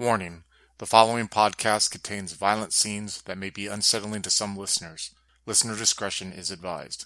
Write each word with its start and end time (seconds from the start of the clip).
Warning: 0.00 0.44
The 0.78 0.86
following 0.86 1.28
podcast 1.28 1.90
contains 1.90 2.32
violent 2.32 2.72
scenes 2.72 3.20
that 3.26 3.36
may 3.36 3.50
be 3.50 3.66
unsettling 3.66 4.22
to 4.22 4.30
some 4.30 4.56
listeners. 4.56 5.14
Listener 5.44 5.76
discretion 5.76 6.32
is 6.32 6.50
advised. 6.50 7.04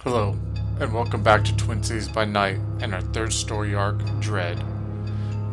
Hello, 0.00 0.34
and 0.80 0.94
welcome 0.94 1.22
back 1.22 1.44
to 1.44 1.56
Twin 1.58 1.82
Cities 1.82 2.08
by 2.08 2.24
Night 2.24 2.58
and 2.80 2.94
our 2.94 3.02
third 3.02 3.34
story 3.34 3.74
arc, 3.74 3.98
Dread. 4.18 4.64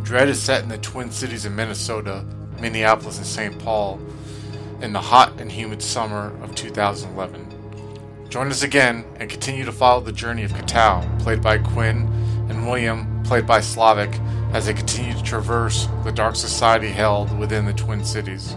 Dread 0.03 0.29
is 0.29 0.41
set 0.41 0.63
in 0.63 0.69
the 0.69 0.77
Twin 0.77 1.11
Cities 1.11 1.43
of 1.43 1.51
Minnesota, 1.51 2.23
Minneapolis, 2.61 3.17
and 3.17 3.27
St. 3.27 3.59
Paul 3.59 3.99
in 4.79 4.93
the 4.93 5.01
hot 5.01 5.33
and 5.41 5.51
humid 5.51 5.81
summer 5.81 6.33
of 6.41 6.55
2011. 6.55 7.45
Join 8.29 8.47
us 8.47 8.63
again 8.63 9.03
and 9.17 9.29
continue 9.29 9.65
to 9.65 9.73
follow 9.73 9.99
the 9.99 10.13
journey 10.13 10.45
of 10.45 10.53
Katao, 10.53 11.19
played 11.19 11.41
by 11.41 11.57
Quinn, 11.57 12.07
and 12.47 12.65
William, 12.65 13.21
played 13.23 13.45
by 13.45 13.59
Slavic, 13.59 14.17
as 14.53 14.65
they 14.65 14.73
continue 14.73 15.13
to 15.13 15.23
traverse 15.23 15.87
the 16.03 16.11
dark 16.11 16.35
society 16.35 16.89
held 16.89 17.37
within 17.37 17.65
the 17.65 17.73
Twin 17.73 18.03
Cities. 18.03 18.55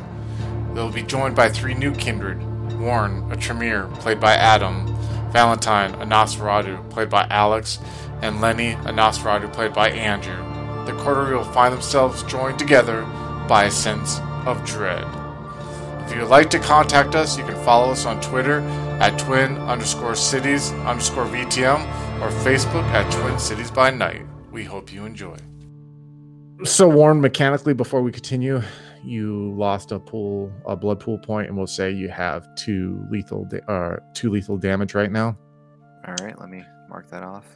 They 0.75 0.81
will 0.81 0.91
be 0.91 1.03
joined 1.03 1.37
by 1.37 1.49
three 1.49 1.75
new 1.75 1.95
kindred 1.95 2.43
Warren, 2.79 3.31
a 3.31 3.37
Tremere, 3.37 3.87
played 4.01 4.19
by 4.19 4.35
Adam, 4.35 4.87
Valentine, 5.31 5.95
a 5.95 6.07
Nosferatu, 6.07 6.89
played 6.91 7.11
by 7.11 7.27
Alex, 7.31 7.79
and 8.23 8.41
Lenny, 8.41 8.73
a 8.73 8.93
Nosferatu, 8.93 9.53
played 9.53 9.73
by 9.73 9.91
Andrew. 9.91 10.37
The 10.85 10.93
coterie 11.03 11.37
will 11.37 11.45
find 11.45 11.73
themselves 11.73 12.23
joined 12.25 12.59
together 12.59 13.03
by 13.49 13.65
a 13.65 13.71
sense 13.71 14.19
of 14.47 14.65
dread. 14.65 15.05
If 16.05 16.13
you 16.13 16.21
would 16.23 16.31
like 16.31 16.51
to 16.51 16.59
contact 16.59 17.15
us, 17.15 17.39
you 17.39 17.45
can 17.45 17.63
follow 17.65 17.93
us 17.93 18.05
on 18.05 18.21
Twitter 18.21 18.61
at 19.01 19.19
twin 19.19 19.57
underscore 19.59 20.15
cities 20.15 20.73
underscore 20.73 21.27
VTM 21.27 21.81
or 22.21 22.31
Facebook 22.43 22.85
at 22.91 23.11
Twin 23.13 23.39
Cities 23.39 23.71
by 23.71 23.91
Night. 23.91 24.27
We 24.51 24.65
hope 24.65 24.93
you 24.93 25.05
enjoy. 25.05 25.37
So, 26.65 26.89
Warren, 26.89 27.21
mechanically, 27.21 27.75
before 27.75 28.03
we 28.03 28.13
continue, 28.13 28.63
you 29.03 29.53
lost 29.57 29.91
a 29.91 29.99
pool, 29.99 30.53
a 30.65 30.77
blood 30.77 31.01
pool 31.01 31.19
point, 31.19 31.49
and 31.49 31.57
we'll 31.57 31.67
say 31.67 31.91
you 31.91 32.09
have 32.09 32.47
two 32.55 33.05
lethal, 33.11 33.47
da- 33.47 33.67
uh, 33.67 33.97
two 34.15 34.31
lethal 34.31 34.57
damage 34.57 34.95
right 34.95 35.11
now. 35.11 35.37
All 36.07 36.15
right, 36.21 36.39
let 36.39 36.49
me 36.49 36.63
mark 36.89 37.11
that 37.11 37.25
off. 37.25 37.47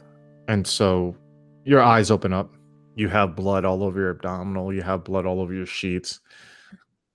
And 0.49 0.67
so, 0.67 1.15
your 1.63 1.81
eyes 1.81 2.11
open 2.11 2.33
up. 2.33 2.53
You 2.95 3.07
have 3.07 3.33
blood 3.33 3.63
all 3.63 3.81
over 3.81 3.97
your 3.97 4.09
abdominal. 4.09 4.73
You 4.73 4.81
have 4.81 5.05
blood 5.05 5.25
all 5.25 5.39
over 5.39 5.53
your 5.53 5.65
sheets. 5.65 6.19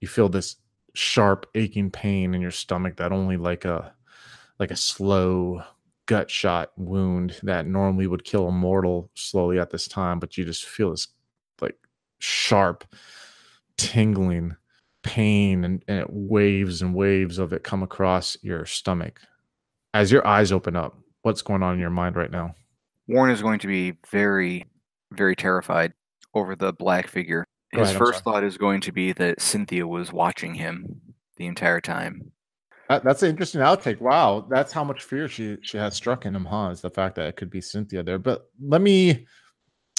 You 0.01 0.09
feel 0.09 0.31
this 0.31 0.57
sharp, 0.95 1.47
aching 1.55 1.91
pain 1.91 2.35
in 2.35 2.41
your 2.41 2.51
stomach 2.53 2.97
that 2.97 3.13
only 3.13 3.37
like 3.37 3.67
a, 3.67 3.93
like 4.59 4.71
a 4.71 4.77
slow 4.77 5.63
gut 6.07 6.31
shot 6.31 6.73
wound 6.77 7.39
that 7.43 7.67
normally 7.67 8.07
would 8.07 8.25
kill 8.25 8.49
a 8.49 8.53
mortal 8.53 9.11
slowly 9.15 9.59
at 9.59 9.71
this 9.71 9.87
time, 9.87 10.19
but 10.19 10.39
you 10.39 10.45
just 10.47 10.65
feel 10.65 10.91
this 10.91 11.09
like 11.63 11.77
sharp, 12.19 12.85
tingling 13.77 14.57
pain 15.03 15.65
and, 15.65 15.83
and 15.89 15.99
it 16.01 16.07
waves 16.11 16.83
and 16.83 16.95
waves 16.95 17.39
of 17.39 17.53
it 17.53 17.65
come 17.65 17.83
across 17.83 18.37
your 18.43 18.67
stomach. 18.67 19.21
As 19.95 20.13
your 20.13 20.27
eyes 20.27 20.53
open 20.53 20.77
up, 20.77 20.97
what's 21.23 21.43
going 21.43 21.63
on 21.63 21.75
in 21.75 21.81
your 21.81 21.91
mind 21.91 22.17
right 22.17 22.31
now? 22.31 22.55
Warren 23.09 23.33
is 23.33 23.43
going 23.43 23.59
to 23.61 23.67
be 23.67 23.95
very, 24.11 24.67
very 25.13 25.37
terrified 25.37 25.93
over 26.35 26.55
the 26.55 26.73
black 26.73 27.09
figure. 27.09 27.45
His 27.73 27.89
ahead, 27.89 27.99
first 27.99 28.25
thought 28.25 28.45
is 28.45 28.59
going 28.59 28.81
to 28.83 28.93
be 28.93 29.13
that 29.15 29.41
Cynthia 29.41 29.87
was 29.87 30.13
watching 30.13 30.55
him 30.55 31.01
the 31.37 31.47
entire 31.47 31.81
time. 31.81 32.31
That, 32.89 33.05
that's 33.05 33.23
an 33.23 33.31
interesting 33.31 33.61
outtake. 33.61 34.01
Wow, 34.01 34.47
that's 34.49 34.73
how 34.73 34.85
much 34.85 35.03
fear 35.03 35.27
she 35.27 35.57
she 35.63 35.79
has 35.79 35.95
struck 35.95 36.27
in 36.27 36.37
him, 36.37 36.45
huh? 36.45 36.69
Is 36.71 36.83
the 36.83 36.91
fact 36.91 37.15
that 37.17 37.27
it 37.27 37.37
could 37.37 37.51
be 37.51 37.61
Cynthia 37.61 38.03
there. 38.03 38.19
But 38.19 38.51
let 38.61 38.83
me, 38.83 39.27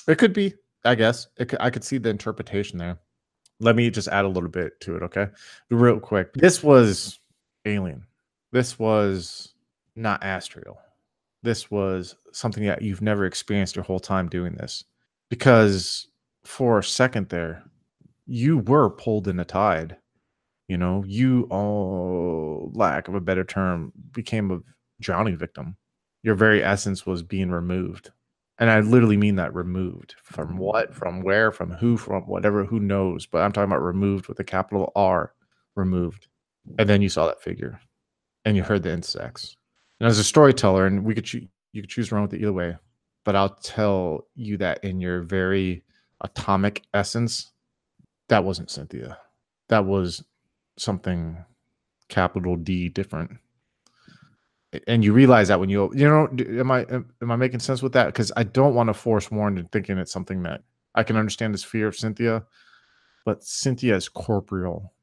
it 0.08 0.17
could 0.17 0.34
be. 0.34 0.53
I 0.86 0.95
guess 0.95 1.28
it 1.38 1.53
I 1.59 1.70
could 1.70 1.84
see 1.84 1.98
the 1.98 2.09
interpretation 2.09 2.78
there. 2.78 3.00
Let 3.59 3.76
me 3.76 3.89
just 3.89 4.08
add 4.08 4.26
a 4.26 4.30
little 4.30 4.50
bit 4.50 4.80
to 4.81 4.95
it, 4.95 5.03
okay? 5.03 5.28
Real 5.70 6.00
quick. 6.00 6.34
This 6.34 6.64
was 6.64 7.20
alien. 7.66 8.06
This 8.52 8.78
was 8.78 9.53
not 9.95 10.23
astral. 10.23 10.80
This 11.44 11.69
was 11.69 12.16
something 12.31 12.66
that 12.66 12.81
you've 12.81 13.02
never 13.02 13.25
experienced 13.25 13.75
your 13.75 13.85
whole 13.85 14.00
time 14.00 14.28
doing 14.28 14.53
this. 14.56 14.84
Because 15.30 16.08
for 16.44 16.80
a 16.80 16.84
second 16.84 17.29
there, 17.29 17.63
you 18.25 18.59
were 18.59 18.90
pulled 18.90 19.28
in 19.28 19.40
a 19.40 19.46
tide. 19.46 19.97
You 20.68 20.78
know, 20.78 21.03
you 21.06 21.47
all 21.50 22.72
lack 22.74 23.08
of 23.08 23.16
a 23.16 23.22
better 23.22 23.44
term 23.44 23.91
became 24.12 24.52
a 24.52 24.59
drowning 25.02 25.38
victim. 25.38 25.75
Your 26.24 26.35
very 26.35 26.63
essence 26.63 27.06
was 27.06 27.22
being 27.22 27.52
removed 27.52 28.12
and 28.63 28.72
I 28.72 28.79
literally 28.79 29.18
mean 29.18 29.35
that 29.35 29.53
removed 29.53 30.16
from 30.24 30.53
mm. 30.53 30.57
what, 30.57 30.96
from 30.96 31.22
where, 31.22 31.51
from 31.51 31.72
who, 31.72 31.97
from 31.97 32.24
whatever, 32.28 32.63
who 32.63 32.79
knows. 32.79 33.25
But 33.25 33.40
I'm 33.40 33.51
talking 33.51 33.69
about 33.69 33.84
removed 33.84 34.29
with 34.29 34.40
a 34.40 34.46
capital 34.46 34.94
R, 34.96 35.34
removed. 35.75 36.29
And 36.79 36.88
then 36.88 37.02
you 37.02 37.09
saw 37.09 37.28
that 37.28 37.41
figure, 37.41 37.81
and 38.46 38.56
you 38.56 38.63
heard 38.63 38.84
the 38.84 38.94
insects. 38.94 39.57
And 40.00 40.07
as 40.07 40.18
a 40.18 40.23
storyteller, 40.23 40.85
and 40.85 41.03
we 41.03 41.13
could 41.13 41.25
choo- 41.25 41.50
you 41.73 41.81
could 41.81 41.90
choose 41.90 42.07
to 42.07 42.16
run 42.16 42.22
with 42.22 42.35
it 42.35 42.40
either 42.40 42.53
way, 42.53 42.78
but 43.25 43.35
I'll 43.35 43.53
tell 43.53 44.28
you 44.34 44.56
that 44.59 44.81
in 44.81 45.02
your 45.02 45.23
very 45.23 45.84
atomic 46.22 46.84
essence, 46.94 47.52
that 48.29 48.46
wasn't 48.46 48.72
Cynthia. 48.72 49.18
That 49.68 49.84
was 49.84 50.23
something 50.78 51.44
capital 52.07 52.56
D 52.56 52.88
different 52.88 53.40
and 54.88 55.03
you 55.03 55.13
realize 55.13 55.47
that 55.47 55.59
when 55.59 55.69
you 55.69 55.91
you 55.94 56.07
know 56.07 56.28
am 56.59 56.72
i 56.72 56.81
am 56.89 57.31
i 57.31 57.35
making 57.35 57.59
sense 57.59 57.81
with 57.81 57.94
that? 57.94 58.07
Because 58.07 58.31
i 58.35 58.44
don't 58.44 58.75
want 58.75 58.88
to 58.88 58.94
force 58.94 59.31
warren 59.31 59.57
into 59.57 59.69
thinking 59.69 59.97
it's 59.97 60.11
something 60.11 60.44
that 60.44 60.61
i 60.95 61.03
can 61.03 61.16
understand 61.17 61.53
his 61.53 61.63
fear 61.63 61.88
of 61.88 61.95
cynthia 61.95 62.44
but 63.25 63.44
cynthia 63.44 63.95
is 63.95 64.09
corporeal. 64.09 64.94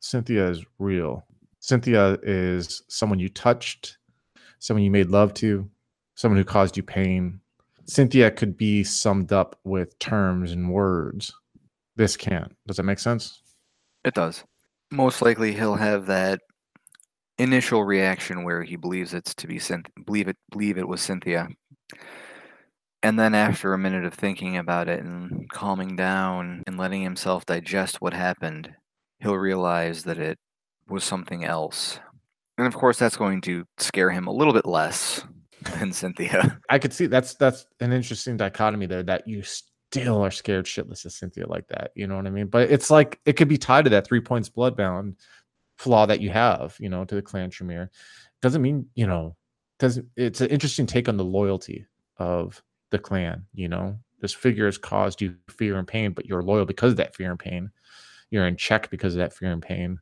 Cynthia 0.00 0.48
is 0.48 0.64
real. 0.78 1.26
Cynthia 1.60 2.18
is 2.22 2.82
someone 2.88 3.18
you 3.18 3.28
touched 3.28 3.98
someone 4.58 4.82
you 4.82 4.90
made 4.90 5.08
love 5.08 5.34
to 5.34 5.68
someone 6.14 6.38
who 6.38 6.44
caused 6.44 6.76
you 6.76 6.82
pain. 6.82 7.40
Cynthia 7.86 8.30
could 8.30 8.56
be 8.56 8.82
summed 8.84 9.32
up 9.32 9.56
with 9.64 9.98
terms 9.98 10.52
and 10.52 10.70
words. 10.70 11.32
This 11.96 12.16
can't. 12.16 12.54
Does 12.66 12.76
that 12.76 12.82
make 12.82 12.98
sense? 12.98 13.40
It 14.04 14.14
does. 14.14 14.44
Most 14.90 15.22
likely, 15.22 15.52
he'll 15.52 15.76
have 15.76 16.06
that 16.06 16.40
initial 17.38 17.84
reaction 17.84 18.44
where 18.44 18.62
he 18.62 18.76
believes 18.76 19.14
it's 19.14 19.34
to 19.36 19.46
be 19.46 19.58
Cynth- 19.58 19.90
believe 20.04 20.28
it 20.28 20.36
believe 20.50 20.78
it 20.78 20.88
was 20.88 21.00
Cynthia, 21.00 21.48
and 23.02 23.18
then 23.18 23.34
after 23.34 23.72
a 23.72 23.78
minute 23.78 24.04
of 24.04 24.14
thinking 24.14 24.56
about 24.56 24.88
it 24.88 25.00
and 25.00 25.48
calming 25.50 25.96
down 25.96 26.64
and 26.66 26.78
letting 26.78 27.02
himself 27.02 27.46
digest 27.46 28.00
what 28.00 28.12
happened, 28.12 28.70
he'll 29.20 29.36
realize 29.36 30.02
that 30.04 30.18
it 30.18 30.38
was 30.88 31.04
something 31.04 31.44
else. 31.44 32.00
And 32.56 32.66
of 32.66 32.74
course, 32.74 32.98
that's 32.98 33.16
going 33.16 33.40
to 33.42 33.64
scare 33.78 34.10
him 34.10 34.26
a 34.26 34.32
little 34.32 34.52
bit 34.52 34.66
less 34.66 35.24
than 35.78 35.92
Cynthia. 35.92 36.58
I 36.68 36.78
could 36.78 36.92
see 36.92 37.06
that's 37.06 37.34
that's 37.34 37.66
an 37.80 37.92
interesting 37.92 38.36
dichotomy 38.36 38.86
there 38.86 39.04
that 39.04 39.28
you 39.28 39.42
still 39.42 40.22
are 40.22 40.30
scared 40.30 40.66
shitless 40.66 41.04
of 41.04 41.12
Cynthia 41.12 41.46
like 41.46 41.68
that. 41.68 41.92
You 41.94 42.08
know 42.08 42.16
what 42.16 42.26
I 42.26 42.30
mean? 42.30 42.48
But 42.48 42.70
it's 42.70 42.90
like 42.90 43.20
it 43.24 43.34
could 43.34 43.48
be 43.48 43.58
tied 43.58 43.84
to 43.84 43.90
that 43.90 44.06
three 44.06 44.20
points 44.20 44.50
bloodbound 44.50 45.14
flaw 45.78 46.06
that 46.06 46.20
you 46.20 46.30
have, 46.30 46.76
you 46.78 46.88
know, 46.88 47.04
to 47.04 47.14
the 47.14 47.22
clan 47.22 47.50
Tremere. 47.50 47.90
Doesn't 48.42 48.62
mean, 48.62 48.86
you 48.94 49.06
know, 49.06 49.36
doesn't 49.78 50.06
it's 50.16 50.40
an 50.40 50.50
interesting 50.50 50.86
take 50.86 51.08
on 51.08 51.16
the 51.16 51.24
loyalty 51.24 51.86
of 52.18 52.62
the 52.90 52.98
clan, 52.98 53.46
you 53.54 53.68
know. 53.68 53.96
This 54.20 54.34
figure 54.34 54.66
has 54.66 54.76
caused 54.76 55.22
you 55.22 55.36
fear 55.48 55.78
and 55.78 55.86
pain, 55.86 56.12
but 56.12 56.26
you're 56.26 56.42
loyal 56.42 56.64
because 56.64 56.92
of 56.92 56.96
that 56.98 57.14
fear 57.14 57.30
and 57.30 57.38
pain. 57.38 57.70
You're 58.30 58.46
in 58.48 58.56
check 58.56 58.90
because 58.90 59.14
of 59.14 59.20
that 59.20 59.32
fear 59.32 59.52
and 59.52 59.62
pain. 59.62 60.00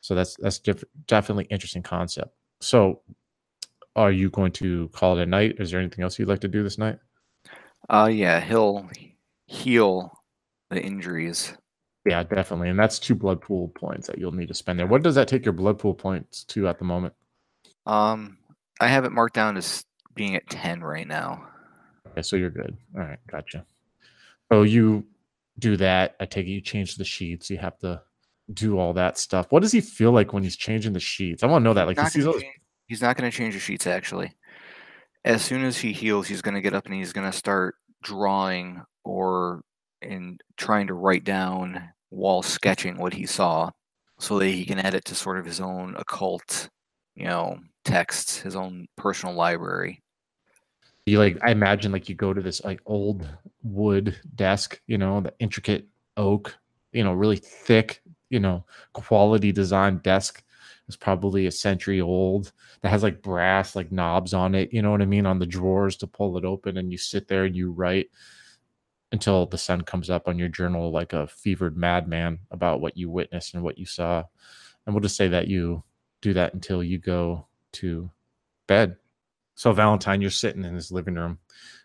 So 0.00 0.14
that's 0.14 0.36
that's 0.36 0.58
diff- 0.58 0.84
definitely 1.06 1.44
interesting 1.44 1.82
concept. 1.82 2.34
So 2.60 3.02
are 3.94 4.10
you 4.12 4.30
going 4.30 4.52
to 4.52 4.88
call 4.88 5.18
it 5.18 5.22
a 5.22 5.26
night? 5.26 5.56
Is 5.58 5.70
there 5.70 5.80
anything 5.80 6.02
else 6.02 6.18
you'd 6.18 6.28
like 6.28 6.40
to 6.40 6.48
do 6.48 6.62
this 6.62 6.78
night? 6.78 6.98
Uh, 7.88 8.08
yeah, 8.10 8.40
he'll 8.40 8.88
heal 9.46 10.12
the 10.70 10.80
injuries. 10.80 11.52
Yeah, 12.10 12.22
definitely. 12.24 12.68
And 12.68 12.78
that's 12.78 12.98
two 12.98 13.14
blood 13.14 13.40
pool 13.40 13.68
points 13.68 14.06
that 14.08 14.18
you'll 14.18 14.32
need 14.32 14.48
to 14.48 14.54
spend 14.54 14.78
there. 14.78 14.86
What 14.86 15.02
does 15.02 15.14
that 15.14 15.28
take 15.28 15.44
your 15.44 15.52
blood 15.52 15.78
pool 15.78 15.94
points 15.94 16.44
to 16.44 16.66
at 16.68 16.78
the 16.78 16.84
moment? 16.84 17.14
Um, 17.86 18.38
I 18.80 18.88
have 18.88 19.04
it 19.04 19.12
marked 19.12 19.34
down 19.34 19.56
as 19.56 19.84
being 20.14 20.34
at 20.34 20.48
10 20.50 20.80
right 20.82 21.06
now. 21.06 21.46
Okay, 22.08 22.22
so 22.22 22.36
you're 22.36 22.50
good. 22.50 22.76
All 22.96 23.02
right, 23.02 23.18
gotcha. 23.30 23.64
So 24.50 24.62
you 24.62 25.06
do 25.58 25.76
that. 25.76 26.16
I 26.18 26.26
take 26.26 26.46
it 26.46 26.50
you 26.50 26.60
change 26.60 26.96
the 26.96 27.04
sheets. 27.04 27.48
You 27.50 27.58
have 27.58 27.78
to 27.78 28.02
do 28.52 28.78
all 28.78 28.92
that 28.94 29.16
stuff. 29.18 29.46
What 29.50 29.62
does 29.62 29.70
he 29.72 29.80
feel 29.80 30.10
like 30.10 30.32
when 30.32 30.42
he's 30.42 30.56
changing 30.56 30.92
the 30.92 31.00
sheets? 31.00 31.42
I 31.42 31.46
want 31.46 31.62
to 31.62 31.64
know 31.64 31.74
that. 31.74 31.86
Like 31.86 31.96
he 31.96 32.02
Not 32.02 32.12
sees 32.12 32.24
gonna 32.24 32.40
change- 32.40 32.60
he's 32.88 33.02
not 33.02 33.16
going 33.16 33.30
to 33.30 33.36
change 33.36 33.54
the 33.54 33.60
sheets 33.60 33.86
actually. 33.86 34.32
As 35.24 35.42
soon 35.42 35.64
as 35.64 35.78
he 35.78 35.92
heals, 35.92 36.26
he's 36.26 36.42
going 36.42 36.54
to 36.54 36.60
get 36.60 36.74
up 36.74 36.86
and 36.86 36.94
he's 36.94 37.12
going 37.12 37.30
to 37.30 37.36
start 37.36 37.76
drawing 38.02 38.82
or 39.04 39.62
in 40.02 40.38
trying 40.56 40.88
to 40.88 40.94
write 40.94 41.22
down 41.24 41.90
while 42.10 42.42
sketching 42.42 42.98
what 42.98 43.14
he 43.14 43.24
saw 43.24 43.70
so 44.18 44.38
that 44.38 44.48
he 44.48 44.64
can 44.64 44.78
add 44.78 44.94
it 44.94 45.04
to 45.06 45.14
sort 45.14 45.38
of 45.38 45.46
his 45.46 45.60
own 45.60 45.94
occult, 45.96 46.68
you 47.14 47.24
know, 47.24 47.58
texts, 47.84 48.38
his 48.38 48.54
own 48.54 48.86
personal 48.96 49.34
library. 49.34 50.02
you 51.06 51.18
like 51.18 51.38
I 51.42 51.50
imagine 51.50 51.92
like 51.92 52.08
you 52.08 52.14
go 52.14 52.34
to 52.34 52.42
this 52.42 52.62
like 52.62 52.80
old 52.84 53.28
wood 53.62 54.16
desk, 54.34 54.80
you 54.86 54.98
know, 54.98 55.20
the 55.20 55.32
intricate 55.38 55.86
oak, 56.16 56.56
you 56.92 57.02
know, 57.02 57.12
really 57.12 57.36
thick, 57.36 58.02
you 58.28 58.40
know, 58.40 58.64
quality 58.92 59.52
design 59.52 59.98
desk. 59.98 60.42
It's 60.86 60.96
probably 60.96 61.46
a 61.46 61.52
century 61.52 62.00
old 62.00 62.52
that 62.82 62.90
has 62.90 63.02
like 63.02 63.22
brass 63.22 63.76
like 63.76 63.92
knobs 63.92 64.34
on 64.34 64.54
it, 64.54 64.72
you 64.72 64.82
know 64.82 64.90
what 64.90 65.02
I 65.02 65.06
mean, 65.06 65.24
on 65.24 65.38
the 65.38 65.46
drawers 65.46 65.96
to 65.98 66.06
pull 66.06 66.36
it 66.36 66.44
open 66.44 66.76
and 66.76 66.90
you 66.90 66.98
sit 66.98 67.28
there 67.28 67.44
and 67.44 67.56
you 67.56 67.70
write 67.70 68.10
until 69.12 69.46
the 69.46 69.58
sun 69.58 69.80
comes 69.80 70.08
up 70.08 70.28
on 70.28 70.38
your 70.38 70.48
journal 70.48 70.90
like 70.90 71.12
a 71.12 71.26
fevered 71.26 71.76
madman 71.76 72.38
about 72.50 72.80
what 72.80 72.96
you 72.96 73.10
witnessed 73.10 73.54
and 73.54 73.62
what 73.62 73.78
you 73.78 73.86
saw. 73.86 74.22
And 74.86 74.94
we'll 74.94 75.02
just 75.02 75.16
say 75.16 75.28
that 75.28 75.48
you 75.48 75.82
do 76.20 76.32
that 76.34 76.54
until 76.54 76.82
you 76.82 76.98
go 76.98 77.46
to 77.72 78.10
bed. 78.66 78.96
So 79.54 79.72
Valentine, 79.72 80.20
you're 80.20 80.30
sitting 80.30 80.64
in 80.64 80.74
his 80.74 80.92
living 80.92 81.16
room 81.16 81.38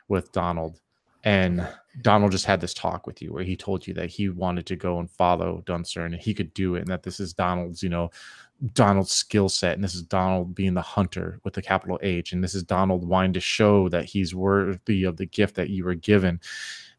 with 0.07 0.31
Donald, 0.31 0.80
and 1.24 1.68
Donald 2.01 2.31
just 2.31 2.45
had 2.45 2.62
this 2.62 2.74
talk 2.74 3.07
with 3.07 3.22
you 3.22 3.33
where 3.33 3.44
he 3.44 3.56
told 3.56 3.88
you 3.88 3.94
that 3.95 4.10
he 4.10 4.30
wanted 4.30 4.68
to 4.68 4.75
go 4.75 5.00
and 5.00 5.10
follow 5.10 5.63
Dunster 5.66 6.06
and 6.06 6.13
he 6.13 6.33
could 6.33 6.54
do 6.54 6.75
it, 6.75 6.81
and 6.81 6.88
that 6.88 7.04
this 7.04 7.19
is 7.19 7.33
Donald's, 7.33 7.81
you 7.81 7.89
know, 7.89 8.12
Donald's 8.74 9.12
skill 9.12 9.50
set, 9.50 9.74
and 9.74 9.83
this 9.83 9.95
is 9.95 10.04
Donald 10.04 10.56
being 10.56 10.75
the 10.75 10.81
hunter 10.81 11.39
with 11.44 11.54
the 11.54 11.62
capital 11.62 12.00
H, 12.04 12.31
and 12.31 12.44
this 12.44 12.56
is 12.56 12.63
Donald 12.63 13.06
wanting 13.06 13.33
to 13.33 13.39
show 13.39 13.89
that 13.89 14.06
he's 14.06 14.36
worthy 14.36 15.04
of 15.04 15.18
the 15.18 15.25
gift 15.25 15.56
that 15.56 15.69
you 15.69 15.83
were 15.83 15.95
given. 15.95 16.39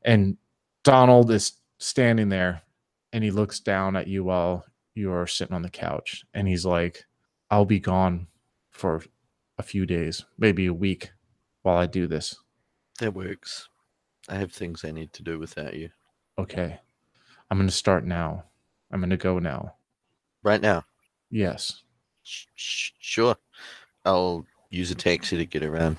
And 0.06 0.36
Donald 0.84 1.30
is 1.30 1.60
standing 1.78 2.28
there 2.28 2.62
and 3.12 3.22
he 3.22 3.30
looks 3.30 3.60
down 3.60 3.96
at 3.96 4.06
you 4.06 4.24
while 4.24 4.64
you're 4.94 5.26
sitting 5.26 5.54
on 5.54 5.62
the 5.62 5.68
couch 5.68 6.24
and 6.32 6.48
he's 6.48 6.64
like, 6.64 7.04
I'll 7.50 7.64
be 7.64 7.80
gone 7.80 8.28
for 8.70 9.02
a 9.58 9.62
few 9.62 9.84
days, 9.84 10.24
maybe 10.38 10.66
a 10.66 10.72
week 10.72 11.10
while 11.62 11.76
I 11.76 11.86
do 11.86 12.06
this. 12.06 12.36
That 13.00 13.14
works. 13.14 13.68
I 14.28 14.36
have 14.36 14.52
things 14.52 14.84
I 14.84 14.92
need 14.92 15.12
to 15.14 15.22
do 15.22 15.38
without 15.38 15.74
you. 15.74 15.90
Okay. 16.38 16.78
I'm 17.50 17.58
going 17.58 17.68
to 17.68 17.74
start 17.74 18.04
now. 18.04 18.44
I'm 18.92 19.00
going 19.00 19.10
to 19.10 19.16
go 19.16 19.38
now. 19.38 19.74
Right 20.42 20.60
now? 20.60 20.84
Yes. 21.30 21.82
Sh- 22.22 22.90
sure. 22.98 23.36
I'll 24.04 24.46
use 24.70 24.90
a 24.90 24.94
taxi 24.94 25.36
to 25.36 25.44
get 25.44 25.62
around. 25.62 25.96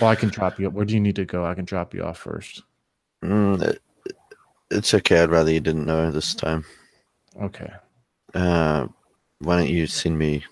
Well, 0.00 0.10
I 0.10 0.14
can 0.14 0.28
drop 0.28 0.58
you. 0.58 0.66
up. 0.66 0.72
Where 0.72 0.84
do 0.84 0.94
you 0.94 1.00
need 1.00 1.16
to 1.16 1.24
go? 1.24 1.44
I 1.44 1.54
can 1.54 1.64
drop 1.64 1.94
you 1.94 2.02
off 2.02 2.18
first. 2.18 2.62
Mm, 3.24 3.62
it, 3.62 3.82
it's 4.70 4.94
okay. 4.94 5.20
I'd 5.20 5.30
rather 5.30 5.50
you 5.50 5.60
didn't 5.60 5.86
know 5.86 6.10
this 6.10 6.34
time. 6.34 6.64
Okay. 7.40 7.70
Uh, 8.34 8.86
why 9.40 9.56
don't 9.56 9.68
you 9.70 9.86
send 9.86 10.18
me 10.18 10.44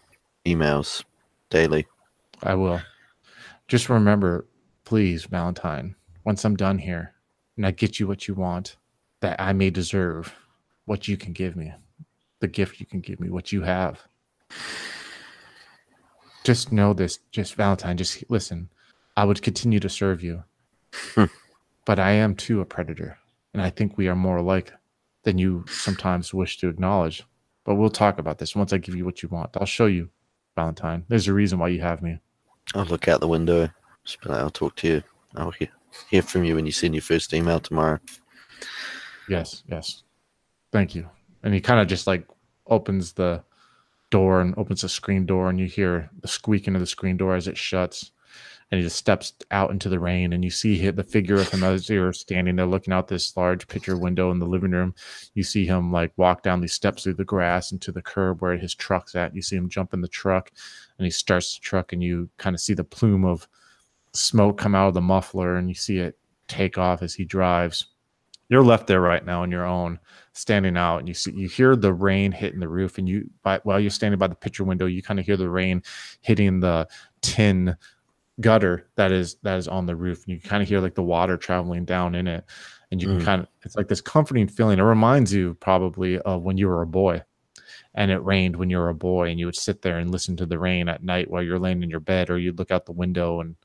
emails 0.47 1.05
daily? 1.51 1.87
I 2.43 2.55
will. 2.55 2.81
Just 3.69 3.89
remember, 3.89 4.47
please, 4.85 5.25
Valentine, 5.25 5.95
once 6.25 6.45
I'm 6.45 6.57
done 6.57 6.79
here 6.79 7.15
and 7.57 7.67
I 7.67 7.71
get 7.71 8.01
you 8.01 8.07
what 8.07 8.29
you 8.29 8.35
want, 8.35 8.77
that 9.21 9.41
I 9.41 9.53
may 9.53 9.71
deserve 9.71 10.35
what 10.87 11.09
you 11.09 11.17
can 11.17 11.33
give 11.33 11.57
me, 11.57 11.73
the 12.41 12.49
gift 12.49 12.81
you 12.81 12.87
can 12.87 13.01
give 13.01 13.21
me, 13.21 13.29
what 13.29 13.53
you 13.53 13.63
have. 13.63 14.01
Just 16.45 16.73
know 16.73 16.95
this, 16.95 17.19
just 17.31 17.55
Valentine, 17.57 17.97
just 17.99 18.25
listen. 18.31 18.71
I 19.17 19.25
would 19.25 19.43
continue 19.43 19.81
to 19.81 19.89
serve 19.89 20.23
you. 20.23 20.45
But 21.89 21.99
I 21.99 22.11
am 22.11 22.35
too 22.35 22.61
a 22.61 22.67
predator, 22.67 23.17
and 23.55 23.63
I 23.63 23.71
think 23.71 23.97
we 23.97 24.09
are 24.09 24.15
more 24.15 24.37
alike 24.37 24.75
than 25.23 25.39
you 25.39 25.65
sometimes 25.71 26.35
wish 26.35 26.59
to 26.59 26.69
acknowledge. 26.69 27.25
But 27.65 27.77
we'll 27.77 27.89
talk 27.89 28.19
about 28.19 28.37
this 28.37 28.55
once 28.55 28.75
I 28.75 28.77
give 28.77 28.95
you 28.95 29.07
what 29.07 29.23
you 29.23 29.31
want. 29.31 29.57
I'll 29.57 29.65
show 29.65 29.87
you, 29.87 30.11
Valentine. 30.55 31.07
There's 31.09 31.29
a 31.29 31.33
reason 31.33 31.59
why 31.59 31.69
you 31.69 31.81
have 31.81 32.03
me. 32.03 32.21
I'll 32.75 32.85
look 32.85 33.09
out 33.09 33.21
the 33.21 33.27
window. 33.27 33.71
I'll 34.29 34.51
talk 34.51 34.77
to 34.77 34.87
you. 34.87 35.03
I'll 35.35 35.51
hear, 35.53 35.71
hear 36.11 36.21
from 36.21 36.45
you 36.45 36.57
when 36.57 36.67
you 36.67 36.73
send 36.73 36.95
your 36.95 37.01
first 37.01 37.33
email 37.33 37.59
tomorrow. 37.59 38.01
Yes, 39.27 39.63
yes. 39.67 40.03
Thank 40.71 40.95
you. 40.95 41.09
And 41.43 41.55
he 41.55 41.61
kind 41.63 41.81
of 41.81 41.87
just 41.87 42.07
like 42.07 42.29
opens 42.67 43.15
the 43.15 43.43
door 44.11 44.43
and 44.43 44.53
opens 44.59 44.83
the 44.83 44.91
screen 44.91 45.25
door, 45.25 45.49
and 45.49 45.59
you 45.59 45.65
hear 45.65 46.11
the 46.21 46.29
squeaking 46.29 46.75
of 46.75 46.83
the 46.83 46.87
screen 46.87 47.17
door 47.17 47.35
as 47.35 47.49
it 47.49 47.57
shuts. 47.57 48.13
And 48.71 48.79
he 48.79 48.85
just 48.85 48.97
steps 48.97 49.33
out 49.51 49.71
into 49.71 49.89
the 49.89 49.99
rain, 49.99 50.33
and 50.33 50.45
you 50.45 50.51
see 50.51 50.91
the 50.91 51.03
figure 51.03 51.37
of 51.37 51.49
him 51.49 51.65
as 51.65 51.89
you're 51.89 52.13
standing 52.13 52.57
there 52.57 52.67
looking 52.67 52.93
out 52.93 53.09
this 53.09 53.37
large 53.37 53.67
picture 53.67 53.97
window 53.97 54.31
in 54.31 54.39
the 54.39 54.47
living 54.47 54.73
room. 54.73 54.95
You 55.35 55.43
see 55.43 55.65
him 55.65 55.91
like 55.91 56.13
walk 56.17 56.43
down 56.43 56.61
these 56.61 56.75
steps 56.75 57.05
through 57.05 57.15
the 57.15 57.25
grass 57.25 57.73
into 57.73 57.93
the 57.93 58.03
curb 58.03 58.43
where 58.43 58.57
his 58.57 58.75
truck's 58.75 59.15
at. 59.15 59.35
You 59.35 59.41
see 59.41 59.57
him 59.57 59.71
jump 59.71 59.95
in 59.95 60.03
the 60.03 60.09
truck, 60.09 60.51
and 60.99 61.05
he 61.05 61.11
starts 61.11 61.55
the 61.55 61.63
truck, 61.63 61.93
and 61.93 62.03
you 62.03 62.29
kind 62.37 62.55
of 62.55 62.61
see 62.61 62.75
the 62.75 62.85
plume 62.85 63.25
of 63.25 63.49
smoke 64.13 64.59
come 64.59 64.75
out 64.75 64.89
of 64.89 64.95
the 64.95 65.01
muffler, 65.01 65.57
and 65.57 65.69
you 65.69 65.75
see 65.75 65.99
it 65.99 66.19
take 66.47 66.77
off 66.77 67.03
as 67.03 67.15
he 67.15 67.25
drives 67.25 67.87
you're 68.49 68.63
left 68.63 68.87
there 68.87 69.01
right 69.01 69.25
now 69.25 69.43
on 69.43 69.51
your 69.51 69.65
own 69.65 69.99
standing 70.33 70.77
out 70.77 70.99
and 70.99 71.09
you 71.09 71.15
see 71.15 71.33
you 71.33 71.49
hear 71.49 71.77
the 71.77 71.93
rain 71.93 72.33
hitting 72.33 72.61
the 72.61 72.69
roof 72.69 72.99
and 72.99 73.09
you 73.09 73.29
by, 73.43 73.61
while 73.65 73.79
you're 73.79 73.91
standing 73.91 74.19
by 74.19 74.27
the 74.27 74.35
picture 74.35 74.65
window 74.65 74.87
you 74.87 75.03
kind 75.03 75.21
of 75.21 75.27
hear 75.27 75.37
the 75.37 75.49
rain 75.49 75.83
hitting 76.21 76.61
the 76.61 76.87
tin 77.21 77.77
gutter 78.41 78.89
that 78.97 79.11
is 79.13 79.37
that 79.43 79.59
is 79.59 79.67
on 79.69 79.87
the 79.87 79.97
roof 79.97 80.25
and 80.25 80.35
you 80.35 80.41
kind 80.41 80.63
of 80.63 80.69
hear 80.69 80.81
like 80.81 80.95
the 80.95 81.03
water 81.03 81.37
traveling 81.37 81.85
down 81.85 82.15
in 82.15 82.27
it 82.29 82.45
and 82.91 83.03
you 83.03 83.09
Mm. 83.09 83.25
kind 83.25 83.43
of 83.43 83.49
it's 83.63 83.75
like 83.77 83.89
this 83.89 84.01
comforting 84.01 84.47
feeling 84.47 84.79
it 84.79 84.83
reminds 84.83 85.33
you 85.33 85.55
probably 85.55 86.19
of 86.21 86.43
when 86.43 86.57
you 86.57 86.69
were 86.69 86.83
a 86.83 86.87
boy 86.87 87.21
and 87.95 88.11
it 88.11 88.19
rained 88.25 88.55
when 88.57 88.71
you 88.71 88.79
were 88.79 88.91
a 88.91 88.95
boy 88.95 89.29
and 89.29 89.41
you 89.41 89.47
would 89.47 89.57
sit 89.57 89.83
there 89.83 89.99
and 89.99 90.11
listen 90.13 90.37
to 90.37 90.47
the 90.47 90.59
rain 90.59 90.89
at 90.89 91.03
night 91.03 91.31
while 91.31 91.43
you're 91.43 91.59
laying 91.59 91.83
in 91.83 91.91
your 91.91 92.01
bed 92.01 92.31
or 92.31 92.39
you'd 92.39 92.59
look 92.59 92.71
out 92.71 92.87
the 92.87 92.93
window 92.93 93.41
and 93.41 93.57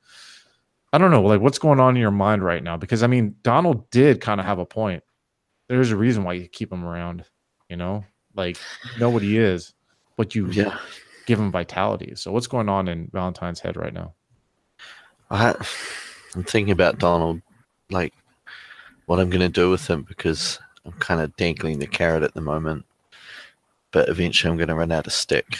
I 0.91 0.99
don't 0.99 1.11
know, 1.11 1.23
like 1.23 1.41
what's 1.41 1.57
going 1.59 1.79
on 1.79 1.95
in 1.95 2.01
your 2.01 2.11
mind 2.11 2.43
right 2.43 2.63
now? 2.63 2.77
Because 2.77 3.01
I 3.01 3.07
mean, 3.07 3.35
Donald 3.41 3.89
did 3.89 4.21
kind 4.21 4.39
of 4.39 4.45
have 4.45 4.59
a 4.59 4.65
point. 4.65 5.03
There's 5.67 5.91
a 5.91 5.97
reason 5.97 6.23
why 6.23 6.33
you 6.33 6.47
keep 6.47 6.71
him 6.71 6.83
around, 6.85 7.25
you 7.69 7.77
know, 7.77 8.05
like 8.35 8.57
you 8.83 8.99
know 8.99 9.09
what 9.09 9.23
he 9.23 9.37
is, 9.37 9.73
but 10.17 10.35
you 10.35 10.49
Yeah. 10.51 10.77
give 11.25 11.39
him 11.39 11.51
vitality. 11.51 12.13
So 12.15 12.31
what's 12.31 12.47
going 12.47 12.69
on 12.69 12.87
in 12.87 13.09
Valentine's 13.11 13.59
head 13.59 13.75
right 13.75 13.93
now? 13.93 14.13
I, 15.33 15.55
I'm 16.35 16.43
thinking 16.43 16.71
about 16.71 16.99
Donald, 16.99 17.41
like 17.89 18.13
what 19.05 19.19
I'm 19.19 19.29
going 19.29 19.41
to 19.41 19.49
do 19.49 19.69
with 19.69 19.89
him 19.89 20.03
because 20.03 20.59
I'm 20.85 20.93
kind 20.93 21.21
of 21.21 21.35
dangling 21.35 21.79
the 21.79 21.87
carrot 21.87 22.23
at 22.23 22.33
the 22.33 22.41
moment. 22.41 22.85
But 23.91 24.09
eventually 24.09 24.49
I'm 24.49 24.57
going 24.57 24.69
to 24.69 24.75
run 24.75 24.91
out 24.91 25.07
of 25.07 25.13
stick. 25.13 25.57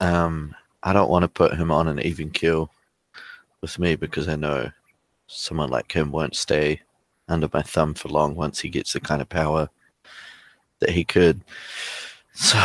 Um, 0.00 0.54
I 0.82 0.92
don't 0.92 1.10
want 1.10 1.22
to 1.22 1.28
put 1.28 1.56
him 1.56 1.70
on 1.70 1.88
an 1.88 2.00
even 2.00 2.30
kill 2.30 2.70
with 3.60 3.78
me 3.78 3.96
because 3.96 4.28
I 4.28 4.36
know 4.36 4.70
someone 5.26 5.70
like 5.70 5.92
him 5.92 6.12
won't 6.12 6.36
stay 6.36 6.82
under 7.28 7.48
my 7.52 7.62
thumb 7.62 7.94
for 7.94 8.08
long 8.08 8.34
once 8.34 8.60
he 8.60 8.68
gets 8.68 8.92
the 8.92 9.00
kind 9.00 9.22
of 9.22 9.28
power 9.28 9.70
that 10.80 10.90
he 10.90 11.04
could. 11.04 11.40
So 12.34 12.58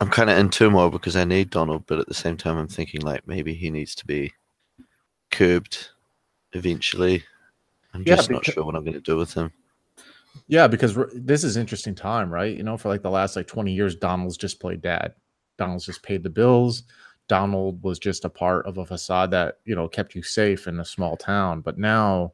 I'm 0.00 0.10
kind 0.10 0.30
of 0.30 0.38
in 0.38 0.50
turmoil 0.50 0.90
because 0.90 1.16
I 1.16 1.24
need 1.24 1.50
Donald, 1.50 1.84
but 1.86 1.98
at 1.98 2.06
the 2.06 2.14
same 2.14 2.36
time, 2.36 2.58
I'm 2.58 2.68
thinking 2.68 3.00
like 3.00 3.26
maybe 3.26 3.54
he 3.54 3.70
needs 3.70 3.94
to 3.96 4.06
be 4.06 4.32
curbed 5.36 5.88
eventually. 6.52 7.22
I'm 7.94 8.02
Yeah, 8.06 8.16
just 8.16 8.30
not 8.30 8.44
sure 8.44 8.64
what 8.64 8.74
I'm 8.74 8.84
going 8.84 8.94
to 8.94 9.00
do 9.00 9.16
with 9.16 9.34
him. 9.34 9.52
Yeah, 10.48 10.66
because 10.68 10.96
this 11.14 11.44
is 11.44 11.56
interesting 11.56 11.94
time, 11.94 12.30
right? 12.30 12.54
You 12.56 12.62
know, 12.62 12.76
for 12.76 12.88
like 12.88 13.02
the 13.02 13.10
last 13.10 13.36
like 13.36 13.46
20 13.46 13.72
years, 13.72 13.96
Donald's 13.96 14.36
just 14.36 14.60
played 14.60 14.82
dad. 14.82 15.14
Donald's 15.58 15.86
just 15.86 16.02
paid 16.02 16.22
the 16.22 16.30
bills. 16.30 16.82
Donald 17.28 17.82
was 17.82 17.98
just 17.98 18.24
a 18.24 18.28
part 18.28 18.66
of 18.66 18.78
a 18.78 18.86
facade 18.86 19.30
that, 19.32 19.58
you 19.64 19.74
know, 19.74 19.88
kept 19.88 20.14
you 20.14 20.22
safe 20.22 20.66
in 20.68 20.78
a 20.78 20.84
small 20.84 21.16
town. 21.16 21.60
But 21.60 21.78
now 21.78 22.32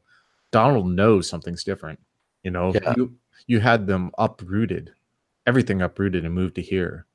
Donald 0.51 0.87
knows 0.87 1.27
something's 1.27 1.63
different. 1.63 1.99
You 2.43 2.51
know, 2.51 2.73
Yeah. 2.73 2.93
you 2.97 3.15
you 3.47 3.59
had 3.59 3.87
them 3.87 4.11
uprooted, 4.17 4.93
everything 5.47 5.81
uprooted 5.81 6.23
and 6.25 6.33
moved 6.33 6.55
to 6.55 6.61
here. 6.61 7.05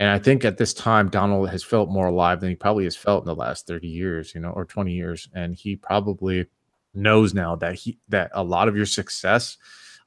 And 0.00 0.08
I 0.10 0.18
think 0.18 0.44
at 0.44 0.58
this 0.58 0.72
time, 0.72 1.08
Donald 1.08 1.48
has 1.50 1.64
felt 1.64 1.90
more 1.90 2.06
alive 2.06 2.40
than 2.40 2.50
he 2.50 2.54
probably 2.54 2.84
has 2.84 2.94
felt 2.96 3.22
in 3.22 3.26
the 3.26 3.34
last 3.34 3.66
30 3.66 3.88
years, 3.88 4.32
you 4.34 4.40
know, 4.40 4.50
or 4.50 4.64
20 4.64 4.92
years. 4.92 5.28
And 5.34 5.54
he 5.54 5.74
probably 5.76 6.46
knows 6.94 7.34
now 7.34 7.56
that 7.56 7.74
he 7.74 7.98
that 8.08 8.30
a 8.32 8.42
lot 8.42 8.68
of 8.68 8.76
your 8.76 8.86
success 8.86 9.56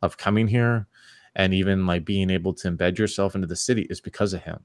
of 0.01 0.17
coming 0.17 0.47
here 0.47 0.87
and 1.35 1.53
even 1.53 1.85
like 1.85 2.03
being 2.05 2.29
able 2.29 2.53
to 2.53 2.71
embed 2.71 2.97
yourself 2.97 3.35
into 3.35 3.47
the 3.47 3.55
city 3.55 3.83
is 3.89 4.01
because 4.01 4.33
of 4.33 4.41
him. 4.43 4.59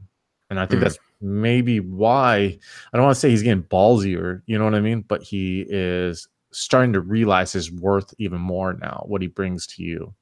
And 0.49 0.61
I 0.61 0.66
think 0.66 0.80
Mm. 0.80 0.85
that's 0.85 0.99
maybe 1.21 1.80
why 1.80 2.37
I 2.37 2.97
don't 2.97 3.02
want 3.04 3.14
to 3.14 3.21
say 3.21 3.30
he's 3.30 3.42
getting 3.42 3.64
ballsier, 3.64 4.42
you 4.47 4.56
know 4.59 4.64
what 4.64 4.75
I 4.76 4.80
mean? 4.80 5.02
But 5.02 5.23
he 5.25 5.66
is 5.68 6.28
starting 6.52 6.92
to 6.92 7.00
realize 7.00 7.52
his 7.52 7.71
worth 7.71 8.14
even 8.18 8.40
more 8.40 8.75
now, 8.75 9.04
what 9.06 9.23
he 9.23 9.28
brings 9.28 9.66
to 9.68 9.83
you. 9.83 10.14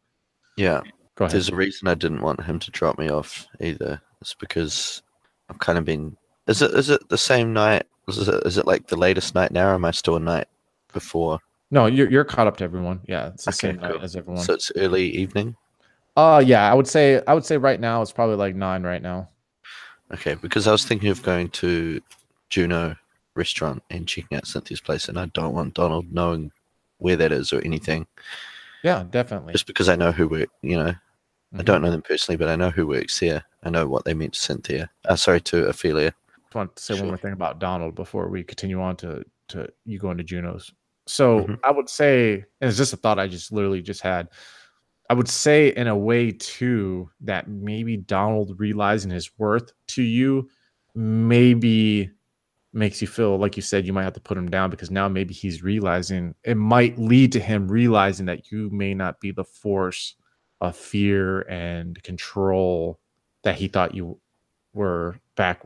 Yeah, 0.57 0.81
Go 1.17 1.27
ahead. 1.27 1.33
there's 1.35 1.51
a 1.51 1.55
reason 1.57 1.89
I 1.89 1.95
didn't 1.95 2.23
want 2.23 2.43
him 2.43 2.59
to 2.59 2.71
drop 2.71 2.99
me 2.99 3.09
off 3.11 3.47
either. 3.61 4.01
It's 4.25 4.33
because 4.33 5.03
I've 5.51 5.59
kind 5.59 5.77
of 5.77 5.85
been. 5.85 6.17
Is 6.47 6.63
it 6.63 6.71
is 6.73 6.89
it 6.89 7.07
the 7.11 7.19
same 7.19 7.53
night? 7.53 7.85
Is 8.09 8.27
it 8.27 8.43
is 8.47 8.57
it 8.57 8.67
like 8.67 8.87
the 8.87 8.97
latest 8.97 9.35
night 9.35 9.51
now? 9.53 9.69
Or 9.69 9.75
am 9.75 9.85
I 9.85 9.91
still 9.91 10.17
a 10.17 10.21
night 10.21 10.47
before? 10.95 11.41
No, 11.71 11.85
you're 11.85 12.11
you're 12.11 12.25
caught 12.25 12.47
up 12.47 12.57
to 12.59 12.65
everyone. 12.65 13.01
Yeah, 13.07 13.29
it's 13.35 13.45
the 13.45 13.51
Okay, 13.51 13.57
same 13.73 13.77
night 13.77 14.03
as 14.03 14.17
everyone. 14.17 14.43
So 14.43 14.55
it's 14.55 14.73
early 14.77 15.11
evening. 15.11 15.57
uh 16.17 16.43
yeah, 16.45 16.71
I 16.71 16.75
would 16.75 16.87
say 16.87 17.21
I 17.27 17.35
would 17.35 17.45
say 17.45 17.59
right 17.59 17.79
now 17.79 18.01
it's 18.01 18.13
probably 18.13 18.37
like 18.37 18.55
nine 18.55 18.83
right 18.83 19.03
now. 19.03 19.29
Okay, 20.13 20.35
because 20.37 20.67
I 20.67 20.73
was 20.73 20.85
thinking 20.87 21.11
of 21.11 21.23
going 21.23 21.49
to 21.51 22.01
Juno 22.49 22.97
restaurant 23.35 23.83
and 23.91 24.09
checking 24.09 24.39
out 24.39 24.47
Cynthia's 24.47 24.81
place, 24.81 25.09
and 25.09 25.19
I 25.19 25.27
don't 25.27 25.55
want 25.55 25.75
Donald 25.75 26.13
knowing 26.13 26.51
where 26.99 27.17
that 27.17 27.33
is 27.33 27.53
or 27.53 27.61
anything. 27.63 28.07
Yeah, 28.83 29.05
definitely. 29.11 29.53
Just 29.53 29.67
because 29.67 29.89
I 29.89 29.97
know 29.97 30.13
who 30.13 30.29
we're, 30.29 30.47
you 30.63 30.77
know, 30.77 30.95
I 31.55 31.59
Mhm. 31.59 31.65
don't 31.65 31.83
know 31.83 31.91
them 31.91 32.03
personally, 32.03 32.37
but 32.37 32.49
I 32.49 32.57
know 32.57 32.71
who 32.71 32.87
works 32.87 33.19
here. 33.19 33.45
I 33.63 33.71
know 33.71 33.87
what 33.87 34.05
they 34.05 34.13
mean 34.15 34.31
to 34.33 34.39
Cynthia. 34.41 34.91
Uh, 35.05 35.17
sorry, 35.17 35.41
to 35.43 35.69
Ophelia. 35.69 36.09
I 36.29 36.41
just 36.47 36.55
want 36.55 36.77
to 36.77 36.83
say 36.83 36.95
one 36.95 37.07
more 37.09 37.17
thing 37.17 37.33
about 37.33 37.59
Donald 37.61 37.95
before 37.95 38.29
we 38.29 38.43
continue 38.43 38.81
on 38.81 38.97
to 38.97 39.25
to 39.49 39.69
you 39.85 39.99
going 39.99 40.17
to 40.19 40.25
Junos. 40.25 40.73
So 41.07 41.41
Mhm. 41.41 41.59
I 41.65 41.71
would 41.71 41.89
say, 41.91 42.45
and 42.61 42.69
it's 42.69 42.79
just 42.79 42.93
a 42.95 42.97
thought 42.97 43.19
I 43.19 43.29
just 43.29 43.53
literally 43.53 43.83
just 43.83 44.01
had. 44.01 44.29
I 45.11 45.15
would 45.15 45.29
say 45.29 45.69
in 45.77 45.87
a 45.87 45.97
way 45.97 46.33
too 46.33 47.11
that 47.21 47.47
maybe 47.47 47.99
Donald 47.99 48.59
realizing 48.59 49.11
his 49.11 49.31
worth 49.39 49.71
to 49.89 50.03
you 50.03 50.49
maybe 50.95 52.11
makes 52.73 53.01
you 53.03 53.07
feel 53.07 53.37
like 53.37 53.55
you 53.57 53.63
said 53.63 53.87
you 53.87 53.93
might 53.93 54.03
have 54.05 54.15
to 54.15 54.21
put 54.21 54.39
him 54.39 54.51
down 54.51 54.71
because 54.71 54.91
now 54.91 55.07
maybe 55.09 55.35
he's 55.35 55.63
realizing 55.63 56.35
it 56.43 56.57
might 56.57 56.99
lead 56.99 57.31
to 57.33 57.39
him 57.41 57.69
realizing 57.69 58.27
that 58.27 58.51
you 58.51 58.71
may 58.71 58.95
not 58.95 59.21
be 59.21 59.31
the 59.31 59.45
force 59.45 60.17
of 60.61 60.77
fear 60.77 61.43
and 61.43 62.03
control 62.03 62.99
that 63.43 63.57
he 63.57 63.69
thought 63.69 63.95
you 63.95 64.19
were 64.73 65.19
back 65.37 65.63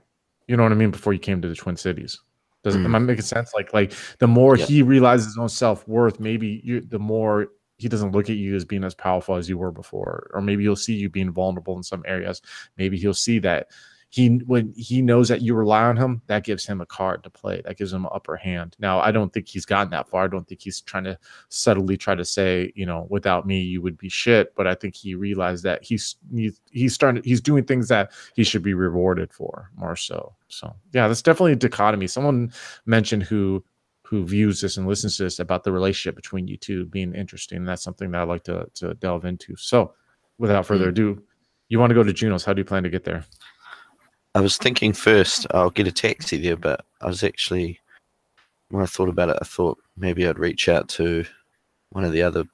you 0.47 0.57
know 0.57 0.63
what 0.63 0.73
i 0.73 0.75
mean 0.75 0.91
before 0.91 1.13
you 1.13 1.19
came 1.19 1.41
to 1.41 1.49
the 1.49 1.55
twin 1.55 1.77
cities. 1.77 2.21
Does 2.65 2.75
am 2.75 2.85
mm. 2.87 2.97
i 2.97 2.99
making 2.99 3.23
sense? 3.23 3.53
Like 3.55 3.73
like 3.73 3.93
the 4.19 4.27
more 4.27 4.57
Yeah. 4.57 4.67
he 4.67 4.83
realizes 4.83 5.27
his 5.27 5.39
own 5.39 5.49
self-worth 5.49 6.19
maybe 6.19 6.61
you 6.65 6.81
the 6.81 6.99
more 6.99 7.49
he 7.77 7.89
doesn't 7.89 8.11
look 8.11 8.29
at 8.29 8.37
you 8.37 8.57
as 8.57 8.65
being 8.65 8.83
as 8.83 8.95
powerful 8.95 9.37
as 9.37 9.49
you 9.49 9.57
were 9.57 9.71
before 9.71 10.29
or 10.35 10.41
maybe 10.41 10.65
he'll 10.65 10.75
see 10.75 10.95
you 10.95 11.09
being 11.09 11.31
vulnerable 11.31 11.77
in 11.77 11.83
some 11.85 12.03
areas. 12.07 12.43
Maybe 12.77 12.99
he'll 12.99 13.15
see 13.15 13.39
that 13.41 13.69
he 14.11 14.29
when 14.47 14.73
he 14.75 15.03
knows 15.03 15.29
that 15.29 15.43
you 15.43 15.55
rely 15.55 15.83
on 15.83 15.97
him 15.97 16.23
that 16.29 16.45
gives 16.45 16.65
him 16.65 16.81
a 16.81 16.87
card 16.87 17.23
to 17.25 17.31
play. 17.31 17.61
That 17.65 17.77
gives 17.77 17.93
him 17.93 18.07
an 18.07 18.11
upper 18.15 18.37
hand. 18.37 18.75
Now 18.79 19.01
i 19.01 19.11
don't 19.11 19.33
think 19.33 19.49
he's 19.49 19.67
gotten 19.67 19.91
that 19.91 20.09
far. 20.09 20.25
I 20.25 20.29
don't 20.29 20.49
think 20.49 20.63
he's 20.63 20.81
trying 20.81 21.05
to 21.05 21.19
subtly 21.51 21.97
try 21.97 22.15
to 22.15 22.25
say 22.25 22.73
you 22.75 22.87
know 22.87 23.07
without 23.11 23.47
me 23.47 23.61
you 23.61 23.83
would 23.83 23.99
be 23.99 24.09
shit. 24.09 24.55
But 24.55 24.67
i 24.67 24.75
think 24.75 24.95
he 24.95 25.15
realized 25.15 25.63
that 25.65 25.85
he's 25.85 26.17
he's, 26.35 26.61
he's 26.71 26.95
starting 26.95 27.23
he's 27.23 27.41
doing 27.41 27.65
things 27.65 27.89
that 27.89 28.13
he 28.35 28.45
should 28.45 28.63
be 28.63 28.75
rewarded 28.75 29.33
for 29.33 29.71
more 29.77 29.97
so. 29.97 30.35
So 30.49 30.75
yeah 30.93 31.07
that's 31.07 31.23
definitely 31.23 31.53
a 31.53 31.57
dichotomy. 31.57 32.07
Someone 32.07 32.53
mentioned 32.87 33.25
who 33.25 33.63
who 34.05 34.25
views 34.25 34.63
this 34.63 34.79
and 34.79 34.87
listens 34.87 35.19
to 35.19 35.25
this 35.25 35.39
about 35.39 35.65
the 35.65 35.73
relationship 35.73 36.17
between 36.17 36.49
you 36.49 36.57
two 36.57 36.87
being 36.87 37.15
interesting. 37.15 37.59
And 37.59 37.69
that's 37.69 37.83
something 37.83 38.11
that 38.13 38.23
i'd 38.23 38.29
like 38.29 38.45
to 38.45 38.67
to 38.77 38.95
delve 38.95 39.27
into. 39.27 39.55
So 39.57 39.93
without 40.39 40.65
further 40.65 40.85
mm-hmm. 40.85 41.13
ado 41.15 41.23
you 41.69 41.79
want 41.79 41.91
to 41.91 41.95
go 41.95 42.03
to 42.03 42.13
junos. 42.13 42.45
How 42.45 42.53
do 42.53 42.61
you 42.61 42.65
plan 42.65 42.83
to 42.83 42.89
get 42.89 43.05
there 43.05 43.25
I 44.39 44.41
was 44.41 44.57
thinking 44.57 44.93
first 44.93 45.49
I'll 45.51 45.69
get 45.69 45.89
a 45.89 45.93
taxi 45.93 46.37
there, 46.37 46.57
but 46.57 46.85
I 47.01 47.09
was 47.09 47.25
actually 47.25 47.81
when 48.71 48.85
I 48.85 48.87
thought 48.87 49.09
about 49.09 49.31
it, 49.31 49.39
I 49.41 49.45
thought 49.45 49.79
maybe 49.97 50.29
I'd 50.29 50.39
reach 50.39 50.69
out 50.69 50.89
to 50.91 51.25
one 51.91 52.05
of 52.05 52.13
the 52.13 52.23
other 52.23 52.45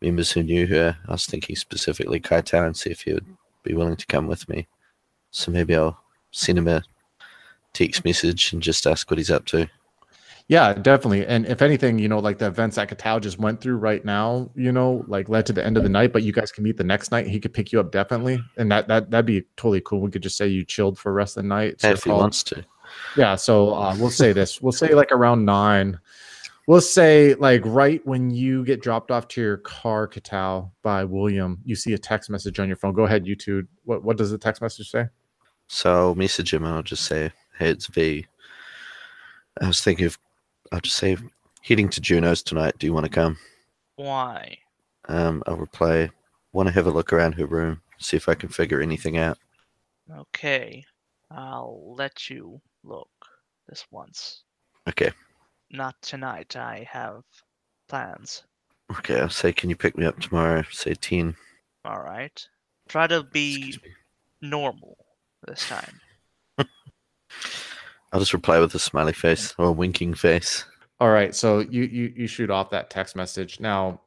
members 0.00 0.32
who 0.32 0.42
knew 0.42 0.66
her. 0.68 0.96
I 1.06 1.12
was 1.12 1.26
thinking 1.26 1.54
specifically 1.54 2.18
Kaitao 2.18 2.64
and 2.64 2.74
see 2.74 2.88
if 2.88 3.02
he 3.02 3.12
would 3.12 3.26
be 3.62 3.74
willing 3.74 3.96
to 3.96 4.06
come 4.06 4.26
with 4.26 4.48
me. 4.48 4.66
So 5.32 5.52
maybe 5.52 5.76
I'll 5.76 6.00
send 6.30 6.56
him 6.56 6.66
a 6.68 6.82
text 7.74 8.06
message 8.06 8.54
and 8.54 8.62
just 8.62 8.86
ask 8.86 9.10
what 9.10 9.18
he's 9.18 9.30
up 9.30 9.44
to. 9.48 9.68
Yeah, 10.48 10.74
definitely. 10.74 11.26
And 11.26 11.46
if 11.46 11.62
anything, 11.62 11.98
you 11.98 12.06
know, 12.06 12.18
like 12.18 12.36
the 12.36 12.46
events 12.46 12.76
that 12.76 12.90
Katao 12.90 13.20
just 13.20 13.38
went 13.38 13.62
through 13.62 13.76
right 13.76 14.04
now, 14.04 14.50
you 14.54 14.72
know, 14.72 15.02
like 15.08 15.30
led 15.30 15.46
to 15.46 15.54
the 15.54 15.64
end 15.64 15.78
of 15.78 15.82
the 15.82 15.88
night, 15.88 16.12
but 16.12 16.22
you 16.22 16.32
guys 16.32 16.52
can 16.52 16.64
meet 16.64 16.76
the 16.76 16.84
next 16.84 17.10
night. 17.10 17.26
He 17.26 17.40
could 17.40 17.54
pick 17.54 17.72
you 17.72 17.80
up 17.80 17.90
definitely. 17.90 18.42
And 18.58 18.70
that 18.70 18.86
that 18.88 19.10
that'd 19.10 19.24
be 19.24 19.42
totally 19.56 19.80
cool. 19.80 20.00
We 20.02 20.10
could 20.10 20.22
just 20.22 20.36
say 20.36 20.46
you 20.46 20.62
chilled 20.64 20.98
for 20.98 21.10
the 21.10 21.14
rest 21.14 21.38
of 21.38 21.44
the 21.44 21.48
night. 21.48 21.74
It's 21.74 21.84
if 21.84 22.04
he 22.04 22.10
call. 22.10 22.20
wants 22.20 22.42
to. 22.44 22.64
Yeah. 23.16 23.36
So 23.36 23.74
uh, 23.74 23.96
we'll 23.98 24.10
say 24.10 24.32
this. 24.34 24.60
We'll 24.60 24.72
say 24.72 24.94
like 24.94 25.12
around 25.12 25.46
nine. 25.46 25.98
We'll 26.66 26.82
say 26.82 27.34
like 27.34 27.62
right 27.64 28.06
when 28.06 28.30
you 28.30 28.66
get 28.66 28.82
dropped 28.82 29.10
off 29.10 29.28
to 29.28 29.40
your 29.40 29.58
car, 29.58 30.06
Katao, 30.06 30.70
by 30.82 31.04
William, 31.04 31.60
you 31.64 31.74
see 31.74 31.94
a 31.94 31.98
text 31.98 32.28
message 32.28 32.60
on 32.60 32.68
your 32.68 32.76
phone. 32.76 32.92
Go 32.92 33.04
ahead, 33.04 33.26
you 33.26 33.34
two. 33.34 33.66
What 33.84 34.04
what 34.04 34.18
does 34.18 34.30
the 34.30 34.38
text 34.38 34.60
message 34.60 34.90
say? 34.90 35.06
So 35.68 36.14
him 36.14 36.64
and 36.64 36.66
I'll 36.66 36.82
just 36.82 37.06
say, 37.06 37.32
Hey, 37.58 37.70
it's 37.70 37.86
V. 37.86 38.26
I 39.60 39.66
was 39.66 39.80
thinking 39.80 40.06
of 40.06 40.18
I'll 40.72 40.80
just 40.80 40.96
say 40.96 41.16
heading 41.62 41.88
to 41.90 42.00
Juno's 42.00 42.42
tonight. 42.42 42.78
Do 42.78 42.86
you 42.86 42.92
want 42.92 43.04
to 43.06 43.10
come? 43.10 43.38
Why? 43.96 44.58
Um, 45.08 45.42
I'll 45.46 45.56
reply, 45.56 46.10
want 46.52 46.68
to 46.68 46.72
have 46.72 46.86
a 46.86 46.90
look 46.90 47.12
around 47.12 47.32
her 47.34 47.46
room, 47.46 47.82
see 47.98 48.16
if 48.16 48.28
I 48.28 48.34
can 48.34 48.48
figure 48.48 48.80
anything 48.80 49.18
out. 49.18 49.38
Okay, 50.10 50.84
I'll 51.30 51.94
let 51.96 52.28
you 52.30 52.60
look 52.82 53.10
this 53.68 53.86
once. 53.90 54.44
Okay. 54.88 55.10
Not 55.70 56.00
tonight. 56.02 56.56
I 56.56 56.86
have 56.90 57.22
plans. 57.88 58.44
Okay, 58.98 59.20
I'll 59.20 59.30
say, 59.30 59.52
can 59.52 59.70
you 59.70 59.76
pick 59.76 59.96
me 59.96 60.04
up 60.04 60.20
tomorrow? 60.20 60.62
Say 60.70 60.94
10. 60.94 61.34
All 61.84 62.00
right. 62.00 62.46
Try 62.88 63.06
to 63.06 63.22
be 63.22 63.78
normal 64.40 64.96
this 65.46 65.66
time. 65.68 66.00
I'll 68.14 68.20
just 68.20 68.32
reply 68.32 68.60
with 68.60 68.72
a 68.76 68.78
smiley 68.78 69.12
face 69.12 69.52
or 69.58 69.66
a 69.66 69.72
winking 69.72 70.14
face. 70.14 70.64
All 71.00 71.10
right, 71.10 71.34
so 71.34 71.58
you 71.58 71.82
you 71.82 72.12
you 72.14 72.26
shoot 72.28 72.48
off 72.48 72.70
that 72.70 72.88
text 72.88 73.16
message 73.16 73.58
now. 73.58 74.02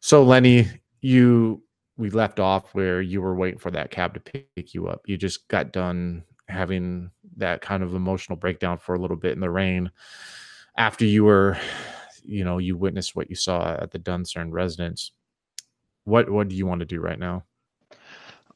So 0.00 0.24
Lenny, 0.24 0.66
you 1.00 1.62
we 1.96 2.10
left 2.10 2.40
off 2.40 2.74
where 2.74 3.00
you 3.00 3.22
were 3.22 3.36
waiting 3.36 3.60
for 3.60 3.70
that 3.70 3.92
cab 3.92 4.14
to 4.14 4.20
pick 4.20 4.74
you 4.74 4.88
up. 4.88 5.02
You 5.06 5.16
just 5.16 5.46
got 5.46 5.72
done 5.72 6.24
having 6.48 7.12
that 7.36 7.60
kind 7.60 7.84
of 7.84 7.94
emotional 7.94 8.36
breakdown 8.36 8.78
for 8.78 8.96
a 8.96 8.98
little 8.98 9.16
bit 9.16 9.32
in 9.32 9.40
the 9.40 9.48
rain 9.48 9.92
after 10.76 11.04
you 11.04 11.22
were, 11.22 11.56
you 12.24 12.44
know, 12.44 12.58
you 12.58 12.76
witnessed 12.76 13.14
what 13.14 13.30
you 13.30 13.36
saw 13.36 13.74
at 13.80 13.92
the 13.92 14.00
Duncern 14.00 14.50
residence. 14.50 15.12
What 16.02 16.28
what 16.28 16.48
do 16.48 16.56
you 16.56 16.66
want 16.66 16.80
to 16.80 16.86
do 16.86 17.00
right 17.00 17.18
now? 17.18 17.44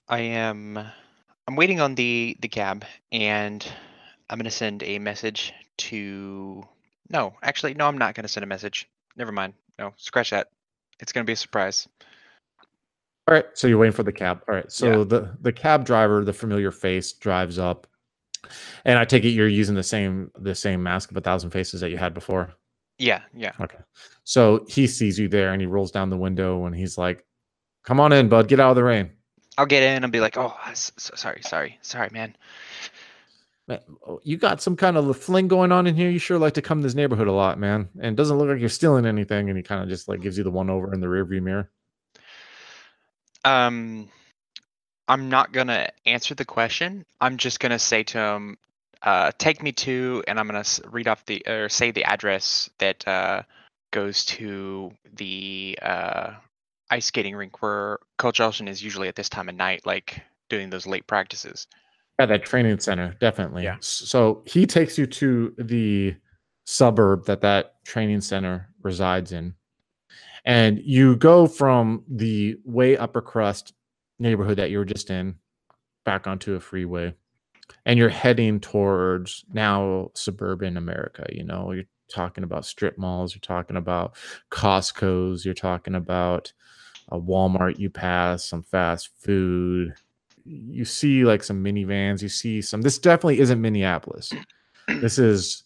I 0.09 0.19
am 0.19 0.81
I'm 1.47 1.55
waiting 1.55 1.81
on 1.81 1.95
the 1.95 2.37
the 2.41 2.49
cab 2.49 2.85
and 3.13 3.65
I'm 4.31 4.39
going 4.39 4.45
to 4.45 4.51
send 4.51 4.83
a 4.85 4.99
message 4.99 5.53
to 5.79 6.63
No, 7.11 7.35
actually 7.43 7.75
no, 7.75 7.87
I'm 7.89 7.99
not 7.99 8.15
going 8.15 8.23
to 8.25 8.29
send 8.29 8.45
a 8.45 8.47
message. 8.47 8.89
Never 9.17 9.33
mind. 9.33 9.55
No, 9.79 9.93
scratch 9.97 10.31
that. 10.31 10.49
It's 11.01 11.13
going 11.13 11.25
to 11.25 11.27
be 11.29 11.33
a 11.35 11.37
surprise. 11.37 11.89
All 13.29 13.35
right, 13.35 13.45
so 13.55 13.67
you're 13.67 13.79
waiting 13.79 13.93
for 13.93 14.03
the 14.03 14.13
cab. 14.13 14.43
All 14.49 14.55
right, 14.55 14.71
so 14.71 14.99
Yeah. 15.01 15.05
the 15.05 15.37
the 15.41 15.53
cab 15.53 15.85
driver, 15.85 16.25
the 16.25 16.33
familiar 16.33 16.71
face, 16.71 17.13
drives 17.13 17.59
up, 17.59 17.87
and 18.85 18.99
I 18.99 19.05
take 19.05 19.25
it 19.25 19.31
you're 19.31 19.49
using 19.49 19.75
the 19.75 19.83
same 19.83 20.31
the 20.39 20.55
same 20.55 20.83
mask 20.83 21.11
of 21.11 21.17
a 21.17 21.21
thousand 21.21 21.51
faces 21.51 21.81
that 21.81 21.91
you 21.91 21.97
had 21.99 22.15
before. 22.15 22.53
Yeah, 22.99 23.23
yeah. 23.35 23.53
Okay, 23.61 23.79
so 24.25 24.65
he 24.69 24.87
sees 24.87 25.19
you 25.19 25.29
there 25.29 25.53
and 25.53 25.61
he 25.61 25.67
rolls 25.67 25.91
down 25.91 26.11
the 26.11 26.17
window 26.17 26.67
and 26.67 26.75
he's 26.75 26.99
like, 26.99 27.25
"Come 27.85 27.99
on 28.01 28.13
in, 28.13 28.29
bud. 28.29 28.49
Get 28.49 28.61
out 28.61 28.71
of 28.71 28.77
the 28.77 28.85
rain." 28.85 29.11
I'll 29.59 29.67
get 29.67 29.83
in 29.83 30.03
and 30.05 30.13
be 30.13 30.21
like, 30.21 30.37
"Oh, 30.37 30.57
s- 30.69 30.93
s- 30.97 31.11
sorry, 31.15 31.43
sorry. 31.43 31.79
Sorry, 31.83 32.09
man." 32.13 32.37
Man, 33.71 33.79
oh, 34.05 34.21
you 34.25 34.37
got 34.37 34.61
some 34.61 34.75
kind 34.75 34.97
of 34.97 35.17
fling 35.17 35.47
going 35.47 35.71
on 35.71 35.87
in 35.87 35.95
here. 35.95 36.11
You 36.11 36.19
sure 36.19 36.41
like 36.41 36.55
to 36.55 36.63
come 36.63 36.81
to 36.81 36.83
this 36.83 36.97
neighborhood 36.97 37.29
a 37.29 37.33
lot, 37.33 37.57
man. 37.57 37.89
And 38.01 38.17
doesn't 38.17 38.37
look 38.37 38.49
like 38.49 38.59
you're 38.59 38.69
stealing 38.69 39.07
anything. 39.07 39.49
And 39.49 39.57
he 39.57 39.63
kind 39.63 39.81
of 39.81 39.89
just 39.89 40.09
like 40.09 40.21
gives 40.21 40.37
you 40.37 40.43
the 40.43 40.51
one 40.51 40.69
over 40.69 40.93
in 40.93 41.01
the 41.01 41.07
rearview 41.07 41.41
mirror. 41.41 41.71
Um 43.45 44.11
I'm 45.07 45.29
not 45.29 45.53
to 45.69 45.93
answer 46.05 46.35
the 46.35 46.45
question. 46.45 47.05
I'm 47.21 47.37
just 47.37 47.61
to 47.71 47.79
say 47.79 48.03
to 48.03 48.19
him, 48.19 48.59
uh, 49.03 49.33
take 49.39 49.63
me 49.63 49.73
to, 49.73 50.23
and 50.29 50.39
I'm 50.39 50.49
to 50.63 50.83
read 50.89 51.09
off 51.09 51.25
the, 51.27 51.43
or 51.49 51.69
say 51.69 51.91
the 51.91 52.05
address 52.05 52.71
that 52.79 53.07
uh, 53.09 53.43
goes 53.91 54.25
to 54.27 54.93
the 55.15 55.79
uh, 55.83 56.35
ice 56.91 57.07
skating 57.07 57.35
rink 57.35 57.61
where 57.63 57.99
Coach 58.19 58.39
Elson 58.39 58.69
is 58.69 58.85
usually 58.85 59.09
at 59.09 59.17
this 59.17 59.29
time 59.29 59.49
of 59.49 59.57
night, 59.57 59.85
like 59.85 60.23
doing 60.49 60.71
those 60.71 60.87
late 60.87 61.09
practices. 61.09 61.67
Yeah, 62.21 62.27
that 62.27 62.45
training 62.45 62.79
center, 62.81 63.17
definitely. 63.19 63.65
Yeah. 63.65 63.79
So 63.81 64.43
he 64.45 64.67
takes 64.67 64.99
you 64.99 65.07
to 65.07 65.55
the 65.57 66.15
suburb 66.65 67.25
that 67.25 67.41
that 67.41 67.83
training 67.87 68.21
center 68.21 68.69
resides 68.83 69.33
in, 69.33 69.55
and 70.45 70.79
you 70.85 71.17
go 71.17 71.47
from 71.47 72.05
the 72.11 72.57
way 72.67 72.95
upper 72.99 73.23
crust 73.23 73.73
neighborhood 74.19 74.59
that 74.59 74.71
you 74.71 74.77
were 74.77 74.85
just 74.85 75.09
in 75.09 75.35
back 76.05 76.27
onto 76.27 76.57
a 76.57 76.61
freeway, 76.61 77.15
and 77.87 77.99
you're 77.99 78.11
heading 78.11 78.61
towards 78.61 79.47
now 79.55 80.11
suburban 80.13 80.77
America. 80.77 81.27
You 81.33 81.45
know, 81.45 81.73
you're 81.73 81.85
talking 82.13 82.45
about 82.45 82.67
strip 82.67 82.99
malls, 82.99 83.35
you're 83.35 83.41
talking 83.41 83.79
about 83.79 84.15
Costco's, 84.51 85.47
you're 85.47 85.55
talking 85.55 85.95
about 85.95 86.53
a 87.09 87.19
Walmart 87.19 87.79
you 87.79 87.89
pass, 87.89 88.45
some 88.45 88.63
fast 88.63 89.09
food, 89.19 89.95
you 90.45 90.85
see 90.85 91.25
like 91.25 91.43
some 91.43 91.65
minivans, 91.65 92.23
you 92.23 92.29
see 92.29 92.63
some. 92.63 92.83
This 92.83 92.99
definitely 92.99 93.41
isn't 93.41 93.61
Minneapolis. 93.61 94.33
this 94.89 95.19
is 95.19 95.65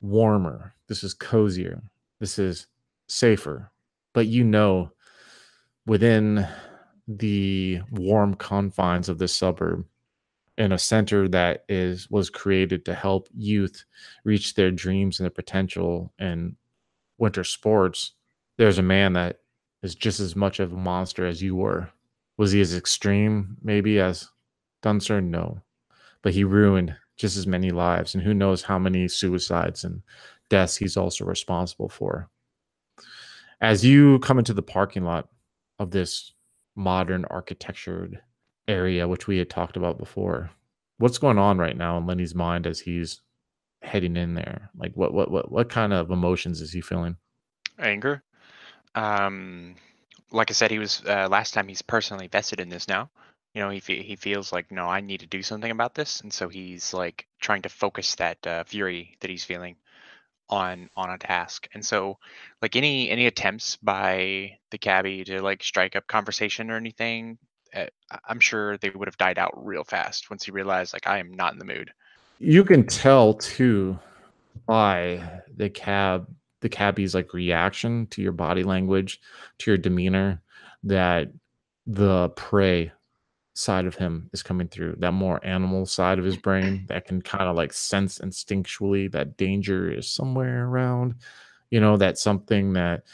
warmer. 0.00 0.74
This 0.88 1.04
is 1.04 1.14
cozier. 1.14 1.82
This 2.18 2.38
is 2.38 2.66
safer. 3.08 3.70
But 4.12 4.26
you 4.26 4.44
know, 4.44 4.92
within 5.86 6.46
the 7.06 7.80
warm 7.90 8.34
confines 8.34 9.08
of 9.08 9.18
this 9.18 9.34
suburb, 9.34 9.84
in 10.60 10.72
a 10.72 10.78
center 10.78 11.26
that 11.28 11.64
is 11.70 12.10
was 12.10 12.28
created 12.28 12.84
to 12.84 12.94
help 12.94 13.28
youth 13.34 13.84
reach 14.24 14.54
their 14.54 14.70
dreams 14.70 15.18
and 15.18 15.24
their 15.24 15.30
potential 15.30 16.12
in 16.18 16.54
winter 17.16 17.44
sports, 17.44 18.12
there's 18.58 18.78
a 18.78 18.82
man 18.82 19.14
that 19.14 19.40
is 19.82 19.94
just 19.94 20.20
as 20.20 20.36
much 20.36 20.60
of 20.60 20.72
a 20.72 20.76
monster 20.76 21.26
as 21.26 21.42
you 21.42 21.56
were. 21.56 21.88
Was 22.40 22.52
he 22.52 22.62
as 22.62 22.74
extreme, 22.74 23.58
maybe, 23.62 24.00
as 24.00 24.30
Dunser? 24.82 25.22
No. 25.22 25.60
But 26.22 26.32
he 26.32 26.42
ruined 26.42 26.96
just 27.18 27.36
as 27.36 27.46
many 27.46 27.70
lives, 27.70 28.14
and 28.14 28.24
who 28.24 28.32
knows 28.32 28.62
how 28.62 28.78
many 28.78 29.08
suicides 29.08 29.84
and 29.84 30.00
deaths 30.48 30.74
he's 30.74 30.96
also 30.96 31.26
responsible 31.26 31.90
for. 31.90 32.30
As 33.60 33.84
you 33.84 34.20
come 34.20 34.38
into 34.38 34.54
the 34.54 34.62
parking 34.62 35.04
lot 35.04 35.28
of 35.78 35.90
this 35.90 36.32
modern 36.76 37.26
architectured 37.26 38.22
area, 38.66 39.06
which 39.06 39.26
we 39.26 39.36
had 39.36 39.50
talked 39.50 39.76
about 39.76 39.98
before, 39.98 40.50
what's 40.96 41.18
going 41.18 41.36
on 41.36 41.58
right 41.58 41.76
now 41.76 41.98
in 41.98 42.06
Lenny's 42.06 42.34
mind 42.34 42.66
as 42.66 42.80
he's 42.80 43.20
heading 43.82 44.16
in 44.16 44.32
there? 44.32 44.70
Like, 44.78 44.94
what, 44.94 45.12
what, 45.12 45.30
what, 45.30 45.52
what 45.52 45.68
kind 45.68 45.92
of 45.92 46.10
emotions 46.10 46.62
is 46.62 46.72
he 46.72 46.80
feeling? 46.80 47.18
Anger. 47.78 48.22
Um, 48.94 49.74
like 50.32 50.50
I 50.50 50.54
said, 50.54 50.70
he 50.70 50.78
was 50.78 51.02
uh, 51.06 51.28
last 51.30 51.54
time. 51.54 51.68
He's 51.68 51.82
personally 51.82 52.28
vested 52.28 52.60
in 52.60 52.68
this 52.68 52.88
now. 52.88 53.10
You 53.54 53.62
know, 53.62 53.70
he 53.70 53.80
fe- 53.80 54.02
he 54.02 54.16
feels 54.16 54.52
like 54.52 54.70
no, 54.70 54.86
I 54.86 55.00
need 55.00 55.20
to 55.20 55.26
do 55.26 55.42
something 55.42 55.70
about 55.70 55.94
this, 55.94 56.20
and 56.20 56.32
so 56.32 56.48
he's 56.48 56.94
like 56.94 57.26
trying 57.40 57.62
to 57.62 57.68
focus 57.68 58.14
that 58.16 58.46
uh, 58.46 58.64
fury 58.64 59.16
that 59.20 59.30
he's 59.30 59.44
feeling 59.44 59.76
on 60.48 60.88
on 60.96 61.10
a 61.10 61.18
task. 61.18 61.68
And 61.74 61.84
so, 61.84 62.18
like 62.62 62.76
any 62.76 63.10
any 63.10 63.26
attempts 63.26 63.76
by 63.76 64.58
the 64.70 64.78
cabbie 64.78 65.24
to 65.24 65.42
like 65.42 65.62
strike 65.62 65.96
up 65.96 66.06
conversation 66.06 66.70
or 66.70 66.76
anything, 66.76 67.38
uh, 67.74 67.86
I'm 68.28 68.40
sure 68.40 68.76
they 68.78 68.90
would 68.90 69.08
have 69.08 69.18
died 69.18 69.38
out 69.38 69.66
real 69.66 69.84
fast 69.84 70.30
once 70.30 70.44
he 70.44 70.52
realized 70.52 70.92
like 70.92 71.06
I 71.06 71.18
am 71.18 71.32
not 71.32 71.52
in 71.52 71.58
the 71.58 71.64
mood. 71.64 71.90
You 72.38 72.64
can 72.64 72.86
tell 72.86 73.34
too 73.34 73.98
by 74.66 75.42
the 75.56 75.68
cab 75.68 76.28
the 76.60 76.68
cabbie's 76.68 77.14
like 77.14 77.32
reaction 77.32 78.06
to 78.08 78.22
your 78.22 78.32
body 78.32 78.62
language, 78.62 79.20
to 79.58 79.70
your 79.70 79.78
demeanor, 79.78 80.42
that 80.84 81.32
the 81.86 82.28
prey 82.30 82.92
side 83.54 83.86
of 83.86 83.94
him 83.94 84.30
is 84.32 84.42
coming 84.42 84.68
through. 84.68 84.96
That 84.98 85.12
more 85.12 85.44
animal 85.44 85.86
side 85.86 86.18
of 86.18 86.24
his 86.24 86.36
brain 86.36 86.84
that 86.88 87.06
can 87.06 87.22
kind 87.22 87.44
of 87.44 87.56
like 87.56 87.72
sense 87.72 88.18
instinctually 88.18 89.10
that 89.12 89.36
danger 89.36 89.90
is 89.90 90.08
somewhere 90.08 90.66
around. 90.66 91.16
You 91.70 91.80
know, 91.80 91.96
that's 91.96 92.22
something 92.22 92.72
that 92.74 93.04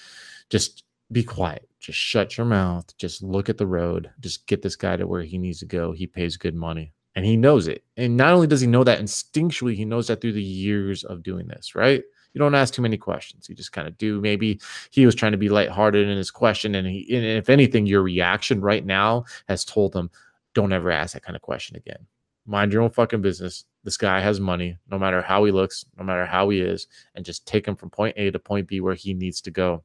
just 0.50 0.84
be 1.12 1.22
quiet. 1.22 1.68
Just 1.80 1.98
shut 1.98 2.36
your 2.36 2.46
mouth. 2.46 2.86
Just 2.96 3.22
look 3.22 3.48
at 3.48 3.58
the 3.58 3.66
road. 3.66 4.10
Just 4.20 4.46
get 4.46 4.62
this 4.62 4.76
guy 4.76 4.96
to 4.96 5.06
where 5.06 5.22
he 5.22 5.38
needs 5.38 5.60
to 5.60 5.66
go. 5.66 5.92
He 5.92 6.06
pays 6.06 6.36
good 6.36 6.54
money 6.54 6.92
and 7.14 7.24
he 7.24 7.36
knows 7.36 7.68
it. 7.68 7.84
And 7.96 8.16
not 8.16 8.32
only 8.32 8.46
does 8.46 8.60
he 8.60 8.66
know 8.66 8.84
that 8.84 9.00
instinctually, 9.00 9.74
he 9.74 9.84
knows 9.84 10.08
that 10.08 10.20
through 10.20 10.32
the 10.32 10.42
years 10.42 11.04
of 11.04 11.22
doing 11.22 11.46
this, 11.46 11.74
right? 11.74 12.02
You 12.36 12.40
don't 12.40 12.54
ask 12.54 12.74
too 12.74 12.82
many 12.82 12.98
questions. 12.98 13.48
You 13.48 13.54
just 13.54 13.72
kind 13.72 13.88
of 13.88 13.96
do. 13.96 14.20
Maybe 14.20 14.60
he 14.90 15.06
was 15.06 15.14
trying 15.14 15.32
to 15.32 15.38
be 15.38 15.48
lighthearted 15.48 16.06
in 16.06 16.18
his 16.18 16.30
question, 16.30 16.74
and 16.74 16.86
he, 16.86 17.16
and 17.16 17.24
if 17.24 17.48
anything, 17.48 17.86
your 17.86 18.02
reaction 18.02 18.60
right 18.60 18.84
now 18.84 19.24
has 19.48 19.64
told 19.64 19.96
him, 19.96 20.10
"Don't 20.52 20.74
ever 20.74 20.90
ask 20.90 21.14
that 21.14 21.22
kind 21.22 21.34
of 21.34 21.40
question 21.40 21.78
again. 21.78 22.06
Mind 22.44 22.74
your 22.74 22.82
own 22.82 22.90
fucking 22.90 23.22
business. 23.22 23.64
This 23.84 23.96
guy 23.96 24.20
has 24.20 24.38
money, 24.38 24.76
no 24.90 24.98
matter 24.98 25.22
how 25.22 25.44
he 25.44 25.50
looks, 25.50 25.86
no 25.96 26.04
matter 26.04 26.26
how 26.26 26.50
he 26.50 26.60
is, 26.60 26.88
and 27.14 27.24
just 27.24 27.46
take 27.46 27.66
him 27.66 27.74
from 27.74 27.88
point 27.88 28.12
A 28.18 28.30
to 28.30 28.38
point 28.38 28.68
B 28.68 28.82
where 28.82 28.94
he 28.94 29.14
needs 29.14 29.40
to 29.40 29.50
go." 29.50 29.82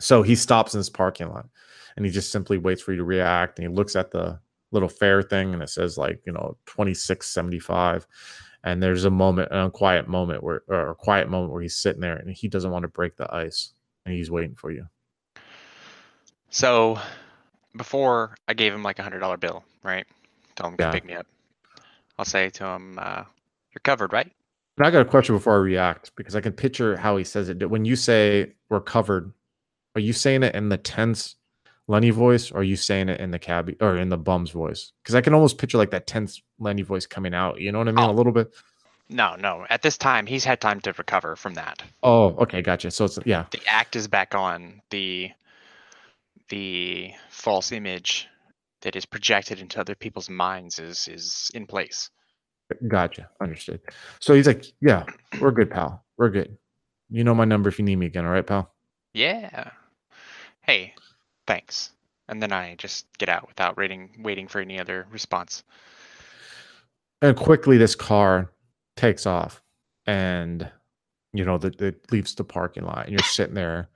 So 0.00 0.24
he 0.24 0.34
stops 0.34 0.74
in 0.74 0.80
this 0.80 0.90
parking 0.90 1.28
lot, 1.28 1.46
and 1.94 2.04
he 2.04 2.10
just 2.10 2.32
simply 2.32 2.58
waits 2.58 2.82
for 2.82 2.90
you 2.90 2.98
to 2.98 3.04
react, 3.04 3.60
and 3.60 3.68
he 3.68 3.72
looks 3.72 3.94
at 3.94 4.10
the 4.10 4.40
little 4.72 4.88
fare 4.88 5.22
thing, 5.22 5.54
and 5.54 5.62
it 5.62 5.68
says 5.68 5.96
like 5.96 6.20
you 6.26 6.32
know 6.32 6.56
twenty 6.66 6.94
six 6.94 7.28
seventy 7.28 7.60
five 7.60 8.08
and 8.64 8.82
there's 8.82 9.04
a 9.04 9.10
moment, 9.10 9.50
an 9.50 9.58
unquiet 9.58 10.08
moment 10.08 10.42
where, 10.42 10.62
or 10.68 10.90
a 10.90 10.94
quiet 10.94 11.28
moment 11.28 11.52
where 11.52 11.62
he's 11.62 11.76
sitting 11.76 12.00
there 12.00 12.16
and 12.16 12.30
he 12.30 12.48
doesn't 12.48 12.70
want 12.70 12.82
to 12.82 12.88
break 12.88 13.16
the 13.16 13.32
ice, 13.34 13.72
and 14.04 14.14
he's 14.14 14.30
waiting 14.30 14.54
for 14.54 14.70
you. 14.70 14.86
So 16.50 16.98
before 17.76 18.36
I 18.48 18.54
gave 18.54 18.72
him 18.72 18.82
like 18.82 18.98
a 18.98 19.02
hundred 19.02 19.20
dollar 19.20 19.36
bill, 19.36 19.64
right? 19.82 20.06
Tell 20.56 20.68
him 20.68 20.76
to 20.76 20.84
Yeah. 20.84 20.92
pick 20.92 21.04
me 21.04 21.14
up. 21.14 21.26
I'll 22.18 22.24
say 22.24 22.50
to 22.50 22.64
him, 22.66 22.98
uh, 23.00 23.24
"You're 23.72 23.80
covered, 23.82 24.12
right?" 24.12 24.30
And 24.76 24.86
I 24.86 24.90
got 24.90 25.02
a 25.02 25.08
question 25.08 25.34
before 25.34 25.54
I 25.54 25.58
react 25.58 26.14
because 26.16 26.34
I 26.36 26.40
can 26.40 26.52
picture 26.52 26.96
how 26.96 27.16
he 27.16 27.24
says 27.24 27.48
it. 27.48 27.70
When 27.70 27.84
you 27.84 27.96
say 27.96 28.54
we're 28.68 28.80
covered, 28.80 29.32
are 29.94 30.00
you 30.00 30.12
saying 30.12 30.42
it 30.42 30.54
in 30.54 30.68
the 30.68 30.78
tense 30.78 31.36
Lenny 31.86 32.10
voice, 32.10 32.50
or 32.52 32.58
are 32.58 32.62
you 32.62 32.76
saying 32.76 33.08
it 33.08 33.20
in 33.20 33.30
the 33.30 33.38
cabbie 33.38 33.76
or 33.80 33.96
in 33.96 34.10
the 34.10 34.18
bum's 34.18 34.50
voice? 34.50 34.92
Because 35.02 35.14
I 35.14 35.20
can 35.20 35.34
almost 35.34 35.58
picture 35.58 35.78
like 35.78 35.90
that 35.90 36.06
tense 36.06 36.42
Lenny 36.60 36.82
voice 36.82 37.06
coming 37.06 37.34
out. 37.34 37.60
You 37.60 37.72
know 37.72 37.78
what 37.78 37.88
I 37.88 37.92
mean? 37.92 38.04
Oh. 38.04 38.10
A 38.10 38.12
little 38.12 38.32
bit. 38.32 38.52
No, 39.08 39.34
no. 39.34 39.66
At 39.68 39.82
this 39.82 39.98
time, 39.98 40.26
he's 40.26 40.44
had 40.44 40.60
time 40.60 40.80
to 40.82 40.92
recover 40.92 41.34
from 41.34 41.54
that. 41.54 41.82
Oh, 42.02 42.26
okay, 42.42 42.62
gotcha. 42.62 42.92
So 42.92 43.06
it's 43.06 43.18
yeah, 43.24 43.46
The 43.50 43.60
act 43.66 43.96
is 43.96 44.06
back 44.06 44.34
on. 44.36 44.80
The 44.90 45.30
the 46.48 47.12
false 47.28 47.72
image 47.72 48.28
that 48.82 48.96
is 48.96 49.06
projected 49.06 49.60
into 49.60 49.80
other 49.80 49.94
people's 49.96 50.30
minds 50.30 50.78
is 50.78 51.08
is 51.08 51.50
in 51.54 51.66
place. 51.66 52.10
gotcha, 52.86 53.28
understood. 53.40 53.80
So 54.20 54.34
he's 54.34 54.46
like, 54.46 54.64
yeah, 54.80 55.04
we're 55.40 55.50
good, 55.50 55.70
pal. 55.70 56.04
We're 56.16 56.30
good. 56.30 56.56
You 57.08 57.24
know 57.24 57.34
my 57.34 57.44
number 57.44 57.68
if 57.68 57.78
you 57.80 57.84
need 57.84 57.96
me 57.96 58.06
again. 58.06 58.24
All 58.24 58.30
right, 58.30 58.46
pal. 58.46 58.72
Yeah. 59.12 59.70
Hey, 60.62 60.94
thanks. 61.48 61.90
And 62.28 62.40
then 62.40 62.52
I 62.52 62.76
just 62.76 63.06
get 63.18 63.28
out 63.28 63.48
without 63.48 63.76
waiting 63.76 64.20
waiting 64.22 64.46
for 64.46 64.60
any 64.60 64.78
other 64.78 65.08
response. 65.10 65.64
And 67.22 67.36
quickly 67.36 67.76
this 67.76 67.94
car 67.94 68.50
takes 68.96 69.26
off 69.26 69.62
and 70.06 70.70
you 71.32 71.44
know 71.44 71.58
that 71.58 71.80
it 71.80 72.10
leaves 72.10 72.34
the 72.34 72.44
parking 72.44 72.84
lot 72.84 73.04
and 73.04 73.12
you're 73.12 73.18
sitting 73.24 73.54
there 73.54 73.88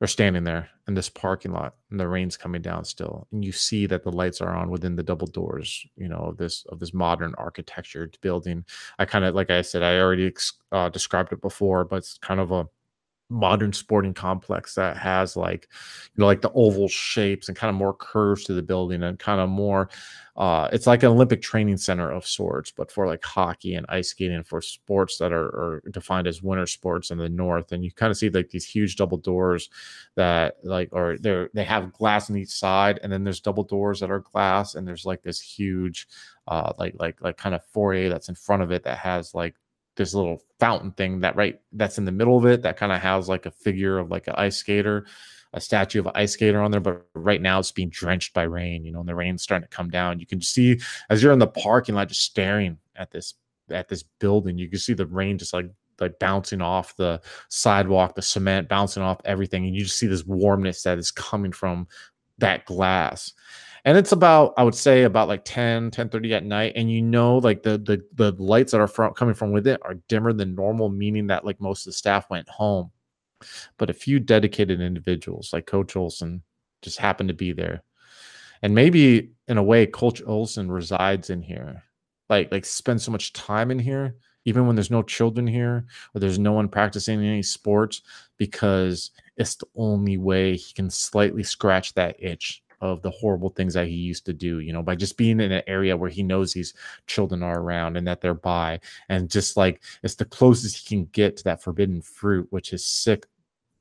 or 0.00 0.06
standing 0.06 0.44
there 0.44 0.68
in 0.86 0.94
this 0.94 1.08
parking 1.08 1.52
lot 1.52 1.74
and 1.90 1.98
the 1.98 2.06
rain's 2.06 2.36
coming 2.36 2.62
down 2.62 2.84
still 2.84 3.26
and 3.32 3.44
you 3.44 3.52
see 3.52 3.86
that 3.86 4.04
the 4.04 4.12
lights 4.12 4.40
are 4.40 4.54
on 4.54 4.70
within 4.70 4.94
the 4.96 5.02
double 5.02 5.26
doors 5.26 5.86
you 5.96 6.08
know 6.08 6.18
of 6.18 6.36
this 6.36 6.64
of 6.68 6.78
this 6.78 6.94
modern 6.94 7.34
architectured 7.36 8.16
building. 8.20 8.64
I 8.98 9.04
kind 9.04 9.24
of 9.24 9.34
like 9.34 9.50
i 9.50 9.62
said 9.62 9.82
i 9.82 9.98
already 9.98 10.26
ex- 10.26 10.58
uh, 10.72 10.88
described 10.88 11.32
it 11.32 11.40
before 11.40 11.84
but 11.84 11.96
it's 11.96 12.18
kind 12.18 12.40
of 12.40 12.52
a 12.52 12.68
modern 13.30 13.72
sporting 13.72 14.14
complex 14.14 14.74
that 14.74 14.96
has 14.96 15.36
like 15.36 15.68
you 16.14 16.20
know 16.20 16.26
like 16.26 16.40
the 16.40 16.50
oval 16.52 16.88
shapes 16.88 17.48
and 17.48 17.56
kind 17.56 17.68
of 17.68 17.76
more 17.76 17.92
curves 17.92 18.44
to 18.44 18.54
the 18.54 18.62
building 18.62 19.02
and 19.02 19.18
kind 19.18 19.38
of 19.38 19.50
more 19.50 19.90
uh 20.36 20.66
it's 20.72 20.86
like 20.86 21.02
an 21.02 21.10
olympic 21.10 21.42
training 21.42 21.76
center 21.76 22.10
of 22.10 22.26
sorts 22.26 22.70
but 22.70 22.90
for 22.90 23.06
like 23.06 23.22
hockey 23.22 23.74
and 23.74 23.84
ice 23.90 24.08
skating 24.08 24.36
and 24.36 24.46
for 24.46 24.62
sports 24.62 25.18
that 25.18 25.30
are, 25.30 25.48
are 25.48 25.82
defined 25.90 26.26
as 26.26 26.42
winter 26.42 26.66
sports 26.66 27.10
in 27.10 27.18
the 27.18 27.28
north 27.28 27.70
and 27.72 27.84
you 27.84 27.92
kind 27.92 28.10
of 28.10 28.16
see 28.16 28.30
like 28.30 28.48
these 28.48 28.64
huge 28.64 28.96
double 28.96 29.18
doors 29.18 29.68
that 30.14 30.56
like 30.62 30.88
or 30.92 31.18
they're 31.20 31.50
they 31.52 31.64
have 31.64 31.92
glass 31.92 32.30
on 32.30 32.36
each 32.36 32.48
side 32.48 32.98
and 33.02 33.12
then 33.12 33.24
there's 33.24 33.40
double 33.40 33.64
doors 33.64 34.00
that 34.00 34.10
are 34.10 34.20
glass 34.20 34.74
and 34.74 34.88
there's 34.88 35.04
like 35.04 35.22
this 35.22 35.40
huge 35.40 36.08
uh 36.46 36.72
like 36.78 36.94
like 36.98 37.20
like 37.20 37.36
kind 37.36 37.54
of 37.54 37.62
foyer 37.66 38.08
that's 38.08 38.30
in 38.30 38.34
front 38.34 38.62
of 38.62 38.72
it 38.72 38.84
that 38.84 38.96
has 38.96 39.34
like 39.34 39.54
this 39.98 40.14
little 40.14 40.42
fountain 40.58 40.92
thing 40.92 41.20
that 41.20 41.36
right 41.36 41.60
that's 41.72 41.98
in 41.98 42.06
the 42.06 42.12
middle 42.12 42.38
of 42.38 42.46
it 42.46 42.62
that 42.62 42.78
kind 42.78 42.92
of 42.92 43.00
has 43.00 43.28
like 43.28 43.44
a 43.44 43.50
figure 43.50 43.98
of 43.98 44.10
like 44.10 44.26
an 44.26 44.34
ice 44.36 44.56
skater 44.56 45.04
a 45.54 45.60
statue 45.60 46.00
of 46.00 46.06
an 46.06 46.12
ice 46.14 46.32
skater 46.32 46.60
on 46.60 46.70
there 46.70 46.80
but 46.80 47.06
right 47.14 47.42
now 47.42 47.58
it's 47.58 47.72
being 47.72 47.90
drenched 47.90 48.32
by 48.34 48.42
rain 48.42 48.84
you 48.84 48.92
know 48.92 49.00
and 49.00 49.08
the 49.08 49.14
rain's 49.14 49.42
starting 49.42 49.68
to 49.68 49.76
come 49.76 49.90
down. 49.90 50.20
You 50.20 50.26
can 50.26 50.40
see 50.40 50.80
as 51.10 51.22
you're 51.22 51.32
in 51.32 51.38
the 51.38 51.46
parking 51.46 51.94
lot 51.94 52.08
just 52.08 52.22
staring 52.22 52.78
at 52.96 53.10
this 53.10 53.34
at 53.70 53.88
this 53.88 54.02
building 54.02 54.58
you 54.58 54.68
can 54.68 54.78
see 54.78 54.94
the 54.94 55.06
rain 55.06 55.38
just 55.38 55.52
like 55.52 55.68
like 56.00 56.18
bouncing 56.18 56.60
off 56.60 56.96
the 56.96 57.20
sidewalk 57.48 58.14
the 58.14 58.22
cement 58.22 58.68
bouncing 58.68 59.02
off 59.02 59.20
everything 59.24 59.66
and 59.66 59.74
you 59.74 59.82
just 59.82 59.98
see 59.98 60.06
this 60.06 60.24
warmness 60.24 60.82
that 60.82 60.98
is 60.98 61.10
coming 61.10 61.52
from 61.52 61.86
that 62.38 62.64
glass 62.64 63.32
and 63.84 63.96
it's 63.96 64.12
about 64.12 64.54
i 64.56 64.62
would 64.62 64.74
say 64.74 65.02
about 65.04 65.28
like 65.28 65.44
10 65.44 65.90
10 65.90 66.08
30 66.08 66.34
at 66.34 66.44
night 66.44 66.72
and 66.76 66.90
you 66.90 67.02
know 67.02 67.38
like 67.38 67.62
the 67.62 67.78
the, 67.78 68.02
the 68.14 68.32
lights 68.42 68.72
that 68.72 68.80
are 68.80 68.88
from, 68.88 69.12
coming 69.14 69.34
from 69.34 69.52
within 69.52 69.78
are 69.82 69.94
dimmer 70.08 70.32
than 70.32 70.54
normal 70.54 70.88
meaning 70.88 71.26
that 71.26 71.44
like 71.44 71.60
most 71.60 71.86
of 71.86 71.92
the 71.92 71.96
staff 71.96 72.28
went 72.30 72.48
home. 72.48 72.90
But 73.76 73.90
a 73.90 73.94
few 73.94 74.18
dedicated 74.18 74.80
individuals 74.80 75.50
like 75.52 75.66
coach 75.66 75.96
olson 75.96 76.42
just 76.82 76.98
happened 76.98 77.28
to 77.28 77.34
be 77.34 77.52
there. 77.52 77.82
And 78.62 78.74
maybe 78.74 79.30
in 79.46 79.58
a 79.58 79.62
way 79.62 79.86
coach 79.86 80.22
olson 80.26 80.70
resides 80.70 81.30
in 81.30 81.42
here. 81.42 81.84
Like 82.28 82.50
like 82.50 82.64
spends 82.64 83.04
so 83.04 83.12
much 83.12 83.32
time 83.32 83.70
in 83.70 83.78
here 83.78 84.16
even 84.44 84.66
when 84.66 84.76
there's 84.76 84.90
no 84.90 85.02
children 85.02 85.46
here 85.46 85.84
or 86.14 86.20
there's 86.20 86.38
no 86.38 86.52
one 86.52 86.68
practicing 86.68 87.22
any 87.22 87.42
sports 87.42 88.00
because 88.38 89.10
it's 89.36 89.56
the 89.56 89.66
only 89.76 90.16
way 90.16 90.56
he 90.56 90.72
can 90.72 90.88
slightly 90.88 91.42
scratch 91.42 91.92
that 91.94 92.16
itch 92.18 92.62
of 92.80 93.02
the 93.02 93.10
horrible 93.10 93.50
things 93.50 93.74
that 93.74 93.88
he 93.88 93.94
used 93.94 94.24
to 94.26 94.32
do, 94.32 94.60
you 94.60 94.72
know, 94.72 94.82
by 94.82 94.94
just 94.94 95.16
being 95.16 95.40
in 95.40 95.52
an 95.52 95.62
area 95.66 95.96
where 95.96 96.10
he 96.10 96.22
knows 96.22 96.52
these 96.52 96.74
children 97.06 97.42
are 97.42 97.60
around 97.60 97.96
and 97.96 98.06
that 98.06 98.20
they're 98.20 98.34
by. 98.34 98.80
And 99.08 99.30
just 99.30 99.56
like 99.56 99.82
it's 100.02 100.14
the 100.14 100.24
closest 100.24 100.76
he 100.76 100.96
can 100.96 101.06
get 101.06 101.36
to 101.38 101.44
that 101.44 101.62
forbidden 101.62 102.02
fruit, 102.02 102.46
which 102.50 102.70
his 102.70 102.84
sick, 102.84 103.26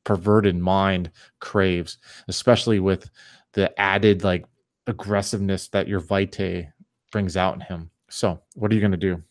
perverted 0.04 0.56
mind 0.56 1.12
craves, 1.40 1.98
especially 2.28 2.80
with 2.80 3.10
the 3.54 3.78
added 3.80 4.24
like 4.24 4.46
aggressiveness 4.88 5.68
that 5.70 5.88
your 5.88 6.00
vitae 6.00 6.72
brings 7.12 7.36
out 7.38 7.56
in 7.56 7.62
him. 7.62 7.90
So, 8.10 8.40
what 8.56 8.72
are 8.72 8.76
you 8.76 8.82
going 8.82 8.92
to 8.92 8.98
do? 8.98 9.22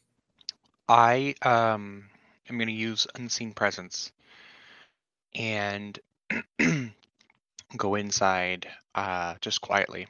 I 0.88 1.34
um 1.42 2.04
am 2.48 2.58
going 2.58 2.68
to 2.68 2.74
use 2.74 3.06
unseen 3.16 3.52
presence, 3.52 4.12
and 5.34 5.98
go 7.76 7.94
inside 7.94 8.68
uh, 8.96 9.34
just 9.40 9.60
quietly. 9.60 10.08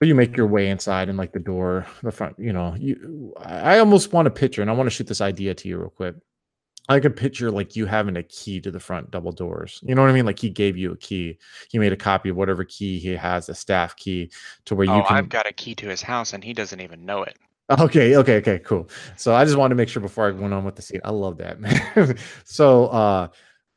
But 0.00 0.08
you 0.08 0.14
make 0.14 0.36
your 0.36 0.46
way 0.46 0.68
inside 0.68 1.08
and 1.08 1.18
like 1.18 1.32
the 1.32 1.40
door, 1.40 1.86
the 2.02 2.12
front, 2.12 2.38
you 2.38 2.52
know, 2.52 2.74
you 2.78 3.34
I 3.38 3.78
almost 3.78 4.12
want 4.12 4.26
to 4.26 4.30
picture, 4.30 4.62
and 4.62 4.70
I 4.70 4.74
want 4.74 4.86
to 4.86 4.90
shoot 4.90 5.06
this 5.06 5.20
idea 5.20 5.54
to 5.54 5.68
you 5.68 5.78
real 5.78 5.90
quick. 5.90 6.14
I 6.88 7.00
could 7.00 7.16
picture 7.16 7.50
like 7.50 7.76
you 7.76 7.84
having 7.84 8.16
a 8.16 8.22
key 8.22 8.60
to 8.60 8.70
the 8.70 8.80
front 8.80 9.10
double 9.10 9.32
doors. 9.32 9.80
You 9.82 9.94
know 9.94 10.00
what 10.00 10.10
I 10.10 10.14
mean? 10.14 10.24
Like 10.24 10.38
he 10.38 10.48
gave 10.48 10.76
you 10.76 10.92
a 10.92 10.96
key. 10.96 11.38
He 11.68 11.78
made 11.78 11.92
a 11.92 11.96
copy 11.96 12.30
of 12.30 12.36
whatever 12.36 12.64
key 12.64 12.98
he 12.98 13.14
has, 13.14 13.48
a 13.48 13.54
staff 13.54 13.94
key, 13.96 14.30
to 14.64 14.74
where 14.74 14.86
you 14.86 14.92
oh, 14.92 15.02
can. 15.02 15.16
I've 15.16 15.28
got 15.28 15.46
a 15.46 15.52
key 15.52 15.74
to 15.74 15.88
his 15.88 16.00
house 16.00 16.32
and 16.32 16.42
he 16.42 16.54
doesn't 16.54 16.80
even 16.80 17.04
know 17.04 17.24
it. 17.24 17.36
Okay, 17.70 18.16
okay, 18.16 18.36
okay, 18.36 18.58
cool. 18.60 18.88
So 19.16 19.34
I 19.34 19.44
just 19.44 19.58
wanted 19.58 19.70
to 19.70 19.74
make 19.74 19.90
sure 19.90 20.00
before 20.00 20.28
I 20.28 20.30
went 20.30 20.54
on 20.54 20.64
with 20.64 20.76
the 20.76 20.82
scene. 20.82 21.02
I 21.04 21.10
love 21.10 21.36
that, 21.38 21.60
man. 21.60 22.16
so 22.44 22.86
uh 22.86 23.28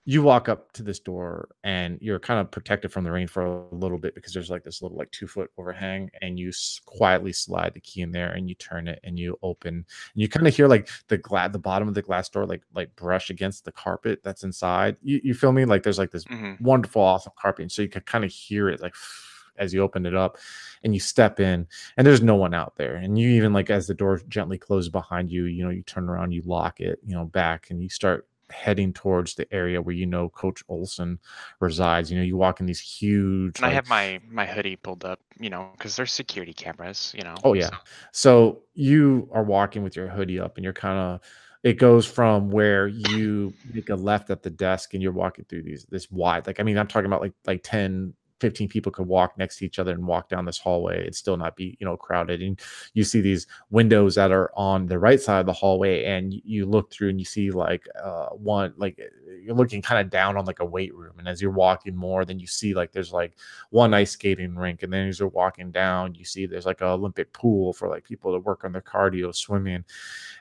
you 0.04 0.24
walk 0.24 0.50
up 0.50 0.72
to 0.74 0.82
this 0.82 1.00
door 1.00 1.50
and 1.64 2.00
you're 2.02 2.20
kind 2.20 2.40
of 2.40 2.50
protected 2.50 2.92
from 2.92 3.04
the 3.04 3.12
rain 3.12 3.28
for 3.28 3.46
a 3.46 3.76
little 3.76 4.00
bit 4.00 4.16
because 4.16 4.34
there's 4.34 4.50
like 4.50 4.64
this 4.64 4.82
little 4.82 4.98
like 4.98 5.12
two 5.12 5.28
foot 5.28 5.52
overhang 5.60 6.10
and 6.22 6.40
you 6.40 6.50
s- 6.50 6.82
quietly 6.86 7.32
slide 7.32 7.74
the 7.76 7.80
key 7.80 8.02
in 8.02 8.12
there 8.12 8.32
and 8.32 8.50
you 8.50 8.56
turn 8.56 8.88
it 8.88 9.00
and 9.04 9.20
you 9.20 9.38
open 9.44 9.76
and 9.76 9.86
you 10.16 10.28
kind 10.28 10.48
of 10.48 10.56
hear 10.56 10.68
like 10.68 10.90
the 11.08 11.18
glass 11.18 11.52
the 11.52 11.60
bottom 11.60 11.88
of 11.88 11.94
the 11.94 12.02
glass 12.02 12.30
door 12.30 12.48
like 12.48 12.64
like 12.74 12.96
brush 12.96 13.30
against 13.30 13.64
the 13.64 13.72
carpet 13.72 14.22
that's 14.24 14.44
inside. 14.44 14.98
You, 15.04 15.22
you 15.24 15.34
feel 15.36 15.52
me? 15.52 15.66
Like 15.66 15.84
there's 15.84 16.00
like 16.00 16.12
this 16.12 16.28
hmm 16.30 16.54
wonderful 16.60 17.02
awesome 17.02 17.34
carpet 17.38 17.64
and 17.64 17.72
so 17.72 17.82
you 17.82 17.90
can 17.90 18.02
kind 18.02 18.24
of 18.26 18.32
hear 18.32 18.70
it 18.70 18.82
like 18.82 18.96
as 19.58 19.74
you 19.74 19.82
open 19.82 20.06
it 20.06 20.16
up 20.16 20.38
and 20.84 20.94
you 20.94 21.00
step 21.00 21.40
in 21.40 21.68
and 21.98 22.08
there's 22.08 22.22
no 22.24 22.36
one 22.36 22.54
out 22.54 22.76
there 22.78 22.96
and 22.96 23.20
you 23.20 23.30
even 23.30 23.54
like 23.54 23.70
as 23.70 23.86
the 23.86 23.94
door 23.94 24.20
gently 24.28 24.58
closes 24.58 24.90
behind 24.90 25.30
you 25.30 25.46
you 25.46 25.64
know 25.64 25.70
you 25.70 25.84
turn 25.84 26.10
around 26.10 26.32
you 26.32 26.42
lock 26.46 26.80
it 26.80 27.00
you 27.06 27.14
know 27.14 27.26
back 27.26 27.70
and 27.70 27.82
you 27.82 27.90
start 27.90 28.28
heading 28.52 28.94
towards 28.94 29.36
the 29.36 29.52
area 29.54 29.82
where 29.82 29.96
you 29.96 30.06
know 30.06 30.30
coach 30.30 30.64
olson 30.70 31.20
resides 31.60 32.12
you 32.12 32.18
know 32.18 32.24
you 32.24 32.38
walk 32.38 32.60
in 32.60 32.66
these 32.66 32.80
huge 32.80 33.58
And 33.60 33.66
I 33.66 33.70
have 33.70 33.88
my 33.88 34.20
my 34.30 34.46
hoodie 34.46 34.76
pulled 34.76 35.04
up, 35.06 35.20
you 35.40 35.50
know, 35.50 35.70
because 35.78 35.96
there's 35.96 36.12
security 36.12 36.54
cameras, 36.54 37.14
you 37.18 37.24
know. 37.24 37.36
Oh 37.44 37.54
yeah. 37.54 37.70
so- 37.70 37.78
So 38.12 38.60
you 38.74 39.30
are 39.32 39.44
walking 39.44 39.84
with 39.84 39.96
your 39.96 40.08
hoodie 40.08 40.40
up 40.40 40.58
and 40.58 40.64
you're 40.64 40.74
kind 40.74 40.98
of 41.00 41.22
it 41.64 41.74
goes 41.78 42.08
from 42.08 42.50
where 42.50 42.88
you 42.88 43.54
make 43.72 43.90
a 43.90 43.96
left 43.96 44.30
at 44.32 44.42
the 44.42 44.50
desk 44.50 44.94
and 44.96 45.04
you're 45.04 45.12
walking 45.12 45.46
through 45.46 45.62
these 45.64 45.86
this 45.90 46.10
wide 46.10 46.48
like 46.48 46.60
I 46.60 46.64
mean 46.64 46.78
I'm 46.78 46.88
talking 46.88 47.06
about 47.06 47.22
like 47.22 47.34
like 47.46 47.62
10 47.64 48.14
15 48.42 48.68
people 48.68 48.92
could 48.92 49.06
walk 49.06 49.38
next 49.38 49.58
to 49.58 49.66
each 49.66 49.78
other 49.78 49.92
and 49.92 50.06
walk 50.06 50.28
down 50.28 50.46
this 50.46 50.58
hallway 50.58 51.06
and 51.06 51.16
still 51.16 51.38
not 51.38 51.56
be 51.56 51.78
you 51.80 51.86
know 51.86 51.96
crowded 51.96 52.42
and 52.42 52.60
you 52.94 53.04
see 53.04 53.22
these 53.22 53.46
windows 53.70 54.16
that 54.16 54.32
are 54.32 54.52
on 54.56 54.88
the 54.88 54.98
right 54.98 55.22
side 55.22 55.40
of 55.40 55.46
the 55.46 55.54
hallway 55.54 56.04
and 56.06 56.34
you 56.44 56.66
look 56.66 56.92
through 56.92 57.10
and 57.10 57.20
you 57.20 57.26
see 57.26 57.52
like 57.52 57.88
uh 58.04 58.30
one 58.30 58.74
like 58.78 59.00
uh, 59.00 59.32
you're 59.44 59.56
looking 59.56 59.82
kind 59.82 60.02
of 60.02 60.10
down 60.10 60.36
on 60.38 60.46
like 60.46 60.60
a 60.60 60.66
weight 60.66 60.94
room 60.96 61.14
and 61.20 61.28
as 61.28 61.40
you're 61.42 61.52
walking 61.52 61.96
more 61.96 62.26
then 62.26 62.40
you 62.40 62.48
see 62.48 62.74
like 62.74 62.92
there's 62.92 63.14
like 63.14 63.38
one 63.70 63.94
ice 63.94 64.12
skating 64.12 64.56
rink 64.56 64.82
and 64.82 64.92
then 64.92 65.08
as 65.08 65.20
you're 65.20 65.30
walking 65.30 65.72
down 65.72 66.16
you 66.16 66.26
see 66.26 66.48
there's 66.48 66.66
like 66.66 66.82
a 66.82 66.86
olympic 66.86 67.32
pool 67.32 67.72
for 67.74 67.88
like 67.88 68.04
people 68.04 68.34
to 68.34 68.40
work 68.40 68.66
on 68.66 68.72
their 68.72 68.82
cardio 68.82 69.34
swimming 69.34 69.86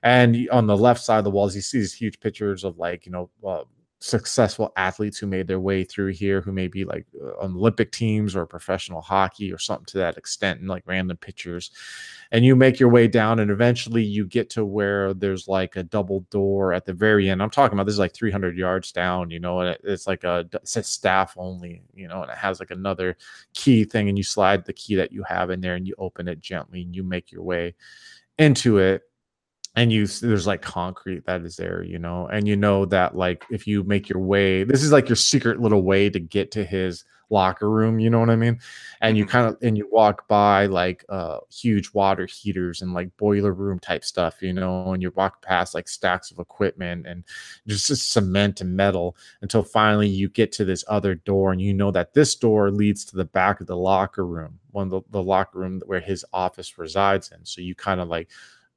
and 0.02 0.48
on 0.50 0.66
the 0.66 0.76
left 0.76 1.02
side 1.02 1.18
of 1.18 1.24
the 1.24 1.30
walls 1.30 1.54
you 1.54 1.60
see 1.60 1.78
these 1.78 1.92
huge 1.92 2.18
pictures 2.18 2.64
of 2.64 2.78
like 2.78 3.04
you 3.04 3.12
know 3.12 3.28
uh, 3.46 3.62
successful 4.00 4.72
athletes 4.76 5.18
who 5.18 5.26
made 5.26 5.46
their 5.46 5.60
way 5.60 5.84
through 5.84 6.08
here 6.08 6.40
who 6.40 6.52
may 6.52 6.66
be 6.66 6.86
like 6.86 7.04
uh, 7.22 7.38
on 7.38 7.54
olympic 7.54 7.92
teams 7.92 8.34
or 8.34 8.46
professional 8.46 9.02
hockey 9.02 9.52
or 9.52 9.58
something 9.58 9.84
to 9.84 9.98
that 9.98 10.16
extent 10.16 10.58
and 10.58 10.68
like 10.68 10.82
random 10.86 11.18
pictures. 11.18 11.70
And 12.32 12.44
you 12.44 12.56
make 12.56 12.80
your 12.80 12.88
way 12.88 13.08
down 13.08 13.40
and 13.40 13.50
eventually 13.50 14.02
you 14.02 14.24
get 14.24 14.48
to 14.50 14.64
where 14.64 15.12
there's 15.12 15.48
like 15.48 15.76
a 15.76 15.82
double 15.82 16.20
door 16.30 16.72
at 16.72 16.86
the 16.86 16.94
very 16.94 17.28
end. 17.28 17.42
I'm 17.42 17.50
talking 17.50 17.76
about 17.76 17.84
this 17.84 17.94
is 17.94 17.98
like 17.98 18.14
300 18.14 18.56
yards 18.56 18.90
down 18.90 19.30
you 19.30 19.38
know 19.38 19.60
and 19.60 19.76
it's 19.84 20.06
like 20.06 20.24
a 20.24 20.48
it 20.50 20.68
says 20.68 20.86
staff 20.86 21.34
only 21.36 21.82
you 21.94 22.08
know 22.08 22.22
and 22.22 22.30
it 22.30 22.38
has 22.38 22.58
like 22.58 22.70
another 22.70 23.16
key 23.52 23.84
thing 23.84 24.08
and 24.08 24.16
you 24.16 24.24
slide 24.24 24.64
the 24.64 24.72
key 24.72 24.94
that 24.94 25.12
you 25.12 25.22
have 25.24 25.50
in 25.50 25.60
there 25.60 25.74
and 25.74 25.86
you 25.86 25.94
open 25.98 26.26
it 26.26 26.40
gently 26.40 26.82
and 26.82 26.96
you 26.96 27.02
make 27.02 27.30
your 27.30 27.42
way 27.42 27.74
into 28.38 28.78
it 28.78 29.02
and 29.76 29.92
you 29.92 30.06
there's 30.06 30.46
like 30.46 30.62
concrete 30.62 31.24
that 31.26 31.42
is 31.42 31.56
there 31.56 31.82
you 31.82 31.98
know 31.98 32.26
and 32.28 32.46
you 32.48 32.56
know 32.56 32.84
that 32.84 33.16
like 33.16 33.44
if 33.50 33.66
you 33.66 33.82
make 33.84 34.08
your 34.08 34.20
way 34.20 34.64
this 34.64 34.82
is 34.82 34.92
like 34.92 35.08
your 35.08 35.16
secret 35.16 35.60
little 35.60 35.82
way 35.82 36.10
to 36.10 36.18
get 36.18 36.50
to 36.50 36.64
his 36.64 37.04
locker 37.32 37.70
room 37.70 38.00
you 38.00 38.10
know 38.10 38.18
what 38.18 38.28
i 38.28 38.34
mean 38.34 38.58
and 39.02 39.16
you 39.16 39.24
Mhm. 39.24 39.28
kind 39.28 39.46
of 39.46 39.56
and 39.62 39.78
you 39.78 39.88
walk 39.92 40.26
by 40.26 40.66
like 40.66 41.04
uh 41.08 41.38
huge 41.48 41.94
water 41.94 42.26
heaters 42.26 42.82
and 42.82 42.92
like 42.92 43.16
boiler 43.16 43.52
room 43.54 43.78
type 43.78 44.04
stuff 44.04 44.42
you 44.42 44.52
know 44.52 44.92
and 44.92 45.00
you 45.00 45.12
walk 45.14 45.40
past 45.40 45.72
like 45.72 45.88
stacks 45.88 46.32
of 46.32 46.40
equipment 46.40 47.06
and 47.06 47.22
just 47.68 47.86
just 47.86 48.10
cement 48.10 48.60
and 48.60 48.74
metal 48.76 49.16
until 49.42 49.62
finally 49.62 50.08
you 50.08 50.28
get 50.28 50.50
to 50.50 50.64
this 50.64 50.82
other 50.88 51.14
door 51.14 51.52
and 51.52 51.60
you 51.62 51.72
know 51.72 51.92
that 51.92 52.12
this 52.14 52.34
door 52.34 52.72
leads 52.72 53.04
to 53.04 53.14
the 53.16 53.24
back 53.24 53.60
of 53.60 53.68
the 53.68 53.76
locker 53.76 54.26
room 54.26 54.58
one 54.72 54.86
of 54.86 54.90
the, 54.90 55.00
the 55.10 55.22
locker 55.22 55.60
room 55.60 55.80
where 55.86 56.00
his 56.00 56.24
office 56.32 56.78
resides 56.78 57.30
in 57.30 57.44
so 57.44 57.60
you 57.60 57.76
kind 57.76 58.00
of 58.00 58.08
like 58.08 58.28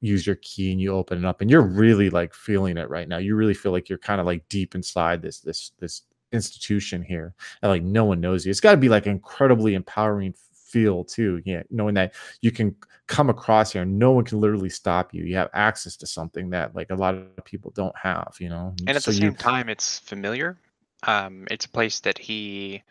use 0.04 0.26
your 0.26 0.36
key 0.36 0.72
and 0.72 0.80
you 0.80 0.92
open 0.92 1.18
it 1.18 1.24
up 1.24 1.40
and 1.40 1.50
you're 1.50 1.62
really 1.62 2.10
like 2.10 2.34
feeling 2.34 2.76
it 2.76 2.90
right 2.90 3.08
now 3.08 3.18
you 3.18 3.34
really 3.34 3.54
feel 3.54 3.72
like 3.72 3.88
you're 3.88 3.98
kind 3.98 4.20
of 4.20 4.26
like 4.26 4.46
deep 4.48 4.74
inside 4.74 5.22
this 5.22 5.40
this 5.40 5.72
this 5.78 6.02
institution 6.32 7.02
here 7.02 7.34
and 7.62 7.70
like 7.70 7.82
no 7.82 8.04
one 8.04 8.20
knows 8.20 8.44
you 8.44 8.50
it's 8.50 8.60
got 8.60 8.72
to 8.72 8.76
be 8.76 8.88
like 8.88 9.06
incredibly 9.06 9.74
empowering 9.74 10.34
feel 10.52 11.04
too 11.04 11.40
yeah 11.44 11.62
knowing 11.70 11.94
that 11.94 12.14
you 12.42 12.50
can 12.50 12.74
come 13.06 13.30
across 13.30 13.72
here 13.72 13.82
and 13.82 13.98
no 13.98 14.12
one 14.12 14.24
can 14.24 14.40
literally 14.40 14.68
stop 14.68 15.14
you 15.14 15.22
you 15.24 15.36
have 15.36 15.48
access 15.54 15.96
to 15.96 16.06
something 16.06 16.50
that 16.50 16.74
like 16.74 16.90
a 16.90 16.94
lot 16.94 17.14
of 17.14 17.44
people 17.44 17.70
don't 17.76 17.96
have 17.96 18.34
you 18.40 18.48
know 18.48 18.74
And 18.86 18.96
at 18.96 19.02
so 19.02 19.10
the 19.10 19.16
you 19.16 19.20
same 19.20 19.34
time, 19.34 19.68
it's 19.68 19.98
familiar. 20.00 20.58
Um, 21.04 21.46
it's 21.50 21.66
a 21.66 21.68
place 21.68 22.00
that 22.00 22.18
he 22.18 22.82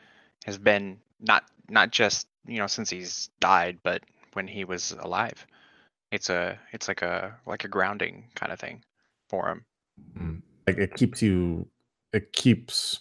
has 0.46 0.58
been 0.58 1.00
not 1.20 1.44
not 1.70 1.92
just 1.92 2.28
you 2.48 2.58
know 2.58 2.68
since 2.68 2.90
he's 2.90 3.30
died, 3.40 3.80
but 3.84 4.04
when 4.34 4.48
he 4.48 4.66
was 4.66 4.92
alive. 5.00 5.46
It's 6.14 6.30
a 6.30 6.60
it's 6.72 6.88
like 6.88 7.02
a 7.02 7.36
like 7.48 7.64
a 7.64 7.68
grounding 7.68 8.26
kind 8.36 8.52
of 8.52 8.60
thing 8.60 8.84
for 9.30 9.50
him. 9.50 9.66
Mm. 10.18 10.42
like 10.68 10.78
it 10.78 10.96
keeps 10.96 11.22
you 11.22 11.68
it 12.14 12.34
keeps 12.34 13.00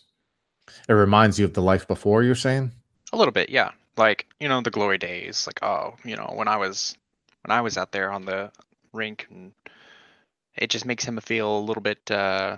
it 0.88 0.92
reminds 0.92 1.38
you 1.38 1.44
of 1.44 1.55
the 1.55 1.62
life 1.62 1.87
before 1.88 2.22
you're 2.22 2.35
saying 2.35 2.72
A 3.12 3.16
little 3.16 3.33
bit, 3.33 3.51
yeah. 3.51 3.72
Like 3.98 4.27
you 4.40 4.48
know 4.48 4.62
the 4.62 4.70
glory 4.70 4.96
days. 4.96 5.46
Like 5.46 5.62
oh, 5.62 5.94
you 6.05 6.16
know 6.16 6.33
when 6.35 6.48
I 6.48 6.57
was 6.57 6.96
when 7.44 7.57
I 7.57 7.61
was 7.61 7.77
out 7.77 7.92
there 7.92 8.11
on 8.11 8.25
the 8.25 8.51
rink, 8.94 9.27
and 9.31 9.53
it 10.57 10.70
just 10.70 10.87
makes 10.87 11.05
him 11.05 11.18
feel 11.20 11.59
a 11.59 11.66
little 11.66 11.83
bit 11.83 12.11
uh, 12.11 12.57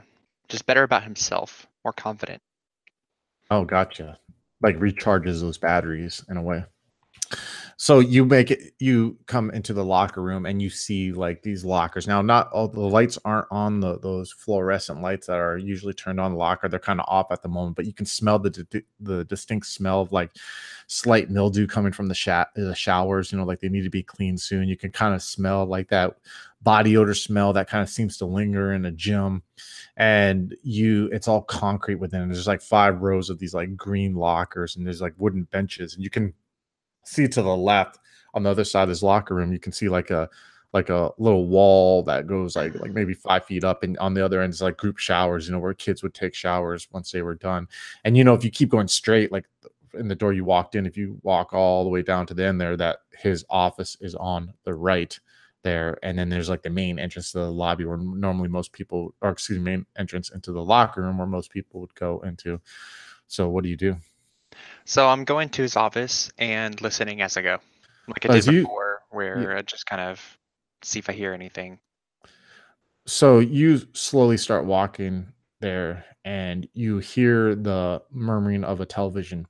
just 0.48 0.66
better 0.66 0.84
about 0.84 1.02
himself, 1.02 1.66
more 1.84 1.92
confident. 1.92 2.40
Oh, 3.50 3.64
gotcha. 3.64 4.20
Like 4.62 4.78
recharges 4.78 5.40
those 5.40 5.58
batteries 5.58 6.24
in 6.28 6.36
a 6.36 6.42
way. 6.42 6.64
So 7.76 7.98
you 7.98 8.24
make 8.24 8.50
it 8.50 8.72
you 8.78 9.18
come 9.26 9.50
into 9.50 9.72
the 9.72 9.84
locker 9.84 10.22
room 10.22 10.46
and 10.46 10.62
you 10.62 10.70
see 10.70 11.12
like 11.12 11.42
these 11.42 11.64
lockers. 11.64 12.06
Now 12.06 12.22
not 12.22 12.50
all 12.52 12.68
the 12.68 12.80
lights 12.80 13.18
aren't 13.24 13.48
on 13.50 13.80
the 13.80 13.98
those 13.98 14.32
fluorescent 14.32 15.02
lights 15.02 15.26
that 15.26 15.38
are 15.38 15.58
usually 15.58 15.94
turned 15.94 16.20
on 16.20 16.32
the 16.32 16.38
locker. 16.38 16.68
They're 16.68 16.78
kind 16.78 17.00
of 17.00 17.06
off 17.08 17.32
at 17.32 17.42
the 17.42 17.48
moment, 17.48 17.76
but 17.76 17.86
you 17.86 17.92
can 17.92 18.06
smell 18.06 18.38
the 18.38 18.50
di- 18.50 18.82
the 19.00 19.24
distinct 19.24 19.66
smell 19.66 20.02
of 20.02 20.12
like 20.12 20.30
slight 20.86 21.30
mildew 21.30 21.66
coming 21.66 21.92
from 21.92 22.08
the, 22.08 22.14
sha- 22.14 22.44
the 22.54 22.74
showers, 22.74 23.32
you 23.32 23.38
know, 23.38 23.44
like 23.44 23.60
they 23.60 23.68
need 23.68 23.84
to 23.84 23.90
be 23.90 24.02
cleaned 24.02 24.40
soon. 24.40 24.68
You 24.68 24.76
can 24.76 24.92
kind 24.92 25.14
of 25.14 25.22
smell 25.22 25.64
like 25.64 25.88
that 25.88 26.16
body 26.62 26.96
odor 26.96 27.14
smell 27.14 27.52
that 27.52 27.68
kind 27.68 27.82
of 27.82 27.90
seems 27.90 28.16
to 28.16 28.24
linger 28.24 28.72
in 28.72 28.86
a 28.86 28.90
gym 28.90 29.42
and 29.98 30.56
you 30.62 31.10
it's 31.12 31.28
all 31.28 31.42
concrete 31.42 31.96
within 31.96 32.22
it. 32.22 32.26
there's 32.26 32.46
like 32.46 32.62
five 32.62 33.02
rows 33.02 33.28
of 33.28 33.38
these 33.38 33.52
like 33.52 33.76
green 33.76 34.14
lockers 34.14 34.74
and 34.74 34.86
there's 34.86 35.02
like 35.02 35.12
wooden 35.18 35.44
benches 35.52 35.94
and 35.94 36.02
you 36.02 36.08
can 36.08 36.32
see 37.04 37.28
to 37.28 37.42
the 37.42 37.56
left 37.56 37.98
on 38.34 38.42
the 38.42 38.50
other 38.50 38.64
side 38.64 38.82
of 38.84 38.88
this 38.88 39.02
locker 39.02 39.34
room 39.34 39.52
you 39.52 39.58
can 39.58 39.72
see 39.72 39.88
like 39.88 40.10
a 40.10 40.28
like 40.74 40.88
a 40.90 41.12
little 41.18 41.46
wall 41.46 42.02
that 42.02 42.26
goes 42.26 42.56
like 42.56 42.74
like 42.80 42.90
maybe 42.90 43.14
five 43.14 43.46
feet 43.46 43.62
up 43.62 43.84
and 43.84 43.96
on 43.98 44.12
the 44.12 44.22
other 44.22 44.42
end 44.42 44.52
is 44.52 44.60
like 44.60 44.76
group 44.76 44.98
showers 44.98 45.46
you 45.46 45.52
know 45.52 45.60
where 45.60 45.72
kids 45.72 46.02
would 46.02 46.12
take 46.12 46.34
showers 46.34 46.88
once 46.90 47.12
they 47.12 47.22
were 47.22 47.36
done. 47.36 47.66
And 48.04 48.16
you 48.16 48.24
know 48.24 48.34
if 48.34 48.44
you 48.44 48.50
keep 48.50 48.68
going 48.68 48.88
straight 48.88 49.30
like 49.30 49.46
in 49.94 50.08
the 50.08 50.16
door 50.16 50.32
you 50.32 50.44
walked 50.44 50.74
in 50.74 50.84
if 50.84 50.96
you 50.96 51.16
walk 51.22 51.54
all 51.54 51.84
the 51.84 51.90
way 51.90 52.02
down 52.02 52.26
to 52.26 52.34
the 52.34 52.44
end 52.44 52.60
there 52.60 52.76
that 52.76 52.98
his 53.16 53.44
office 53.48 53.96
is 54.00 54.16
on 54.16 54.52
the 54.64 54.74
right 54.74 55.18
there. 55.62 55.96
And 56.02 56.18
then 56.18 56.28
there's 56.28 56.48
like 56.48 56.62
the 56.62 56.70
main 56.70 56.98
entrance 56.98 57.30
to 57.32 57.38
the 57.38 57.52
lobby 57.52 57.84
where 57.84 57.96
normally 57.96 58.48
most 58.48 58.72
people 58.72 59.14
or 59.22 59.30
excuse 59.30 59.60
me 59.60 59.64
main 59.64 59.86
entrance 59.96 60.30
into 60.30 60.50
the 60.50 60.62
locker 60.62 61.02
room 61.02 61.18
where 61.18 61.26
most 61.28 61.52
people 61.52 61.80
would 61.82 61.94
go 61.94 62.20
into. 62.26 62.60
So 63.28 63.48
what 63.48 63.62
do 63.62 63.70
you 63.70 63.76
do 63.76 63.96
So 64.84 65.08
I'm 65.08 65.24
going 65.24 65.48
to 65.50 65.62
his 65.62 65.76
office 65.76 66.30
and 66.38 66.80
listening 66.80 67.20
as 67.22 67.36
I 67.36 67.42
go, 67.42 67.58
like 68.08 68.24
I 68.26 68.28
did 68.28 68.36
is 68.38 68.46
you- 68.46 68.62
before, 68.62 69.02
where 69.10 69.56
I 69.56 69.62
just 69.62 69.86
kind 69.86 70.00
of 70.02 70.20
see 70.82 70.98
if 70.98 71.08
I 71.08 71.12
hear 71.12 71.32
anything. 71.32 71.78
so 73.06 73.38
you 73.38 73.80
slowly 73.92 74.36
start 74.36 74.64
walking 74.64 75.26
there 75.60 76.04
and 76.24 76.66
you 76.72 76.98
hear 76.98 77.54
the 77.54 78.02
murmuring 78.10 78.64
of 78.64 78.80
a 78.80 78.86
television 78.86 79.46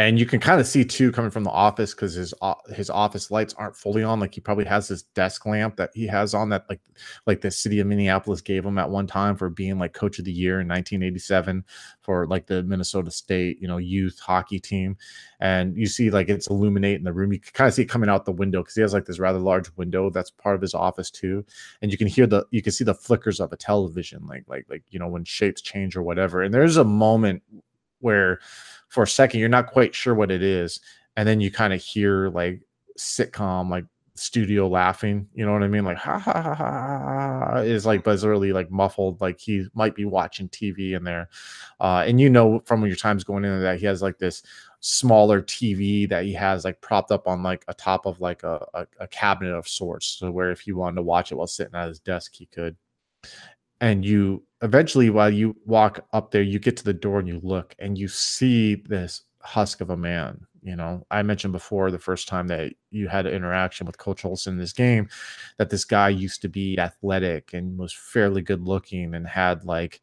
and 0.00 0.18
you 0.18 0.24
can 0.24 0.40
kind 0.40 0.58
of 0.58 0.66
see 0.66 0.82
too 0.82 1.12
coming 1.12 1.30
from 1.30 1.44
the 1.44 1.50
office 1.50 1.92
because 1.92 2.14
his 2.14 2.32
his 2.74 2.88
office 2.88 3.30
lights 3.30 3.52
aren't 3.58 3.76
fully 3.76 4.02
on. 4.02 4.18
Like 4.18 4.34
he 4.34 4.40
probably 4.40 4.64
has 4.64 4.88
this 4.88 5.02
desk 5.02 5.44
lamp 5.44 5.76
that 5.76 5.90
he 5.92 6.06
has 6.06 6.32
on 6.32 6.48
that 6.48 6.64
like 6.70 6.80
like 7.26 7.42
the 7.42 7.50
city 7.50 7.80
of 7.80 7.86
Minneapolis 7.86 8.40
gave 8.40 8.64
him 8.64 8.78
at 8.78 8.88
one 8.88 9.06
time 9.06 9.36
for 9.36 9.50
being 9.50 9.78
like 9.78 9.92
coach 9.92 10.18
of 10.18 10.24
the 10.24 10.32
year 10.32 10.62
in 10.62 10.68
1987 10.68 11.62
for 12.00 12.26
like 12.28 12.46
the 12.46 12.62
Minnesota 12.62 13.10
State 13.10 13.60
you 13.60 13.68
know 13.68 13.76
youth 13.76 14.18
hockey 14.18 14.58
team. 14.58 14.96
And 15.38 15.76
you 15.76 15.86
see 15.86 16.08
like 16.08 16.30
it's 16.30 16.48
illuminating 16.48 17.04
the 17.04 17.12
room. 17.12 17.34
You 17.34 17.38
can 17.38 17.52
kind 17.52 17.68
of 17.68 17.74
see 17.74 17.82
it 17.82 17.90
coming 17.90 18.08
out 18.08 18.24
the 18.24 18.32
window 18.32 18.62
because 18.62 18.76
he 18.76 18.80
has 18.80 18.94
like 18.94 19.04
this 19.04 19.18
rather 19.18 19.38
large 19.38 19.70
window 19.76 20.08
that's 20.08 20.30
part 20.30 20.54
of 20.56 20.62
his 20.62 20.72
office 20.72 21.10
too. 21.10 21.44
And 21.82 21.92
you 21.92 21.98
can 21.98 22.06
hear 22.06 22.26
the 22.26 22.46
you 22.52 22.62
can 22.62 22.72
see 22.72 22.84
the 22.84 22.94
flickers 22.94 23.38
of 23.38 23.52
a 23.52 23.56
television 23.58 24.26
like 24.26 24.44
like 24.46 24.64
like 24.70 24.82
you 24.88 24.98
know 24.98 25.08
when 25.08 25.24
shapes 25.24 25.60
change 25.60 25.94
or 25.94 26.02
whatever. 26.02 26.40
And 26.40 26.54
there's 26.54 26.78
a 26.78 26.84
moment 26.84 27.42
where 28.00 28.40
for 28.90 29.04
a 29.04 29.08
second 29.08 29.40
you're 29.40 29.48
not 29.48 29.68
quite 29.68 29.94
sure 29.94 30.14
what 30.14 30.30
it 30.30 30.42
is 30.42 30.80
and 31.16 31.26
then 31.26 31.40
you 31.40 31.50
kind 31.50 31.72
of 31.72 31.82
hear 31.82 32.28
like 32.28 32.60
sitcom 32.98 33.70
like 33.70 33.84
studio 34.16 34.68
laughing 34.68 35.26
you 35.32 35.46
know 35.46 35.52
what 35.52 35.62
i 35.62 35.68
mean? 35.68 35.84
Like 35.84 35.96
ha 35.96 36.18
ha 36.18 36.42
ha 36.42 36.54
ha, 36.54 37.56
is 37.60 37.86
like 37.86 38.04
but 38.04 38.12
it's 38.12 38.24
really 38.24 38.52
like 38.52 38.70
muffled 38.70 39.18
like 39.20 39.40
he 39.40 39.66
might 39.72 39.94
be 39.94 40.04
watching 40.04 40.48
tv 40.50 40.94
in 40.94 41.04
there 41.04 41.30
uh 41.80 42.04
and 42.06 42.20
you 42.20 42.28
know 42.28 42.60
from 42.66 42.84
your 42.84 42.96
times 42.96 43.24
going 43.24 43.46
into 43.46 43.60
that 43.60 43.80
he 43.80 43.86
has 43.86 44.02
like 44.02 44.18
this 44.18 44.42
smaller 44.80 45.40
tv 45.40 46.06
that 46.06 46.24
he 46.24 46.34
has 46.34 46.66
like 46.66 46.80
propped 46.82 47.10
up 47.10 47.26
on 47.26 47.42
like 47.42 47.64
a 47.68 47.74
top 47.74 48.04
of 48.04 48.20
like 48.20 48.42
a, 48.42 48.62
a, 48.74 48.86
a 48.98 49.08
cabinet 49.08 49.54
of 49.54 49.66
sorts 49.66 50.06
so 50.06 50.30
where 50.30 50.50
if 50.50 50.60
he 50.60 50.72
wanted 50.72 50.96
to 50.96 51.02
watch 51.02 51.32
it 51.32 51.36
while 51.36 51.46
sitting 51.46 51.74
at 51.74 51.88
his 51.88 52.00
desk 52.00 52.34
he 52.34 52.44
could 52.44 52.76
and 53.80 54.04
you 54.04 54.42
eventually 54.62 55.10
while 55.10 55.30
you 55.30 55.56
walk 55.64 56.04
up 56.12 56.30
there 56.30 56.42
you 56.42 56.58
get 56.58 56.76
to 56.76 56.84
the 56.84 56.92
door 56.92 57.18
and 57.18 57.28
you 57.28 57.40
look 57.42 57.74
and 57.78 57.98
you 57.98 58.08
see 58.08 58.76
this 58.86 59.22
husk 59.40 59.80
of 59.80 59.90
a 59.90 59.96
man 59.96 60.46
you 60.62 60.76
know? 60.76 61.06
I 61.10 61.22
mentioned 61.22 61.52
before 61.52 61.90
the 61.90 61.98
first 61.98 62.28
time 62.28 62.46
that 62.48 62.72
you 62.90 63.08
had 63.08 63.26
an 63.26 63.34
interaction 63.34 63.86
with 63.86 63.98
coach 63.98 64.24
olson 64.24 64.54
in 64.54 64.58
this 64.58 64.72
game 64.72 65.08
that 65.58 65.70
this 65.70 65.84
guy 65.84 66.08
used 66.08 66.42
to 66.42 66.48
be 66.48 66.78
athletic 66.78 67.54
and 67.54 67.78
was 67.78 67.92
fairly 67.92 68.42
good 68.42 68.62
looking 68.62 69.14
and 69.14 69.26
had 69.26 69.64
like 69.64 70.00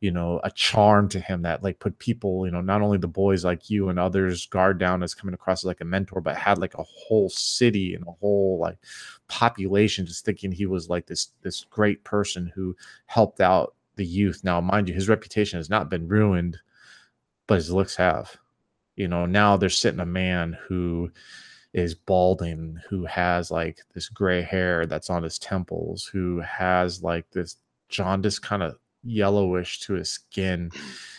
you 0.00 0.10
know 0.10 0.40
a 0.42 0.50
charm 0.50 1.08
to 1.10 1.20
him 1.20 1.42
that 1.42 1.62
like 1.62 1.78
put 1.78 1.98
people 1.98 2.46
you 2.46 2.52
know 2.52 2.62
not 2.62 2.82
only 2.82 2.98
the 2.98 3.06
boys 3.06 3.44
like 3.44 3.68
you 3.68 3.88
and 3.88 3.98
others 3.98 4.46
guard 4.46 4.78
down 4.78 5.02
as 5.02 5.14
coming 5.14 5.34
across 5.34 5.60
as 5.60 5.66
like 5.66 5.80
a 5.82 5.84
mentor 5.84 6.20
but 6.20 6.36
had 6.36 6.58
like 6.58 6.74
a 6.74 6.82
whole 6.82 7.28
city 7.28 7.94
and 7.94 8.04
a 8.06 8.12
whole 8.12 8.58
like 8.58 8.78
population 9.28 10.06
just 10.06 10.24
thinking 10.24 10.50
he 10.50 10.66
was 10.66 10.88
like 10.88 11.06
this 11.06 11.28
this 11.42 11.64
great 11.70 12.02
person 12.04 12.50
who 12.54 12.74
helped 13.06 13.40
out 13.40 13.74
the 14.00 14.06
youth. 14.06 14.40
Now 14.42 14.62
mind 14.62 14.88
you 14.88 14.94
his 14.94 15.10
reputation 15.10 15.58
has 15.58 15.68
not 15.68 15.90
been 15.90 16.08
ruined 16.08 16.58
but 17.46 17.56
his 17.56 17.70
looks 17.70 17.96
have. 17.96 18.34
You 18.96 19.08
know 19.08 19.26
now 19.26 19.56
they're 19.56 19.68
sitting 19.68 20.00
a 20.00 20.06
man 20.06 20.56
who 20.66 21.10
is 21.74 21.94
balding 21.94 22.80
who 22.88 23.04
has 23.04 23.50
like 23.50 23.80
this 23.94 24.08
gray 24.08 24.40
hair 24.40 24.86
that's 24.86 25.10
on 25.10 25.22
his 25.22 25.38
temples 25.38 26.08
who 26.10 26.40
has 26.40 27.02
like 27.02 27.30
this 27.30 27.56
jaundice 27.90 28.38
kind 28.38 28.62
of 28.62 28.78
yellowish 29.02 29.80
to 29.80 29.94
his 29.94 30.10
skin. 30.10 30.70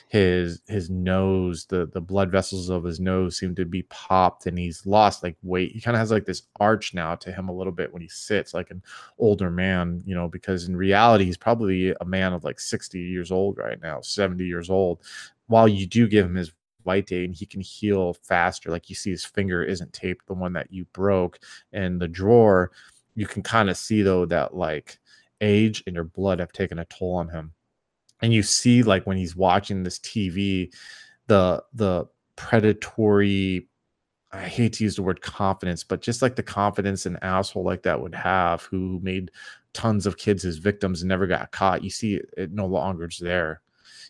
His 0.09 0.61
his 0.67 0.89
nose 0.89 1.65
the 1.65 1.85
the 1.85 2.01
blood 2.01 2.31
vessels 2.31 2.69
of 2.69 2.83
his 2.83 2.99
nose 2.99 3.37
seem 3.37 3.55
to 3.55 3.65
be 3.65 3.83
popped 3.83 4.45
and 4.45 4.59
he's 4.59 4.85
lost 4.85 5.23
like 5.23 5.37
weight. 5.41 5.71
He 5.71 5.79
kind 5.79 5.95
of 5.95 5.99
has 5.99 6.11
like 6.11 6.25
this 6.25 6.43
arch 6.59 6.93
now 6.93 7.15
to 7.15 7.31
him 7.31 7.47
a 7.47 7.53
little 7.53 7.71
bit 7.71 7.93
when 7.93 8.01
he 8.01 8.09
sits 8.09 8.53
like 8.53 8.71
an 8.71 8.83
older 9.19 9.49
man 9.49 10.01
you 10.05 10.13
know 10.13 10.27
because 10.27 10.67
in 10.67 10.75
reality 10.75 11.23
he's 11.25 11.37
probably 11.37 11.95
a 12.01 12.05
man 12.05 12.33
of 12.33 12.43
like 12.43 12.59
60 12.59 12.99
years 12.99 13.31
old 13.31 13.57
right 13.57 13.81
now 13.81 14.01
70 14.01 14.43
years 14.45 14.69
old. 14.69 14.99
While 15.47 15.67
you 15.67 15.87
do 15.87 16.07
give 16.07 16.25
him 16.25 16.35
his 16.35 16.51
vitae 16.85 17.23
and 17.25 17.35
he 17.35 17.45
can 17.45 17.61
heal 17.61 18.13
faster 18.13 18.69
like 18.71 18.89
you 18.89 18.95
see 18.95 19.11
his 19.11 19.23
finger 19.23 19.63
isn't 19.63 19.93
taped 19.93 20.25
the 20.27 20.33
one 20.33 20.53
that 20.53 20.71
you 20.71 20.85
broke 20.93 21.39
and 21.73 22.01
the 22.01 22.07
drawer 22.07 22.71
you 23.15 23.27
can 23.27 23.43
kind 23.43 23.69
of 23.69 23.77
see 23.77 24.01
though 24.01 24.25
that 24.25 24.55
like 24.55 24.97
age 25.41 25.83
and 25.85 25.95
your 25.95 26.03
blood 26.05 26.39
have 26.39 26.51
taken 26.51 26.79
a 26.79 26.85
toll 26.85 27.15
on 27.15 27.29
him 27.29 27.53
and 28.21 28.33
you 28.33 28.43
see 28.43 28.83
like 28.83 29.05
when 29.05 29.17
he's 29.17 29.35
watching 29.35 29.83
this 29.83 29.99
tv 29.99 30.73
the 31.27 31.63
the 31.73 32.05
predatory 32.35 33.67
i 34.31 34.41
hate 34.41 34.73
to 34.73 34.83
use 34.83 34.95
the 34.95 35.03
word 35.03 35.21
confidence 35.21 35.83
but 35.83 36.01
just 36.01 36.21
like 36.21 36.35
the 36.35 36.43
confidence 36.43 37.05
an 37.05 37.17
asshole 37.21 37.63
like 37.63 37.83
that 37.83 38.01
would 38.01 38.15
have 38.15 38.63
who 38.63 38.99
made 39.01 39.31
tons 39.73 40.05
of 40.05 40.17
kids 40.17 40.43
his 40.43 40.57
victims 40.57 41.01
and 41.01 41.09
never 41.09 41.27
got 41.27 41.51
caught 41.51 41.83
you 41.83 41.89
see 41.89 42.15
it, 42.15 42.29
it 42.37 42.51
no 42.51 42.65
longer 42.65 43.05
is 43.05 43.19
there. 43.19 43.61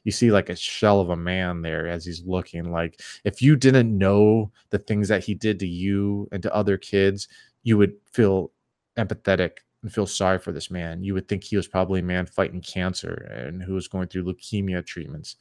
You 0.03 0.11
see 0.11 0.31
like 0.31 0.49
a 0.49 0.55
shell 0.55 0.99
of 0.99 1.11
a 1.11 1.15
man 1.15 1.61
there 1.61 1.87
as 1.87 2.05
he's 2.05 2.23
looking 2.25 2.71
like 2.71 2.99
if 3.23 3.39
you 3.41 3.55
didn't 3.55 3.95
know 3.95 4.51
the 4.71 4.79
things 4.79 5.07
that 5.09 5.23
he 5.23 5.35
did 5.35 5.59
to 5.59 5.67
you 5.67 6.27
and 6.31 6.41
to 6.41 6.55
other 6.55 6.77
kids 6.77 7.27
you 7.61 7.77
would 7.77 7.93
feel 8.11 8.51
empathetic 8.97 9.59
and 9.83 9.93
feel 9.93 10.05
sorry 10.07 10.39
for 10.39 10.51
this 10.51 10.69
man 10.71 11.03
you 11.03 11.13
would 11.13 11.27
think 11.27 11.43
he 11.43 11.55
was 11.57 11.67
probably 11.67 11.99
a 11.99 12.03
man 12.03 12.25
fighting 12.25 12.61
cancer 12.61 13.13
and 13.35 13.61
who 13.63 13.73
was 13.73 13.87
going 13.87 14.07
through 14.07 14.23
leukemia 14.23 14.85
treatments 14.85 15.35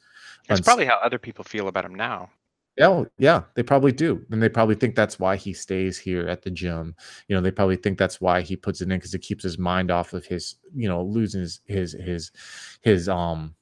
That's 0.47 0.59
Uns- 0.59 0.65
probably 0.65 0.85
how 0.85 0.97
other 0.97 1.19
people 1.19 1.43
feel 1.43 1.67
about 1.67 1.85
him 1.85 1.95
now. 1.95 2.29
yeah, 2.77 3.03
yeah, 3.17 3.43
they 3.55 3.63
probably 3.63 3.91
do, 3.91 4.25
and 4.31 4.41
they 4.41 4.49
probably 4.49 4.75
think 4.75 4.95
that's 4.95 5.19
why 5.19 5.35
he 5.35 5.53
stays 5.53 5.97
here 5.99 6.27
at 6.27 6.41
the 6.41 6.49
gym. 6.49 6.95
You 7.27 7.35
know, 7.35 7.41
they 7.41 7.51
probably 7.51 7.75
think 7.75 7.97
that's 7.97 8.21
why 8.21 8.41
he 8.41 8.55
puts 8.55 8.81
it 8.81 8.85
in 8.85 8.97
because 8.97 9.13
it 9.13 9.19
keeps 9.19 9.43
his 9.43 9.57
mind 9.57 9.91
off 9.91 10.13
of 10.13 10.25
his, 10.25 10.55
you 10.73 10.87
know, 10.87 11.03
losing 11.03 11.41
his 11.41 11.61
his 11.65 11.91
his 11.93 12.31
his 12.81 13.09
um 13.09 13.55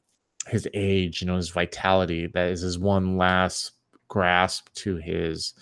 his 0.47 0.67
age, 0.73 1.21
you 1.21 1.27
know, 1.27 1.37
his 1.37 1.49
vitality. 1.49 2.27
That 2.27 2.49
is 2.51 2.61
his 2.61 2.77
one 2.77 3.17
last 3.17 3.71
grasp 4.09 4.69
to 4.75 4.97
his 4.97 5.53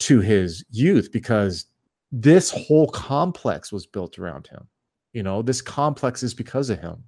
to 0.00 0.20
his 0.20 0.64
youth 0.70 1.10
because 1.10 1.66
this 2.20 2.50
whole 2.50 2.88
complex 2.88 3.72
was 3.72 3.86
built 3.86 4.18
around 4.18 4.46
him. 4.46 4.68
You 5.12 5.22
know, 5.22 5.42
this 5.42 5.60
complex 5.60 6.22
is 6.22 6.34
because 6.34 6.70
of 6.70 6.80
him 6.80 7.04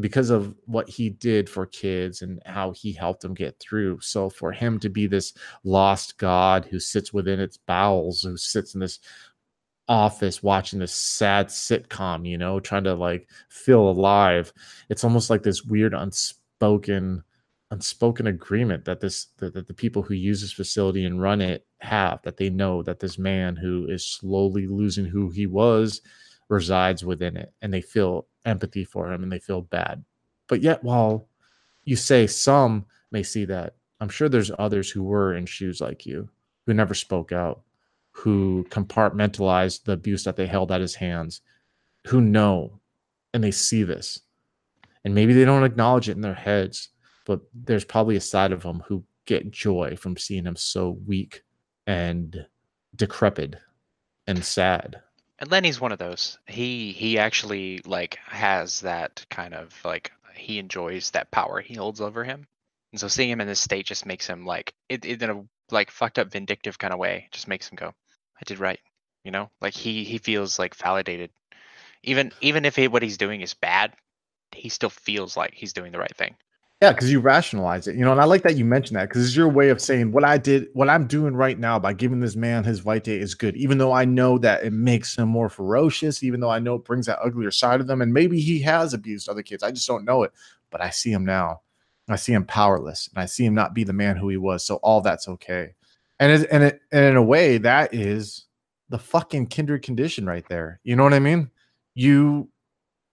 because 0.00 0.30
of 0.30 0.54
what 0.64 0.88
he 0.88 1.10
did 1.10 1.48
for 1.48 1.66
kids 1.66 2.22
and 2.22 2.42
how 2.46 2.72
he 2.72 2.92
helped 2.92 3.20
them 3.20 3.34
get 3.34 3.58
through. 3.60 4.00
So 4.00 4.30
for 4.30 4.52
him 4.52 4.78
to 4.80 4.88
be 4.88 5.06
this 5.06 5.34
lost 5.64 6.18
God 6.18 6.64
who 6.64 6.80
sits 6.80 7.12
within 7.12 7.40
its 7.40 7.58
bowels, 7.58 8.22
who 8.22 8.36
sits 8.36 8.74
in 8.74 8.80
this 8.80 9.00
office 9.88 10.42
watching 10.42 10.78
this 10.78 10.94
sad 10.94 11.48
sitcom, 11.48 12.26
you 12.26 12.38
know, 12.38 12.60
trying 12.60 12.84
to 12.84 12.94
like 12.94 13.28
feel 13.50 13.88
alive, 13.88 14.52
it's 14.88 15.04
almost 15.04 15.28
like 15.28 15.42
this 15.42 15.62
weird 15.62 15.94
unspoken 15.94 17.22
unspoken 17.72 18.26
agreement 18.26 18.84
that 18.84 19.00
this 19.00 19.28
that, 19.38 19.54
that 19.54 19.66
the 19.66 19.74
people 19.74 20.02
who 20.02 20.14
use 20.14 20.42
this 20.42 20.52
facility 20.52 21.06
and 21.06 21.22
run 21.22 21.40
it 21.40 21.66
have 21.78 22.20
that 22.22 22.36
they 22.36 22.50
know 22.50 22.82
that 22.82 23.00
this 23.00 23.18
man 23.18 23.56
who 23.56 23.86
is 23.88 24.06
slowly 24.06 24.66
losing 24.66 25.06
who 25.06 25.30
he 25.30 25.46
was 25.46 26.02
resides 26.50 27.02
within 27.02 27.34
it 27.36 27.52
and 27.62 27.72
they 27.72 27.80
feel 27.80 28.26
empathy 28.44 28.84
for 28.84 29.10
him 29.10 29.22
and 29.22 29.32
they 29.32 29.38
feel 29.38 29.62
bad. 29.62 30.04
But 30.48 30.60
yet, 30.60 30.84
while 30.84 31.28
you 31.84 31.96
say 31.96 32.26
some 32.26 32.84
may 33.10 33.22
see 33.22 33.46
that, 33.46 33.74
I'm 34.00 34.10
sure 34.10 34.28
there's 34.28 34.50
others 34.58 34.90
who 34.90 35.02
were 35.02 35.34
in 35.34 35.46
shoes 35.46 35.80
like 35.80 36.04
you, 36.04 36.28
who 36.66 36.74
never 36.74 36.92
spoke 36.92 37.32
out, 37.32 37.62
who 38.10 38.66
compartmentalized 38.68 39.84
the 39.84 39.92
abuse 39.92 40.24
that 40.24 40.36
they 40.36 40.46
held 40.46 40.70
at 40.70 40.82
his 40.82 40.94
hands, 40.94 41.40
who 42.06 42.20
know 42.20 42.80
and 43.32 43.42
they 43.42 43.50
see 43.50 43.82
this. 43.82 44.20
And 45.04 45.14
maybe 45.14 45.32
they 45.32 45.46
don't 45.46 45.64
acknowledge 45.64 46.10
it 46.10 46.16
in 46.16 46.20
their 46.20 46.34
heads, 46.34 46.90
but 47.24 47.40
there's 47.54 47.84
probably 47.84 48.16
a 48.16 48.20
side 48.20 48.52
of 48.52 48.62
them 48.62 48.82
who 48.86 49.04
get 49.26 49.50
joy 49.50 49.96
from 49.96 50.16
seeing 50.16 50.44
him 50.44 50.56
so 50.56 50.98
weak 51.06 51.42
and 51.86 52.46
decrepit 52.94 53.56
and 54.26 54.44
sad. 54.44 55.00
And 55.38 55.50
Lenny's 55.50 55.80
one 55.80 55.92
of 55.92 55.98
those. 55.98 56.38
He 56.46 56.92
he 56.92 57.18
actually 57.18 57.80
like 57.84 58.18
has 58.26 58.80
that 58.80 59.24
kind 59.30 59.54
of 59.54 59.74
like 59.84 60.12
he 60.34 60.58
enjoys 60.58 61.10
that 61.10 61.30
power 61.30 61.60
he 61.60 61.74
holds 61.74 62.00
over 62.00 62.24
him. 62.24 62.46
And 62.92 63.00
so 63.00 63.08
seeing 63.08 63.30
him 63.30 63.40
in 63.40 63.48
this 63.48 63.60
state 63.60 63.86
just 63.86 64.06
makes 64.06 64.26
him 64.26 64.44
like 64.46 64.74
it, 64.88 65.04
it 65.04 65.22
in 65.22 65.30
a 65.30 65.44
like 65.70 65.90
fucked 65.90 66.18
up 66.18 66.30
vindictive 66.30 66.78
kind 66.78 66.92
of 66.92 67.00
way 67.00 67.28
just 67.32 67.48
makes 67.48 67.68
him 67.68 67.76
go, 67.76 67.88
I 67.88 68.44
did 68.46 68.58
right. 68.58 68.80
You 69.24 69.30
know? 69.30 69.50
Like 69.60 69.74
he 69.74 70.04
he 70.04 70.18
feels 70.18 70.58
like 70.58 70.74
validated. 70.74 71.30
Even 72.02 72.32
even 72.40 72.64
if 72.64 72.76
he, 72.76 72.88
what 72.88 73.02
he's 73.02 73.16
doing 73.16 73.40
is 73.40 73.54
bad, 73.54 73.94
he 74.52 74.68
still 74.68 74.90
feels 74.90 75.36
like 75.36 75.54
he's 75.54 75.72
doing 75.72 75.92
the 75.92 75.98
right 75.98 76.16
thing. 76.16 76.36
Yeah, 76.82 76.90
because 76.90 77.12
you 77.12 77.20
rationalize 77.20 77.86
it, 77.86 77.94
you 77.94 78.04
know, 78.04 78.10
and 78.10 78.20
I 78.20 78.24
like 78.24 78.42
that 78.42 78.56
you 78.56 78.64
mentioned 78.64 78.96
that 78.96 79.08
because 79.08 79.24
it's 79.24 79.36
your 79.36 79.48
way 79.48 79.68
of 79.68 79.80
saying 79.80 80.10
what 80.10 80.24
I 80.24 80.36
did, 80.36 80.66
what 80.72 80.88
I'm 80.88 81.06
doing 81.06 81.36
right 81.36 81.56
now 81.56 81.78
by 81.78 81.92
giving 81.92 82.18
this 82.18 82.34
man 82.34 82.64
his 82.64 82.80
vite 82.80 83.06
is 83.06 83.36
good, 83.36 83.56
even 83.56 83.78
though 83.78 83.92
I 83.92 84.04
know 84.04 84.36
that 84.38 84.64
it 84.64 84.72
makes 84.72 85.16
him 85.16 85.28
more 85.28 85.48
ferocious, 85.48 86.24
even 86.24 86.40
though 86.40 86.50
I 86.50 86.58
know 86.58 86.74
it 86.74 86.84
brings 86.84 87.06
that 87.06 87.20
uglier 87.20 87.52
side 87.52 87.80
of 87.80 87.86
them, 87.86 88.02
and 88.02 88.12
maybe 88.12 88.40
he 88.40 88.60
has 88.62 88.94
abused 88.94 89.28
other 89.28 89.42
kids. 89.42 89.62
I 89.62 89.70
just 89.70 89.86
don't 89.86 90.04
know 90.04 90.24
it, 90.24 90.32
but 90.72 90.80
I 90.80 90.90
see 90.90 91.12
him 91.12 91.24
now. 91.24 91.60
I 92.08 92.16
see 92.16 92.32
him 92.32 92.44
powerless, 92.44 93.08
and 93.14 93.22
I 93.22 93.26
see 93.26 93.44
him 93.44 93.54
not 93.54 93.74
be 93.74 93.84
the 93.84 93.92
man 93.92 94.16
who 94.16 94.28
he 94.28 94.36
was. 94.36 94.64
So 94.64 94.74
all 94.82 95.00
that's 95.02 95.28
okay, 95.28 95.76
and 96.18 96.32
it, 96.32 96.48
and 96.50 96.64
it, 96.64 96.80
and 96.90 97.04
in 97.04 97.14
a 97.14 97.22
way, 97.22 97.58
that 97.58 97.94
is 97.94 98.46
the 98.88 98.98
fucking 98.98 99.46
kindred 99.46 99.82
condition 99.82 100.26
right 100.26 100.48
there. 100.48 100.80
You 100.82 100.96
know 100.96 101.04
what 101.04 101.14
I 101.14 101.20
mean? 101.20 101.48
You 101.94 102.48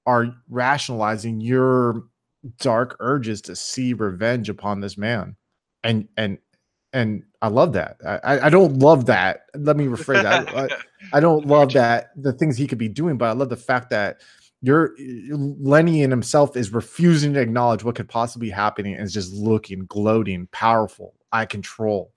are 0.08 0.36
rationalizing 0.50 1.40
your 1.40 2.06
dark 2.60 2.96
urges 3.00 3.42
to 3.44 3.56
see 3.56 3.94
revenge 3.94 4.50
upon 4.50 4.80
this 4.82 4.98
man 4.98 5.36
and 5.84 6.08
and 6.18 6.38
and 6.94 7.24
I 7.42 7.50
love 7.50 7.74
that. 7.74 7.98
I, 8.06 8.20
I- 8.48 8.50
don't 8.50 8.80
love 8.80 9.06
that. 9.08 9.42
Let 9.56 9.78
me 9.78 9.86
rephrase 9.86 10.24
that. 10.24 10.48
I, 10.56 11.18
I 11.18 11.20
don't 11.20 11.46
love 11.48 11.74
that 11.74 12.10
the 12.16 12.34
things 12.34 12.58
he 12.58 12.68
could 12.68 12.80
be 12.80 12.90
doing, 12.90 13.18
but 13.18 13.26
I 13.26 13.34
love 13.34 13.50
the 13.50 13.58
fact 13.58 13.92
that 13.92 14.22
you're 14.62 14.96
Lenny 15.30 16.02
in 16.02 16.10
himself 16.12 16.58
is 16.58 16.74
refusing 16.74 17.34
to 17.36 17.42
acknowledge 17.42 17.84
what 17.84 17.96
could 17.96 18.10
possibly 18.10 18.48
be 18.48 18.52
happening 18.52 18.96
and 18.96 19.04
is 19.04 19.14
just 19.14 19.34
looking, 19.34 19.86
gloating, 19.86 20.48
powerful, 20.52 21.14
I 21.32 21.46
control. 21.46 22.12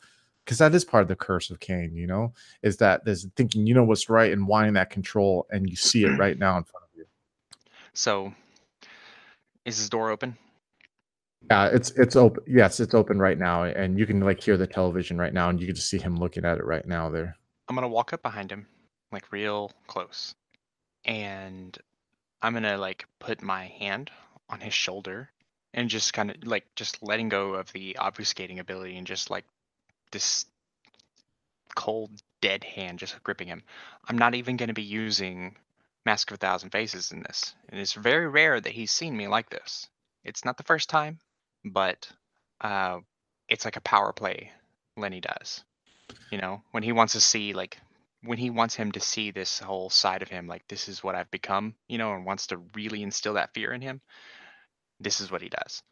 Because 0.44 0.58
that 0.58 0.74
is 0.74 0.84
part 0.84 1.02
of 1.02 1.08
the 1.08 1.14
curse 1.16 1.50
of 1.50 1.60
Cain, 1.60 1.94
you 1.94 2.06
know, 2.08 2.32
is 2.62 2.78
that 2.78 3.04
there's 3.04 3.26
thinking 3.36 3.64
you 3.66 3.74
know 3.74 3.84
what's 3.84 4.08
right 4.08 4.32
and 4.32 4.48
wanting 4.48 4.72
that 4.72 4.90
control, 4.90 5.46
and 5.50 5.70
you 5.70 5.76
see 5.76 6.04
it 6.04 6.08
right 6.18 6.36
now 6.38 6.56
in 6.56 6.64
front 6.64 6.84
of 6.84 6.90
you. 6.96 7.04
So, 7.94 8.34
is 9.64 9.78
his 9.78 9.90
door 9.90 10.10
open? 10.10 10.36
Yeah, 11.50 11.66
it's 11.66 11.90
it's 11.92 12.16
open. 12.16 12.42
Yes, 12.46 12.80
it's 12.80 12.94
open 12.94 13.18
right 13.18 13.38
now, 13.38 13.64
and 13.64 13.98
you 13.98 14.06
can 14.06 14.20
like 14.20 14.40
hear 14.40 14.56
the 14.56 14.66
television 14.66 15.18
right 15.18 15.32
now, 15.32 15.48
and 15.48 15.60
you 15.60 15.66
can 15.66 15.74
just 15.74 15.88
see 15.88 15.98
him 15.98 16.16
looking 16.16 16.44
at 16.44 16.58
it 16.58 16.64
right 16.64 16.86
now. 16.86 17.10
There. 17.10 17.36
I'm 17.68 17.74
gonna 17.74 17.88
walk 17.88 18.12
up 18.12 18.22
behind 18.22 18.50
him, 18.50 18.66
like 19.10 19.32
real 19.32 19.72
close, 19.86 20.34
and 21.04 21.76
I'm 22.40 22.52
gonna 22.52 22.78
like 22.78 23.06
put 23.18 23.42
my 23.42 23.66
hand 23.66 24.10
on 24.48 24.60
his 24.60 24.74
shoulder 24.74 25.30
and 25.74 25.88
just 25.88 26.12
kind 26.12 26.30
of 26.30 26.36
like 26.44 26.66
just 26.76 27.02
letting 27.02 27.28
go 27.28 27.54
of 27.54 27.72
the 27.72 27.96
obfuscating 27.98 28.58
ability 28.58 28.96
and 28.96 29.06
just 29.06 29.30
like 29.30 29.44
this 30.10 30.44
cold 31.74 32.10
dead 32.40 32.62
hand 32.62 32.98
just 32.98 33.22
gripping 33.22 33.48
him. 33.48 33.62
I'm 34.08 34.18
not 34.18 34.34
even 34.34 34.56
gonna 34.56 34.74
be 34.74 34.82
using 34.82 35.56
Mask 36.04 36.30
of 36.30 36.36
a 36.36 36.38
Thousand 36.38 36.70
Faces 36.70 37.12
in 37.12 37.22
this, 37.22 37.54
and 37.68 37.80
it's 37.80 37.92
very 37.92 38.28
rare 38.28 38.60
that 38.60 38.72
he's 38.72 38.90
seen 38.90 39.16
me 39.16 39.28
like 39.28 39.50
this. 39.50 39.86
It's 40.24 40.44
not 40.44 40.56
the 40.56 40.64
first 40.64 40.90
time, 40.90 41.18
but 41.64 42.08
uh, 42.60 42.98
it's 43.48 43.64
like 43.64 43.76
a 43.76 43.82
power 43.82 44.12
play 44.12 44.50
Lenny 44.96 45.20
does. 45.20 45.64
You 46.30 46.38
know, 46.38 46.62
when 46.72 46.82
he 46.82 46.92
wants 46.92 47.12
to 47.14 47.20
see 47.20 47.52
like 47.52 47.78
when 48.24 48.38
he 48.38 48.50
wants 48.50 48.74
him 48.74 48.92
to 48.92 49.00
see 49.00 49.30
this 49.30 49.58
whole 49.58 49.90
side 49.90 50.22
of 50.22 50.28
him, 50.28 50.46
like 50.46 50.66
this 50.68 50.88
is 50.88 51.02
what 51.02 51.14
I've 51.14 51.30
become, 51.30 51.74
you 51.88 51.98
know, 51.98 52.14
and 52.14 52.24
wants 52.24 52.48
to 52.48 52.58
really 52.74 53.02
instill 53.02 53.34
that 53.34 53.54
fear 53.54 53.72
in 53.72 53.80
him, 53.80 54.00
this 55.00 55.20
is 55.20 55.30
what 55.30 55.42
he 55.42 55.48
does. 55.48 55.82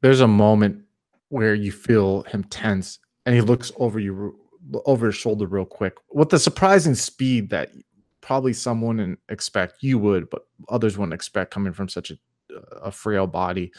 There's 0.00 0.20
a 0.20 0.28
moment 0.28 0.84
where 1.28 1.54
you 1.54 1.72
feel 1.72 2.22
him 2.22 2.44
tense, 2.44 2.98
and 3.26 3.34
he 3.34 3.40
looks 3.40 3.72
over 3.76 3.98
you 3.98 4.38
over 4.84 5.06
his 5.06 5.14
shoulder 5.14 5.46
real 5.46 5.64
quick 5.64 5.94
with 6.12 6.28
the 6.30 6.38
surprising 6.38 6.94
speed 6.94 7.50
that 7.50 7.70
probably 8.28 8.52
someone 8.52 8.98
wouldn't 8.98 9.18
expect 9.30 9.82
you 9.82 9.98
would, 9.98 10.28
but 10.30 10.42
others 10.68 10.98
wouldn't 10.98 11.14
expect 11.14 11.50
coming 11.50 11.72
from 11.72 11.88
such 11.88 12.10
a 12.10 12.18
a 12.82 12.90
frail 12.90 13.26
body 13.26 13.70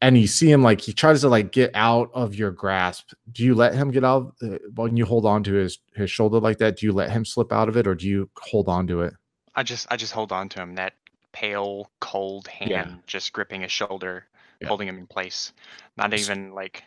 and 0.00 0.16
you 0.16 0.26
see 0.26 0.50
him 0.50 0.62
like 0.62 0.80
he 0.80 0.92
tries 0.92 1.20
to 1.20 1.28
like 1.28 1.50
get 1.50 1.70
out 1.74 2.10
of 2.14 2.34
your 2.34 2.52
grasp 2.52 3.12
do 3.32 3.44
you 3.44 3.56
let 3.56 3.74
him 3.74 3.90
get 3.90 4.04
out 4.04 4.34
uh, 4.42 4.56
when 4.76 4.96
you 4.96 5.04
hold 5.04 5.26
on 5.26 5.42
to 5.42 5.52
his 5.54 5.80
his 5.96 6.08
shoulder 6.08 6.38
like 6.38 6.58
that 6.58 6.76
do 6.76 6.86
you 6.86 6.92
let 6.92 7.10
him 7.10 7.24
slip 7.24 7.52
out 7.52 7.68
of 7.68 7.76
it 7.76 7.86
or 7.88 7.94
do 7.96 8.06
you 8.06 8.30
hold 8.38 8.68
on 8.68 8.86
to 8.86 9.00
it 9.02 9.12
I 9.54 9.62
just 9.64 9.86
I 9.90 9.96
just 9.96 10.12
hold 10.12 10.32
on 10.32 10.48
to 10.50 10.62
him, 10.62 10.74
that 10.76 10.94
pale, 11.32 11.90
cold 12.00 12.46
hand 12.48 12.70
Yeah. 12.70 12.94
just 13.06 13.32
gripping 13.32 13.62
his 13.62 13.72
shoulder, 13.72 14.26
Yeah. 14.60 14.68
holding 14.68 14.88
him 14.88 14.98
in 14.98 15.06
place. 15.06 15.52
Not 15.96 16.14
even 16.14 16.52
like 16.54 16.84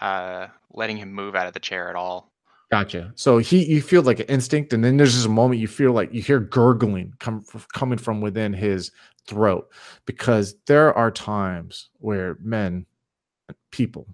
uh 0.00 0.46
letting 0.72 0.96
him 0.96 1.12
move 1.12 1.34
out 1.34 1.46
of 1.46 1.52
the 1.52 1.60
chair 1.60 1.90
at 1.90 1.96
all. 1.96 2.27
Gotcha 2.70 3.12
so 3.14 3.38
he 3.38 3.64
you 3.64 3.80
feel 3.80 4.02
like 4.02 4.20
an 4.20 4.26
instinct 4.26 4.72
and 4.72 4.84
then 4.84 4.96
there's 4.96 5.24
a 5.24 5.28
moment 5.28 5.60
you 5.60 5.68
feel 5.68 5.92
like 5.92 6.12
you 6.12 6.20
hear 6.20 6.40
gurgling 6.40 7.12
come 7.18 7.44
coming 7.72 7.98
from 7.98 8.20
within 8.20 8.52
his 8.52 8.90
throat 9.26 9.70
because 10.06 10.54
there 10.66 10.92
are 10.96 11.10
times 11.10 11.90
where 11.98 12.36
men 12.42 12.84
people 13.70 14.06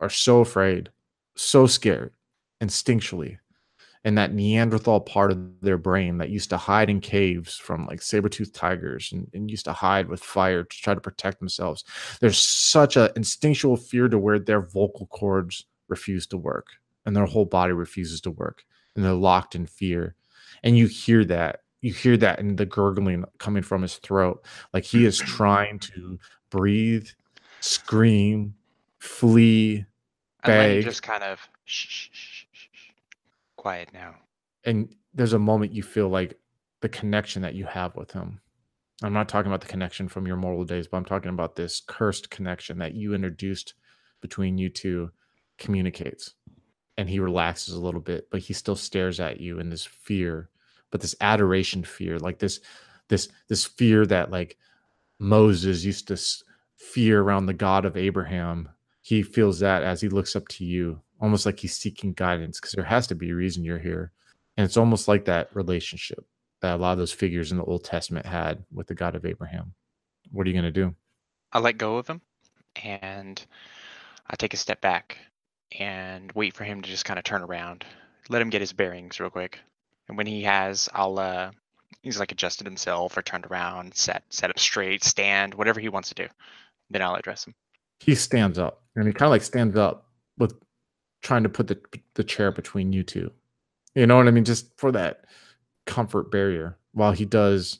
are 0.00 0.10
so 0.10 0.40
afraid 0.40 0.90
so 1.36 1.66
scared 1.66 2.12
instinctually 2.62 3.38
and 4.04 4.18
that 4.18 4.34
Neanderthal 4.34 5.00
part 5.00 5.30
of 5.30 5.60
their 5.60 5.78
brain 5.78 6.18
that 6.18 6.30
used 6.30 6.50
to 6.50 6.56
hide 6.56 6.90
in 6.90 7.00
caves 7.00 7.56
from 7.56 7.86
like 7.86 8.02
saber-toothed 8.02 8.54
tigers 8.54 9.12
and, 9.12 9.28
and 9.32 9.50
used 9.50 9.64
to 9.66 9.72
hide 9.72 10.08
with 10.08 10.22
fire 10.22 10.64
to 10.64 10.76
try 10.76 10.94
to 10.94 11.00
protect 11.00 11.38
themselves. 11.38 11.84
There's 12.20 12.38
such 12.38 12.96
a 12.96 13.12
instinctual 13.14 13.76
fear 13.76 14.08
to 14.08 14.18
where 14.18 14.38
their 14.38 14.60
vocal 14.60 15.06
cords 15.06 15.66
refuse 15.88 16.26
to 16.28 16.36
work 16.36 16.66
and 17.06 17.16
their 17.16 17.26
whole 17.26 17.44
body 17.46 17.72
refuses 17.72 18.20
to 18.22 18.30
work 18.30 18.64
and 18.94 19.04
they're 19.04 19.12
locked 19.12 19.54
in 19.54 19.66
fear. 19.66 20.14
And 20.62 20.76
you 20.76 20.86
hear 20.86 21.24
that. 21.26 21.60
You 21.80 21.92
hear 21.92 22.16
that 22.18 22.38
in 22.38 22.56
the 22.56 22.66
gurgling 22.66 23.24
coming 23.38 23.62
from 23.62 23.82
his 23.82 23.96
throat. 23.96 24.44
Like 24.72 24.84
he 24.84 25.04
is 25.04 25.18
trying 25.18 25.78
to 25.80 26.18
breathe, 26.50 27.08
scream, 27.60 28.54
flee, 28.98 29.84
And 30.44 30.46
Beg. 30.46 30.84
just 30.84 31.02
kind 31.02 31.22
of 31.24 31.40
shh, 31.64 31.86
shh, 31.88 32.08
shh, 32.12 32.44
shh. 32.72 32.90
quiet 33.56 33.88
now. 33.92 34.14
and 34.64 34.94
there's 35.14 35.32
a 35.34 35.38
moment 35.38 35.72
you 35.72 35.82
feel 35.82 36.08
like 36.08 36.38
the 36.80 36.88
connection 36.88 37.42
that 37.42 37.54
you 37.54 37.66
have 37.66 37.94
with 37.96 38.12
him. 38.12 38.40
I'm 39.02 39.12
not 39.12 39.28
talking 39.28 39.50
about 39.50 39.60
the 39.60 39.66
connection 39.66 40.08
from 40.08 40.26
your 40.26 40.36
mortal 40.36 40.64
days, 40.64 40.86
but 40.88 40.96
I'm 40.96 41.04
talking 41.04 41.28
about 41.30 41.54
this 41.56 41.82
cursed 41.86 42.30
connection 42.30 42.78
that 42.78 42.94
you 42.94 43.12
introduced 43.14 43.74
between 44.20 44.56
you 44.56 44.68
two 44.70 45.10
communicates. 45.58 46.34
And 46.98 47.08
he 47.08 47.20
relaxes 47.20 47.74
a 47.74 47.80
little 47.80 48.00
bit, 48.00 48.28
but 48.30 48.40
he 48.40 48.52
still 48.52 48.76
stares 48.76 49.18
at 49.18 49.40
you 49.40 49.58
in 49.58 49.70
this 49.70 49.84
fear, 49.84 50.50
but 50.90 51.00
this 51.00 51.14
adoration 51.20 51.84
fear, 51.84 52.18
like 52.18 52.38
this 52.38 52.60
this 53.08 53.28
this 53.48 53.64
fear 53.64 54.06
that 54.06 54.30
like 54.30 54.58
Moses 55.18 55.84
used 55.84 56.08
to 56.08 56.16
fear 56.76 57.22
around 57.22 57.46
the 57.46 57.54
God 57.54 57.84
of 57.84 57.96
Abraham. 57.96 58.68
He 59.00 59.22
feels 59.22 59.60
that 59.60 59.82
as 59.82 60.00
he 60.00 60.08
looks 60.08 60.36
up 60.36 60.48
to 60.48 60.64
you, 60.64 61.00
almost 61.20 61.46
like 61.46 61.60
he's 61.60 61.76
seeking 61.76 62.12
guidance 62.12 62.60
because 62.60 62.72
there 62.72 62.84
has 62.84 63.06
to 63.06 63.14
be 63.14 63.30
a 63.30 63.34
reason 63.34 63.64
you're 63.64 63.78
here. 63.78 64.12
And 64.56 64.64
it's 64.64 64.76
almost 64.76 65.08
like 65.08 65.24
that 65.24 65.54
relationship 65.54 66.24
that 66.60 66.74
a 66.74 66.76
lot 66.76 66.92
of 66.92 66.98
those 66.98 67.12
figures 67.12 67.52
in 67.52 67.58
the 67.58 67.64
Old 67.64 67.84
Testament 67.84 68.26
had 68.26 68.64
with 68.72 68.86
the 68.86 68.94
God 68.94 69.14
of 69.14 69.24
Abraham. 69.24 69.74
What 70.30 70.46
are 70.46 70.50
you 70.50 70.54
going 70.54 70.72
to 70.72 70.72
do? 70.72 70.94
I 71.52 71.58
let 71.58 71.78
go 71.78 71.96
of 71.96 72.06
him 72.06 72.20
and 72.82 73.44
I 74.28 74.36
take 74.36 74.54
a 74.54 74.58
step 74.58 74.80
back 74.80 75.18
and 75.78 76.30
wait 76.32 76.54
for 76.54 76.64
him 76.64 76.82
to 76.82 76.88
just 76.88 77.04
kind 77.04 77.18
of 77.18 77.24
turn 77.24 77.42
around. 77.42 77.84
Let 78.28 78.42
him 78.42 78.50
get 78.50 78.60
his 78.60 78.72
bearings 78.72 79.20
real 79.20 79.30
quick. 79.30 79.58
And 80.08 80.16
when 80.16 80.26
he 80.26 80.42
has, 80.42 80.88
I'll 80.92 81.18
uh 81.18 81.50
he's 82.02 82.18
like 82.18 82.32
adjusted 82.32 82.66
himself 82.66 83.16
or 83.16 83.22
turned 83.22 83.46
around, 83.46 83.94
set 83.94 84.24
set 84.30 84.50
up 84.50 84.58
straight, 84.58 85.04
stand, 85.04 85.54
whatever 85.54 85.80
he 85.80 85.88
wants 85.88 86.08
to 86.08 86.14
do. 86.14 86.28
Then 86.90 87.02
I'll 87.02 87.14
address 87.14 87.46
him. 87.46 87.54
He 88.00 88.14
stands 88.14 88.58
up 88.58 88.82
and 88.96 89.06
he 89.06 89.12
kind 89.12 89.26
of 89.26 89.30
like 89.30 89.42
stands 89.42 89.76
up 89.76 90.08
with 90.38 90.54
trying 91.22 91.44
to 91.44 91.48
put 91.48 91.68
the, 91.68 91.80
the 92.14 92.24
chair 92.24 92.50
between 92.50 92.92
you 92.92 93.02
two. 93.02 93.30
You 93.94 94.06
know 94.06 94.16
what 94.16 94.28
I 94.28 94.32
mean? 94.32 94.44
Just 94.44 94.76
for 94.78 94.92
that 94.92 95.24
comfort 95.86 96.30
barrier. 96.30 96.78
While 96.92 97.12
he 97.12 97.24
does 97.24 97.78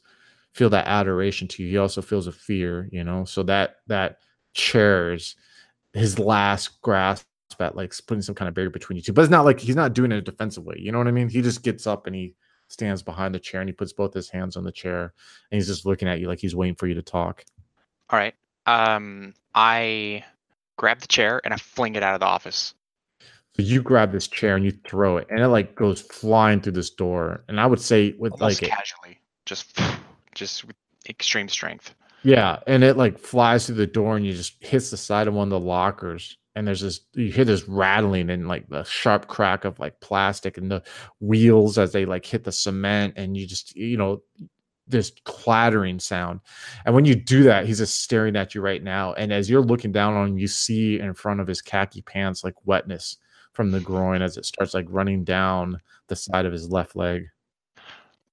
feel 0.53 0.71
that 0.71 0.87
adoration 0.87 1.49
to 1.49 1.63
you, 1.63 1.71
he 1.71 1.77
also 1.77 2.03
feels 2.03 2.27
a 2.27 2.33
fear, 2.33 2.89
you 2.93 3.05
know? 3.05 3.25
So 3.25 3.43
that, 3.45 3.77
that 3.89 4.19
chair 4.55 5.13
is 5.15 5.35
his 5.93 6.19
last 6.19 6.81
grasp 6.83 7.27
at 7.61 7.77
like 7.77 7.95
putting 8.07 8.23
some 8.23 8.35
kind 8.35 8.49
of 8.49 8.55
barrier 8.55 8.71
between 8.71 8.97
you 8.97 9.03
two. 9.03 9.13
But 9.13 9.23
it's 9.23 9.31
not 9.31 9.45
like 9.45 9.61
he's 9.61 9.77
not 9.77 9.93
doing 9.93 10.11
it 10.11 10.15
in 10.15 10.19
a 10.21 10.23
defensive 10.23 10.65
way. 10.65 10.77
You 10.79 10.93
know 10.93 10.99
what 10.99 11.09
I 11.09 11.13
mean? 11.13 11.29
He 11.29 11.43
just 11.43 11.63
gets 11.63 11.87
up 11.87 12.07
and 12.07 12.17
he 12.17 12.35
stands 12.69 13.03
behind 13.03 13.35
the 13.35 13.39
chair 13.39 13.61
and 13.61 13.69
he 13.69 13.73
puts 13.73 13.93
both 13.93 14.15
his 14.15 14.31
hands 14.31 14.57
on 14.57 14.65
the 14.65 14.73
chair 14.73 15.13
and 15.51 15.57
he's 15.59 15.67
just 15.67 15.85
looking 15.85 16.09
at 16.09 16.21
you 16.21 16.29
like 16.29 16.39
he's 16.41 16.57
waiting 16.57 16.75
for 16.75 16.87
you 16.87 16.95
to 16.95 17.03
talk. 17.03 17.45
All 18.11 18.19
right. 18.19 18.35
Um 18.67 19.35
I 19.55 20.25
grab 20.77 21.01
the 21.01 21.07
chair 21.09 21.41
and 21.45 21.53
I 21.53 21.57
fling 21.59 21.97
it 21.97 22.03
out 22.03 22.15
of 22.15 22.21
the 22.21 22.27
office. 22.27 22.75
So 23.55 23.63
you 23.63 23.83
grab 23.83 24.13
this 24.13 24.29
chair 24.29 24.57
and 24.57 24.65
you 24.65 24.71
throw 24.71 25.19
it, 25.19 25.27
and 25.29 25.41
it 25.41 25.49
like 25.49 25.75
goes 25.75 26.01
flying 26.01 26.63
through 26.63 26.73
this 26.73 26.89
door. 26.89 27.45
And 27.49 27.61
I 27.61 27.67
would 27.67 27.81
say 27.81 28.13
with 28.19 28.33
Almost 28.33 28.63
like 28.63 28.69
it, 28.69 28.71
casually. 28.71 29.21
Just 29.45 29.79
just 30.35 30.65
with 30.65 30.77
extreme 31.09 31.49
strength. 31.51 31.95
yeah, 32.23 32.61
and 32.67 32.83
it 32.83 32.97
like 32.97 33.19
flies 33.19 33.67
through 33.67 33.75
the 33.77 33.87
door 33.87 34.17
and 34.17 34.27
you 34.27 34.33
just 34.33 34.55
hits 34.65 34.91
the 34.91 34.97
side 34.97 35.29
of 35.29 35.35
one 35.35 35.49
of 35.49 35.51
the 35.51 35.61
lockers. 35.61 36.39
And 36.55 36.67
there's 36.67 36.83
this 36.83 37.01
you 37.15 37.33
hear 37.33 37.45
this 37.45 37.67
rattling 37.67 38.29
and 38.29 38.47
like 38.47 38.69
the 38.69 38.85
sharp 38.85 39.27
crack 39.27 39.65
of 39.65 39.79
like 39.79 40.01
plastic 40.01 40.59
and 40.59 40.71
the 40.71 40.83
wheels 41.21 41.79
as 41.79 41.93
they 41.93 42.05
like 42.05 42.27
hit 42.27 42.45
the 42.45 42.53
cement, 42.53 43.15
and 43.17 43.37
you 43.37 43.47
just 43.47 43.75
you 43.75 43.97
know 43.97 44.23
this 44.87 45.13
clattering 45.25 45.99
sound. 45.99 46.41
And 46.85 46.95
when 46.95 47.05
you 47.05 47.15
do 47.15 47.45
that, 47.45 47.67
he's 47.67 47.79
just 47.79 48.01
staring 48.03 48.37
at 48.37 48.55
you 48.55 48.61
right 48.61 48.83
now. 48.83 49.15
And 49.15 49.33
as 49.33 49.49
you're 49.49 49.63
looking 49.63 49.93
down 49.93 50.15
on 50.15 50.29
him, 50.29 50.39
you 50.39 50.49
see 50.49 51.01
in 51.01 51.15
front 51.15 51.41
of 51.41 51.47
his 51.47 51.63
khaki 51.63 52.03
pants 52.03 52.45
like 52.45 52.55
wetness 52.65 53.17
from 53.53 53.71
the 53.71 53.81
groin 53.81 54.23
as 54.23 54.37
it 54.37 54.45
starts 54.45 54.75
like 54.75 54.87
running 54.89 55.25
down 55.25 55.81
the 56.09 56.17
side 56.17 56.47
of 56.47 56.53
his 56.53 56.71
left 56.71 56.97
leg. 56.97 57.27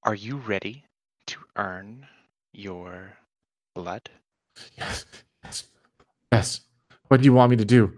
Are 0.04 0.16
you 0.16 0.38
ready 0.38 0.86
to 1.28 1.40
earn 1.56 2.08
your 2.54 3.18
blood? 3.76 4.10
Yes, 4.78 5.06
yes, 5.44 5.64
yes. 6.32 6.62
What 7.08 7.22
do 7.22 7.26
you 7.26 7.34
want 7.34 7.52
me 7.52 7.58
to 7.58 7.66
do? 7.66 7.94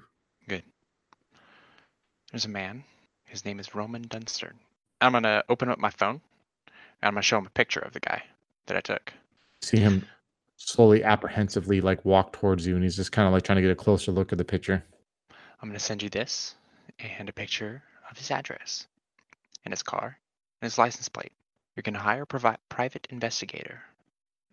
There's 2.32 2.46
a 2.46 2.50
man. 2.50 2.84
His 3.26 3.46
name 3.46 3.60
is 3.60 3.76
Roman 3.76 4.04
Dunstern. 4.04 4.60
I'm 5.00 5.14
gonna 5.14 5.44
open 5.50 5.70
up 5.70 5.80
my 5.80 5.90
phone 5.90 6.22
and 6.68 7.04
I'm 7.04 7.14
gonna 7.14 7.22
show 7.22 7.38
him 7.38 7.46
a 7.46 7.52
picture 7.52 7.80
of 7.80 7.94
the 7.94 8.00
guy 8.00 8.24
that 8.68 8.78
I 8.78 8.82
took. 8.82 9.14
See 9.62 9.78
him 9.80 10.06
slowly, 10.58 11.04
apprehensively, 11.04 11.82
like 11.82 12.04
walk 12.06 12.34
towards 12.34 12.66
you, 12.66 12.76
and 12.76 12.84
he's 12.84 12.96
just 12.96 13.12
kind 13.12 13.28
of 13.28 13.34
like 13.34 13.44
trying 13.44 13.58
to 13.58 13.62
get 13.62 13.72
a 13.72 13.76
closer 13.76 14.12
look 14.12 14.32
at 14.32 14.38
the 14.38 14.46
picture. 14.46 14.84
I'm 15.62 15.70
gonna 15.70 15.80
send 15.80 16.02
you 16.04 16.10
this 16.10 16.56
and 17.00 17.30
a 17.30 17.34
picture 17.34 17.84
of 18.10 18.18
his 18.18 18.32
address 18.32 18.88
and 19.66 19.72
his 19.72 19.84
car 19.84 20.18
and 20.62 20.66
his 20.66 20.78
license 20.78 21.10
plate. 21.10 21.32
You're 21.76 21.84
going 21.84 21.94
to 21.94 22.00
hire 22.00 22.24
a 22.24 22.28
provi- 22.28 22.58
private 22.70 23.08
investigator. 23.10 23.82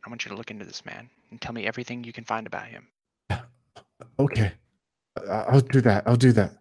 I 0.05 0.09
want 0.09 0.25
you 0.25 0.31
to 0.31 0.37
look 0.37 0.51
into 0.51 0.65
this 0.65 0.87
man 0.87 1.11
and 1.31 1.41
tell 1.41 1.53
me 1.53 1.67
everything 1.67 2.05
you 2.05 2.13
can 2.13 2.25
find 2.25 2.47
about 2.47 2.67
him. 2.67 2.87
Okay. 4.21 4.53
I'll 5.29 5.61
do 5.61 5.81
that. 5.81 6.03
I'll 6.07 6.17
do 6.17 6.33
that. 6.33 6.53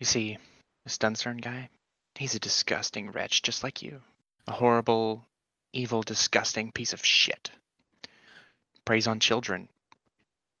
You 0.00 0.06
see, 0.06 0.38
this 0.84 0.98
Duncern 0.98 1.40
guy, 1.40 1.68
he's 2.16 2.34
a 2.34 2.40
disgusting 2.40 3.10
wretch 3.10 3.42
just 3.42 3.62
like 3.62 3.82
you. 3.82 4.00
A 4.46 4.52
horrible, 4.52 5.24
evil, 5.72 6.02
disgusting 6.02 6.72
piece 6.72 6.92
of 6.92 7.04
shit. 7.04 7.50
Preys 8.84 9.06
on 9.06 9.20
children, 9.20 9.68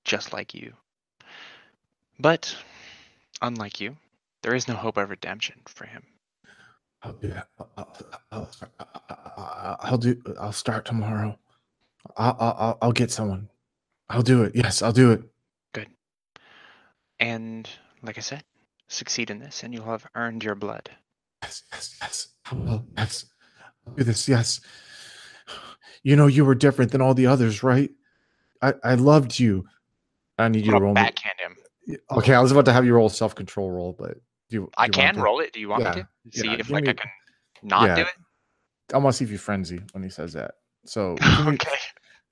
just 0.04 0.32
like 0.32 0.54
you. 0.54 0.72
But, 2.18 2.56
unlike 3.42 3.80
you, 3.80 3.96
there 4.42 4.54
is 4.54 4.68
no 4.68 4.74
hope 4.74 4.96
of 4.96 5.10
redemption 5.10 5.60
for 5.66 5.86
him. 5.86 6.02
I'll 7.02 7.12
do 7.12 7.28
that. 7.28 7.48
I'll, 7.76 7.96
I'll, 8.32 8.50
I'll, 9.36 9.78
I'll 9.82 9.98
do. 9.98 10.22
I'll 10.40 10.52
start 10.52 10.86
tomorrow. 10.86 11.38
I'll, 12.16 12.36
I'll, 12.40 12.78
I'll 12.80 12.92
get 12.92 13.10
someone. 13.10 13.50
I'll 14.08 14.22
do 14.22 14.44
it. 14.44 14.52
Yes, 14.54 14.80
I'll 14.80 14.92
do 14.92 15.12
it. 15.12 15.22
Good. 15.72 15.88
And, 17.20 17.68
like 18.02 18.16
I 18.16 18.22
said, 18.22 18.42
succeed 18.94 19.30
in 19.30 19.38
this 19.38 19.62
and 19.62 19.74
you'll 19.74 19.84
have 19.84 20.06
earned 20.14 20.42
your 20.44 20.54
blood. 20.54 20.90
Yes, 21.42 21.62
yes, 21.72 21.96
yes. 22.00 22.28
I 22.50 22.54
will. 22.54 22.86
Yes. 22.96 23.26
I'll 23.86 23.92
do 23.94 24.04
this. 24.04 24.28
Yes. 24.28 24.60
You 26.02 26.16
know, 26.16 26.26
you 26.26 26.44
were 26.44 26.54
different 26.54 26.92
than 26.92 27.00
all 27.00 27.14
the 27.14 27.26
others, 27.26 27.62
right? 27.62 27.90
I, 28.62 28.74
I 28.82 28.94
loved 28.94 29.38
you. 29.38 29.64
I 30.38 30.48
need 30.48 30.66
you 30.66 30.72
to 30.72 30.80
roll 30.80 30.94
backhand 30.94 31.38
him. 31.38 31.56
Okay, 32.10 32.34
I 32.34 32.40
was 32.40 32.50
about 32.50 32.64
to 32.66 32.72
have 32.72 32.84
you 32.84 32.94
roll 32.94 33.08
self 33.08 33.34
control 33.34 33.70
roll, 33.70 33.94
but 33.98 34.14
do 34.48 34.56
you? 34.56 34.70
I 34.76 34.88
do 34.88 34.98
you 35.00 35.04
want 35.04 35.14
can 35.16 35.22
roll 35.24 35.40
it. 35.40 35.52
Do 35.52 35.60
you 35.60 35.68
want 35.68 35.82
Yeah, 35.82 35.94
me 35.94 36.02
to? 36.32 36.40
See 36.40 36.46
yeah, 36.46 36.52
if 36.52 36.58
give 36.58 36.70
like 36.70 36.84
me- 36.84 36.90
I 36.90 36.92
can 36.94 37.10
not 37.62 37.86
yeah. 37.86 37.94
do 37.96 38.02
it? 38.02 38.08
I 38.92 38.98
want 38.98 39.14
to 39.14 39.16
see 39.18 39.24
if 39.24 39.30
you 39.30 39.38
frenzy 39.38 39.80
when 39.92 40.02
he 40.02 40.08
says 40.10 40.32
that. 40.34 40.52
So 40.84 41.14
give 41.36 41.46
me, 41.46 41.52
okay. 41.54 41.76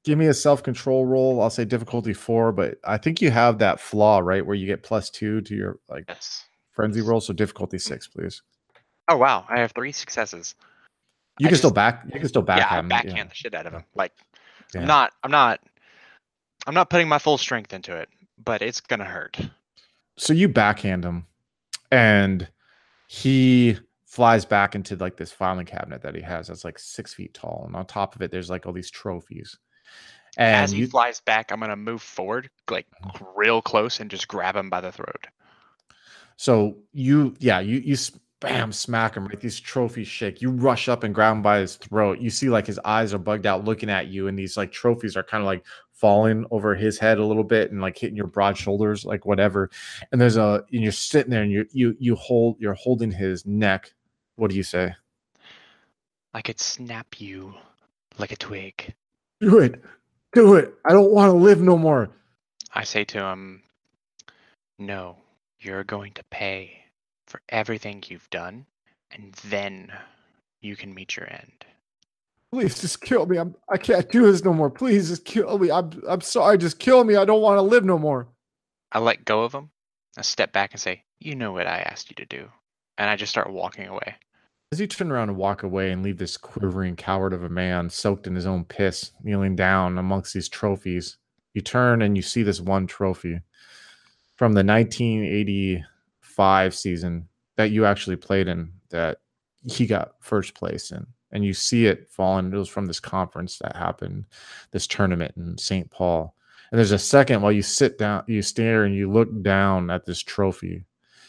give 0.04 0.18
me 0.18 0.26
a 0.26 0.34
self 0.34 0.62
control 0.62 1.06
roll. 1.06 1.40
I'll 1.40 1.50
say 1.50 1.64
difficulty 1.64 2.12
four, 2.12 2.52
but 2.52 2.78
I 2.84 2.98
think 2.98 3.20
you 3.22 3.30
have 3.30 3.58
that 3.58 3.78
flaw, 3.80 4.18
right? 4.18 4.44
Where 4.44 4.56
you 4.56 4.66
get 4.66 4.82
plus 4.82 5.10
two 5.10 5.40
to 5.42 5.54
your 5.54 5.78
like 5.88 6.04
Yes. 6.08 6.44
Frenzy 6.72 7.00
roll. 7.00 7.20
So 7.20 7.32
difficulty 7.32 7.78
six, 7.78 8.06
please. 8.06 8.42
Oh 9.08 9.16
wow, 9.16 9.44
I 9.48 9.60
have 9.60 9.72
three 9.72 9.92
successes. 9.92 10.54
You 11.38 11.46
I 11.46 11.50
can 11.50 11.58
still 11.58 11.70
back. 11.70 12.02
You 12.12 12.20
can 12.20 12.28
still 12.28 12.42
back. 12.42 12.58
yeah, 12.58 12.68
I 12.70 12.78
him, 12.80 12.88
backhand 12.88 13.30
the 13.30 13.34
shit 13.34 13.54
out 13.54 13.66
of 13.66 13.72
him. 13.72 13.84
Like 13.94 14.12
Yeah. 14.74 14.82
I'm 14.82 14.86
not 14.86 15.12
I'm 15.22 15.30
not 15.30 15.60
I'm 16.66 16.74
not 16.74 16.90
putting 16.90 17.08
my 17.08 17.18
full 17.18 17.38
strength 17.38 17.72
into 17.72 17.96
it, 17.96 18.08
but 18.42 18.62
it's 18.62 18.80
gonna 18.80 19.04
hurt. 19.04 19.38
so 20.16 20.32
you 20.32 20.48
backhand 20.48 21.04
him 21.04 21.26
and 21.90 22.48
he 23.08 23.78
flies 24.06 24.44
back 24.44 24.74
into 24.74 24.94
like 24.96 25.16
this 25.16 25.32
filing 25.32 25.66
cabinet 25.66 26.02
that 26.02 26.14
he 26.14 26.20
has 26.20 26.48
that's 26.48 26.64
like 26.64 26.78
six 26.78 27.14
feet 27.14 27.32
tall 27.32 27.64
and 27.66 27.74
on 27.74 27.86
top 27.86 28.14
of 28.14 28.20
it 28.20 28.30
there's 28.30 28.50
like 28.50 28.66
all 28.66 28.72
these 28.72 28.90
trophies 28.90 29.56
and 30.36 30.64
As 30.64 30.70
he 30.70 30.80
you, 30.80 30.86
flies 30.86 31.20
back, 31.20 31.52
I'm 31.52 31.60
gonna 31.60 31.76
move 31.76 32.00
forward, 32.00 32.48
like 32.70 32.86
mm-hmm. 33.04 33.24
real 33.36 33.60
close, 33.60 34.00
and 34.00 34.10
just 34.10 34.28
grab 34.28 34.56
him 34.56 34.70
by 34.70 34.80
the 34.80 34.92
throat. 34.92 35.26
So 36.42 36.76
you 36.92 37.32
yeah 37.38 37.60
you 37.60 37.78
you 37.78 37.96
bam 38.40 38.72
smack 38.72 39.16
him 39.16 39.26
right 39.28 39.38
these 39.38 39.60
trophies 39.60 40.08
shake 40.08 40.42
you 40.42 40.50
rush 40.50 40.88
up 40.88 41.04
and 41.04 41.14
grab 41.14 41.36
him 41.36 41.42
by 41.42 41.60
his 41.60 41.76
throat 41.76 42.18
you 42.18 42.30
see 42.30 42.48
like 42.48 42.66
his 42.66 42.80
eyes 42.84 43.14
are 43.14 43.18
bugged 43.18 43.46
out 43.46 43.64
looking 43.64 43.88
at 43.88 44.08
you 44.08 44.26
and 44.26 44.36
these 44.36 44.56
like 44.56 44.72
trophies 44.72 45.16
are 45.16 45.22
kind 45.22 45.40
of 45.40 45.46
like 45.46 45.64
falling 45.92 46.44
over 46.50 46.74
his 46.74 46.98
head 46.98 47.18
a 47.18 47.24
little 47.24 47.44
bit 47.44 47.70
and 47.70 47.80
like 47.80 47.96
hitting 47.96 48.16
your 48.16 48.26
broad 48.26 48.58
shoulders 48.58 49.04
like 49.04 49.24
whatever 49.24 49.70
and 50.10 50.20
there's 50.20 50.36
a 50.36 50.64
and 50.72 50.82
you're 50.82 50.90
sitting 50.90 51.30
there 51.30 51.44
and 51.44 51.52
you 51.52 51.64
you 51.70 51.96
you 52.00 52.16
hold 52.16 52.56
you're 52.58 52.74
holding 52.74 53.12
his 53.12 53.46
neck 53.46 53.92
what 54.34 54.50
do 54.50 54.56
you 54.56 54.64
say 54.64 54.92
I 56.34 56.40
could 56.42 56.58
snap 56.58 57.20
you 57.20 57.54
like 58.18 58.32
a 58.32 58.36
twig. 58.36 58.94
Do 59.40 59.58
it. 59.58 59.82
Do 60.32 60.54
it. 60.54 60.74
I 60.84 60.92
don't 60.92 61.12
want 61.12 61.30
to 61.30 61.36
live 61.36 61.60
no 61.60 61.76
more. 61.76 62.08
I 62.72 62.84
say 62.84 63.04
to 63.04 63.18
him, 63.22 63.62
No, 64.78 65.18
you're 65.64 65.84
going 65.84 66.12
to 66.12 66.24
pay 66.24 66.84
for 67.26 67.40
everything 67.48 68.02
you've 68.08 68.28
done, 68.30 68.66
and 69.10 69.32
then 69.44 69.92
you 70.60 70.76
can 70.76 70.94
meet 70.94 71.16
your 71.16 71.30
end. 71.30 71.64
Please 72.52 72.80
just 72.80 73.00
kill 73.00 73.26
me. 73.26 73.38
I'm 73.38 73.54
I 73.70 73.78
can't 73.78 74.10
do 74.10 74.30
this 74.30 74.44
no 74.44 74.52
more. 74.52 74.70
Please 74.70 75.08
just 75.08 75.24
kill 75.24 75.58
me. 75.58 75.70
I'm 75.70 75.90
I'm 76.06 76.20
sorry. 76.20 76.58
Just 76.58 76.78
kill 76.78 77.02
me. 77.04 77.16
I 77.16 77.24
don't 77.24 77.40
want 77.40 77.56
to 77.56 77.62
live 77.62 77.84
no 77.84 77.98
more. 77.98 78.28
I 78.92 78.98
let 78.98 79.24
go 79.24 79.42
of 79.42 79.54
him. 79.54 79.70
I 80.18 80.22
step 80.22 80.52
back 80.52 80.72
and 80.72 80.80
say, 80.80 81.04
You 81.18 81.34
know 81.34 81.52
what 81.52 81.66
I 81.66 81.78
asked 81.78 82.10
you 82.10 82.16
to 82.16 82.26
do. 82.26 82.48
And 82.98 83.08
I 83.08 83.16
just 83.16 83.30
start 83.30 83.50
walking 83.50 83.88
away. 83.88 84.16
As 84.70 84.80
you 84.80 84.86
turn 84.86 85.10
around 85.10 85.30
and 85.30 85.38
walk 85.38 85.62
away 85.62 85.90
and 85.90 86.02
leave 86.02 86.18
this 86.18 86.36
quivering 86.36 86.96
coward 86.96 87.32
of 87.32 87.42
a 87.42 87.48
man 87.48 87.90
soaked 87.90 88.26
in 88.26 88.34
his 88.34 88.46
own 88.46 88.64
piss, 88.64 89.12
kneeling 89.22 89.56
down 89.56 89.98
amongst 89.98 90.34
these 90.34 90.48
trophies, 90.48 91.16
you 91.54 91.60
turn 91.60 92.02
and 92.02 92.16
you 92.16 92.22
see 92.22 92.42
this 92.42 92.60
one 92.60 92.86
trophy 92.86 93.40
from 94.36 94.52
the 94.52 94.64
1985 94.64 96.74
season 96.74 97.28
that 97.56 97.70
you 97.70 97.84
actually 97.84 98.16
played 98.16 98.48
in 98.48 98.72
that 98.90 99.18
he 99.68 99.86
got 99.86 100.14
first 100.20 100.54
place 100.54 100.90
in. 100.90 101.06
And 101.30 101.44
you 101.44 101.54
see 101.54 101.86
it 101.86 102.10
falling. 102.10 102.52
It 102.52 102.56
was 102.56 102.68
from 102.68 102.86
this 102.86 103.00
conference 103.00 103.58
that 103.58 103.76
happened, 103.76 104.26
this 104.70 104.86
tournament 104.86 105.34
in 105.36 105.56
St. 105.56 105.90
Paul. 105.90 106.34
And 106.70 106.78
there's 106.78 106.92
a 106.92 106.98
second 106.98 107.42
while 107.42 107.52
you 107.52 107.62
sit 107.62 107.98
down, 107.98 108.24
you 108.26 108.42
stare 108.42 108.84
and 108.84 108.94
you 108.94 109.10
look 109.10 109.42
down 109.42 109.90
at 109.90 110.04
this 110.04 110.20
trophy 110.20 110.84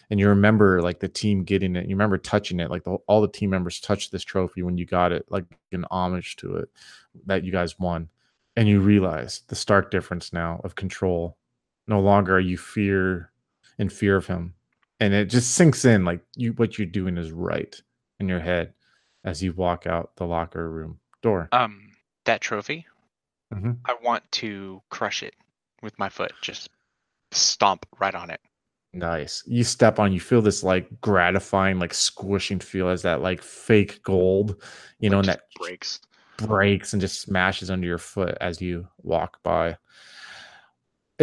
and 0.09 0.19
you 0.19 0.29
remember 0.29 0.81
like 0.81 0.99
the 0.99 1.07
team 1.07 1.43
getting 1.43 1.75
it. 1.75 1.87
You 1.87 1.95
remember 1.95 2.17
touching 2.17 2.59
it, 2.59 2.69
like 2.69 2.83
the, 2.83 2.97
all 3.07 3.21
the 3.21 3.27
team 3.27 3.49
members 3.49 3.79
touched 3.79 4.11
this 4.11 4.23
trophy 4.23 4.61
when 4.61 4.77
you 4.77 4.85
got 4.85 5.11
it, 5.11 5.25
like 5.29 5.45
an 5.71 5.85
homage 5.91 6.35
to 6.37 6.57
it 6.57 6.69
that 7.25 7.43
you 7.43 7.51
guys 7.51 7.79
won. 7.79 8.09
And 8.55 8.67
you 8.67 8.79
realize 8.79 9.41
the 9.47 9.55
stark 9.55 9.89
difference 9.89 10.31
now 10.31 10.61
of 10.63 10.75
control. 10.75 11.37
No 11.87 11.99
longer 11.99 12.35
are 12.35 12.39
you 12.39 12.57
fear 12.57 13.31
in 13.77 13.89
fear 13.89 14.15
of 14.15 14.27
him, 14.27 14.53
and 14.99 15.13
it 15.13 15.25
just 15.25 15.55
sinks 15.55 15.83
in 15.85 16.05
like 16.05 16.21
you 16.35 16.53
what 16.53 16.77
you're 16.77 16.87
doing 16.87 17.17
is 17.17 17.31
right 17.31 17.75
in 18.19 18.27
your 18.29 18.39
head 18.39 18.73
as 19.25 19.41
you 19.43 19.53
walk 19.53 19.85
out 19.87 20.15
the 20.15 20.25
locker 20.25 20.69
room 20.69 20.99
door. 21.21 21.49
Um, 21.51 21.91
that 22.25 22.41
trophy, 22.41 22.85
Mhm. 23.53 23.77
I 23.85 23.95
want 24.03 24.29
to 24.33 24.81
crush 24.89 25.23
it 25.23 25.35
with 25.81 25.97
my 25.99 26.09
foot. 26.09 26.31
Just 26.41 26.69
stomp 27.31 27.85
right 27.99 28.15
on 28.15 28.29
it. 28.29 28.39
Nice. 28.93 29.43
You 29.47 29.63
step 29.63 29.97
on, 29.99 30.13
you 30.13 30.19
feel 30.19 30.41
this 30.41 30.61
like 30.63 30.87
gratifying, 31.01 31.79
like 31.79 31.93
squishing 31.93 32.59
feel 32.59 32.89
as 32.89 33.01
that 33.01 33.21
like 33.21 33.41
fake 33.41 34.01
gold, 34.03 34.61
you 34.99 35.09
know, 35.09 35.19
and 35.19 35.27
that 35.27 35.41
breaks. 35.57 35.99
breaks 36.37 36.93
and 36.93 37.01
just 37.01 37.19
smashes 37.21 37.71
under 37.71 37.87
your 37.87 37.97
foot 37.97 38.37
as 38.39 38.61
you 38.61 38.87
walk 39.01 39.41
by. 39.43 39.77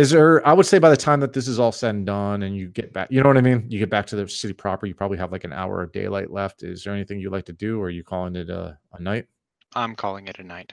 Is 0.01 0.09
there, 0.09 0.46
I 0.48 0.55
would 0.55 0.64
say 0.64 0.78
by 0.78 0.88
the 0.88 0.96
time 0.96 1.20
that 1.20 1.34
this 1.34 1.46
is 1.46 1.59
all 1.59 1.72
said 1.72 1.94
and 1.94 2.07
done 2.07 2.42
and 2.42 2.57
you 2.57 2.68
get 2.68 2.90
back, 2.94 3.09
you 3.11 3.22
know 3.22 3.28
what 3.28 3.36
I 3.36 3.42
mean? 3.42 3.66
You 3.68 3.78
get 3.78 3.90
back 3.90 4.07
to 4.07 4.16
the 4.16 4.26
city 4.26 4.55
proper, 4.55 4.86
you 4.86 4.94
probably 4.94 5.18
have 5.18 5.30
like 5.30 5.44
an 5.44 5.53
hour 5.53 5.82
of 5.82 5.92
daylight 5.92 6.30
left. 6.30 6.62
Is 6.62 6.82
there 6.82 6.94
anything 6.94 7.20
you'd 7.20 7.32
like 7.32 7.44
to 7.44 7.53
do 7.53 7.78
or 7.78 7.88
are 7.88 7.90
you 7.90 8.03
calling 8.03 8.34
it 8.34 8.48
a, 8.48 8.78
a 8.94 9.03
night? 9.03 9.26
I'm 9.74 9.94
calling 9.94 10.26
it 10.28 10.38
a 10.38 10.42
night. 10.42 10.72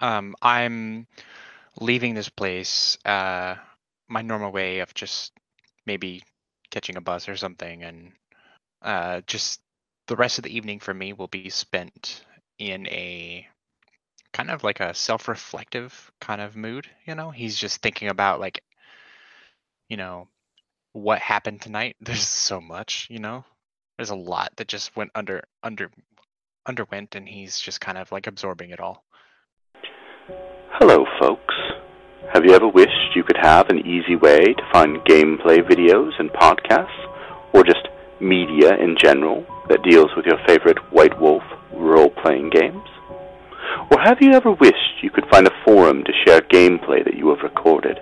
Um, 0.00 0.34
I'm 0.40 1.06
leaving 1.78 2.14
this 2.14 2.30
place. 2.30 2.96
Uh, 3.04 3.56
my 4.08 4.22
normal 4.22 4.50
way 4.50 4.78
of 4.78 4.94
just 4.94 5.34
maybe 5.84 6.22
catching 6.70 6.96
a 6.96 7.02
bus 7.02 7.28
or 7.28 7.36
something, 7.36 7.82
and 7.82 8.12
uh, 8.80 9.20
just 9.26 9.60
the 10.06 10.16
rest 10.16 10.38
of 10.38 10.44
the 10.44 10.56
evening 10.56 10.80
for 10.80 10.94
me 10.94 11.12
will 11.12 11.28
be 11.28 11.50
spent 11.50 12.24
in 12.58 12.86
a 12.86 13.46
kind 14.32 14.50
of 14.50 14.64
like 14.64 14.80
a 14.80 14.94
self-reflective 14.94 16.12
kind 16.20 16.40
of 16.40 16.56
mood. 16.56 16.88
You 17.06 17.14
know, 17.14 17.30
he's 17.30 17.56
just 17.56 17.80
thinking 17.82 18.08
about 18.08 18.40
like, 18.40 18.62
you 19.88 19.96
know, 19.96 20.28
what 20.92 21.20
happened 21.20 21.60
tonight. 21.62 21.96
There's 22.00 22.26
so 22.26 22.60
much. 22.60 23.06
You 23.10 23.18
know, 23.18 23.44
there's 23.96 24.10
a 24.10 24.16
lot 24.16 24.52
that 24.56 24.68
just 24.68 24.96
went 24.96 25.10
under 25.14 25.44
under 25.62 25.90
underwent, 26.66 27.14
and 27.14 27.28
he's 27.28 27.58
just 27.58 27.80
kind 27.80 27.98
of 27.98 28.12
like 28.12 28.26
absorbing 28.26 28.70
it 28.70 28.80
all. 28.80 29.04
Hello, 30.72 31.04
folks. 31.20 31.54
Have 32.32 32.44
you 32.44 32.52
ever 32.52 32.68
wished 32.68 33.16
you 33.16 33.24
could 33.24 33.38
have 33.40 33.70
an 33.70 33.78
easy 33.86 34.14
way 34.14 34.38
to 34.38 34.70
find 34.72 34.98
gameplay 34.98 35.58
videos 35.58 36.12
and 36.18 36.30
podcasts, 36.30 37.06
or 37.54 37.64
just 37.64 37.88
media 38.20 38.76
in 38.76 38.96
general 39.02 39.46
that 39.68 39.82
deals 39.82 40.10
with 40.16 40.26
your 40.26 40.38
favorite 40.46 40.78
White 40.92 41.18
Wolf 41.20 41.42
role 41.72 42.10
playing 42.22 42.50
games? 42.50 42.84
Or 43.90 43.98
have 44.00 44.18
you 44.20 44.32
ever 44.32 44.52
wished 44.52 45.02
you 45.02 45.10
could 45.10 45.26
find 45.30 45.46
a 45.46 45.64
forum 45.64 46.04
to 46.04 46.12
share 46.26 46.40
gameplay 46.42 47.04
that 47.04 47.16
you 47.16 47.28
have 47.30 47.42
recorded, 47.42 47.98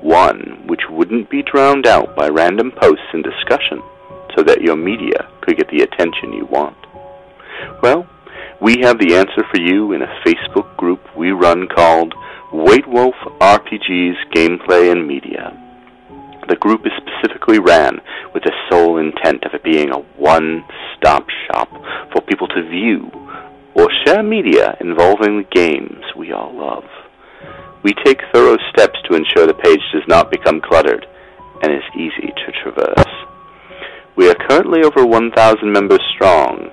one 0.00 0.66
which 0.66 0.82
wouldn't 0.88 1.28
be 1.28 1.42
drowned 1.42 1.86
out 1.86 2.16
by 2.16 2.28
random 2.28 2.72
posts 2.72 3.06
and 3.12 3.22
discussion, 3.22 3.82
so 4.34 4.42
that 4.44 4.62
your 4.62 4.76
media 4.76 5.28
could 5.42 5.56
get 5.56 5.68
the 5.68 5.82
attention 5.82 6.32
you 6.32 6.46
want? 6.46 6.76
Well, 7.82 8.08
we 8.60 8.78
have 8.82 8.98
the 8.98 9.14
answer 9.14 9.44
for 9.52 9.60
you 9.60 9.92
in 9.92 10.02
a 10.02 10.20
Facebook 10.26 10.76
group 10.76 11.00
we 11.16 11.30
run 11.30 11.68
called 11.68 12.14
White 12.50 12.88
Wolf 12.88 13.14
RPGs 13.40 14.16
Gameplay 14.34 14.90
and 14.90 15.06
Media. 15.06 15.52
The 16.48 16.56
group 16.56 16.86
is 16.86 16.92
specifically 16.96 17.58
ran 17.58 18.00
with 18.32 18.44
the 18.44 18.52
sole 18.70 18.96
intent 18.96 19.44
of 19.44 19.52
it 19.52 19.62
being 19.62 19.90
a 19.90 19.98
one 20.16 20.64
stop 20.96 21.26
shop 21.46 21.68
for 22.12 22.22
people 22.22 22.48
to 22.48 22.68
view 22.68 23.10
or 23.78 23.88
share 24.04 24.24
media 24.24 24.76
involving 24.80 25.38
the 25.38 25.48
games 25.54 26.04
we 26.16 26.32
all 26.32 26.52
love. 26.52 26.84
We 27.84 27.94
take 28.04 28.20
thorough 28.32 28.58
steps 28.70 28.98
to 29.04 29.14
ensure 29.14 29.46
the 29.46 29.54
page 29.54 29.80
does 29.92 30.02
not 30.08 30.32
become 30.32 30.60
cluttered 30.60 31.06
and 31.62 31.72
is 31.72 31.82
easy 31.94 32.32
to 32.32 32.52
traverse. 32.62 33.14
We 34.16 34.28
are 34.28 34.34
currently 34.48 34.82
over 34.82 35.06
1,000 35.06 35.72
members 35.72 36.02
strong, 36.12 36.70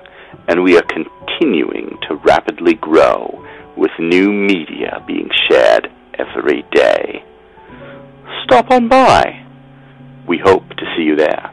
and 0.48 0.64
we 0.64 0.76
are 0.76 0.82
continuing 0.82 1.96
to 2.08 2.16
rapidly 2.16 2.74
grow 2.74 3.44
with 3.76 3.92
new 4.00 4.32
media 4.32 5.00
being 5.06 5.30
shared 5.48 5.88
every 6.18 6.64
day. 6.72 7.22
Stop 8.44 8.72
on 8.72 8.88
by. 8.88 9.46
We 10.26 10.40
hope 10.42 10.68
to 10.68 10.94
see 10.96 11.04
you 11.04 11.14
there. 11.14 11.52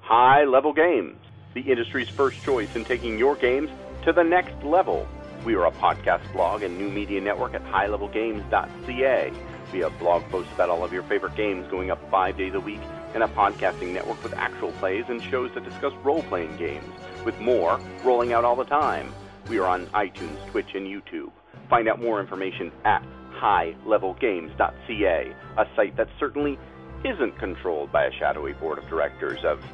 High 0.00 0.44
Level 0.44 0.72
Games, 0.72 1.19
the 1.54 1.60
industry's 1.60 2.08
first 2.08 2.42
choice 2.42 2.74
in 2.74 2.84
taking 2.84 3.18
your 3.18 3.36
games 3.36 3.70
to 4.04 4.12
the 4.12 4.22
next 4.22 4.62
level. 4.64 5.06
We 5.44 5.54
are 5.54 5.66
a 5.66 5.72
podcast 5.72 6.30
blog 6.32 6.62
and 6.62 6.78
new 6.78 6.88
media 6.88 7.20
network 7.20 7.54
at 7.54 7.64
highlevelgames.ca. 7.64 9.32
We 9.72 9.78
have 9.80 9.98
blog 9.98 10.22
posts 10.30 10.52
about 10.52 10.68
all 10.68 10.84
of 10.84 10.92
your 10.92 11.02
favorite 11.04 11.36
games 11.36 11.66
going 11.68 11.90
up 11.90 12.10
five 12.10 12.36
days 12.36 12.54
a 12.54 12.60
week, 12.60 12.80
and 13.14 13.22
a 13.22 13.28
podcasting 13.28 13.92
network 13.92 14.22
with 14.22 14.34
actual 14.34 14.72
plays 14.72 15.04
and 15.08 15.22
shows 15.22 15.50
that 15.54 15.64
discuss 15.64 15.92
role 16.04 16.22
playing 16.24 16.56
games, 16.56 16.92
with 17.24 17.38
more 17.40 17.80
rolling 18.04 18.32
out 18.32 18.44
all 18.44 18.56
the 18.56 18.64
time. 18.64 19.12
We 19.48 19.58
are 19.58 19.66
on 19.66 19.86
iTunes, 19.88 20.46
Twitch, 20.50 20.74
and 20.74 20.86
YouTube. 20.86 21.30
Find 21.68 21.88
out 21.88 22.00
more 22.00 22.20
information 22.20 22.70
at 22.84 23.04
highlevelgames.ca, 23.32 25.34
a 25.56 25.66
site 25.76 25.96
that 25.96 26.08
certainly 26.18 26.58
isn't 27.04 27.38
controlled 27.38 27.90
by 27.90 28.04
a 28.04 28.12
shadowy 28.12 28.52
board 28.52 28.78
of 28.78 28.86
directors 28.88 29.42
of 29.44 29.64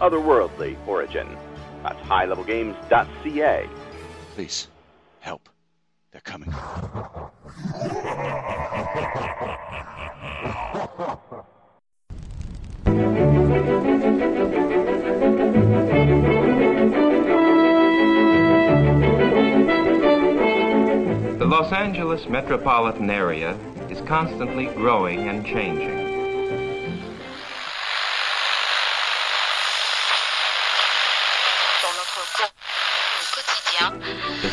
otherworldly 0.00 0.76
origin. 0.86 1.26
That's 1.82 2.00
highlevelgames.ca. 2.08 3.68
Please, 4.34 4.68
help. 5.20 5.48
They're 6.12 6.20
coming. 6.22 6.50
The 21.38 21.44
Los 21.44 21.72
Angeles 21.72 22.28
metropolitan 22.28 23.10
area 23.10 23.56
is 23.90 24.00
constantly 24.02 24.66
growing 24.66 25.28
and 25.28 25.44
changing. 25.44 26.05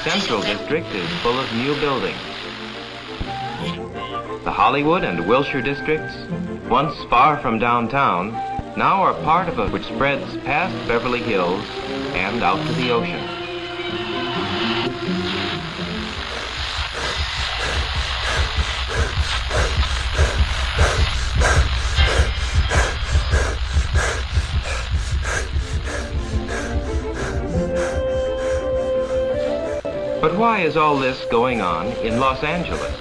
Central 0.04 0.42
District 0.42 0.86
is 0.88 1.10
full 1.22 1.40
of 1.40 1.50
new 1.54 1.80
buildings. 1.80 2.20
The 4.44 4.52
Hollywood 4.52 5.06
and 5.06 5.26
Wilshire 5.30 5.62
districts, 5.62 6.14
once 6.68 6.94
far 7.10 7.38
from 7.42 7.58
downtown, 7.58 8.34
now 8.78 9.02
are 9.02 9.14
part 9.24 9.48
of 9.48 9.60
a 9.60 9.70
which 9.70 9.86
spreads 9.86 10.36
past 10.44 10.76
Beverly 10.90 11.22
Hills 11.22 11.66
and 12.16 12.44
out 12.44 12.68
to 12.68 12.74
the 12.74 12.92
ocean. 12.92 13.23
Is 30.64 30.78
all 30.78 30.98
this 30.98 31.26
going 31.26 31.60
on 31.60 31.88
in 32.06 32.22
Los 32.22 32.42
Angeles? 32.42 32.96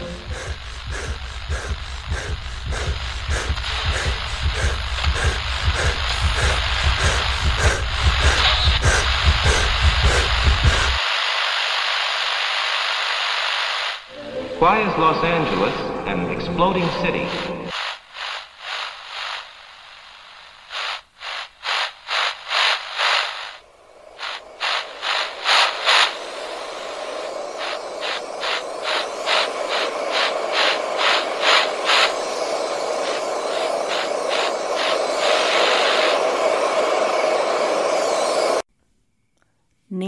Why 14.59 14.81
is 14.81 14.99
Los 14.99 15.23
Angeles 15.25 15.75
an 16.09 16.31
exploding 16.31 16.89
city? 17.01 17.72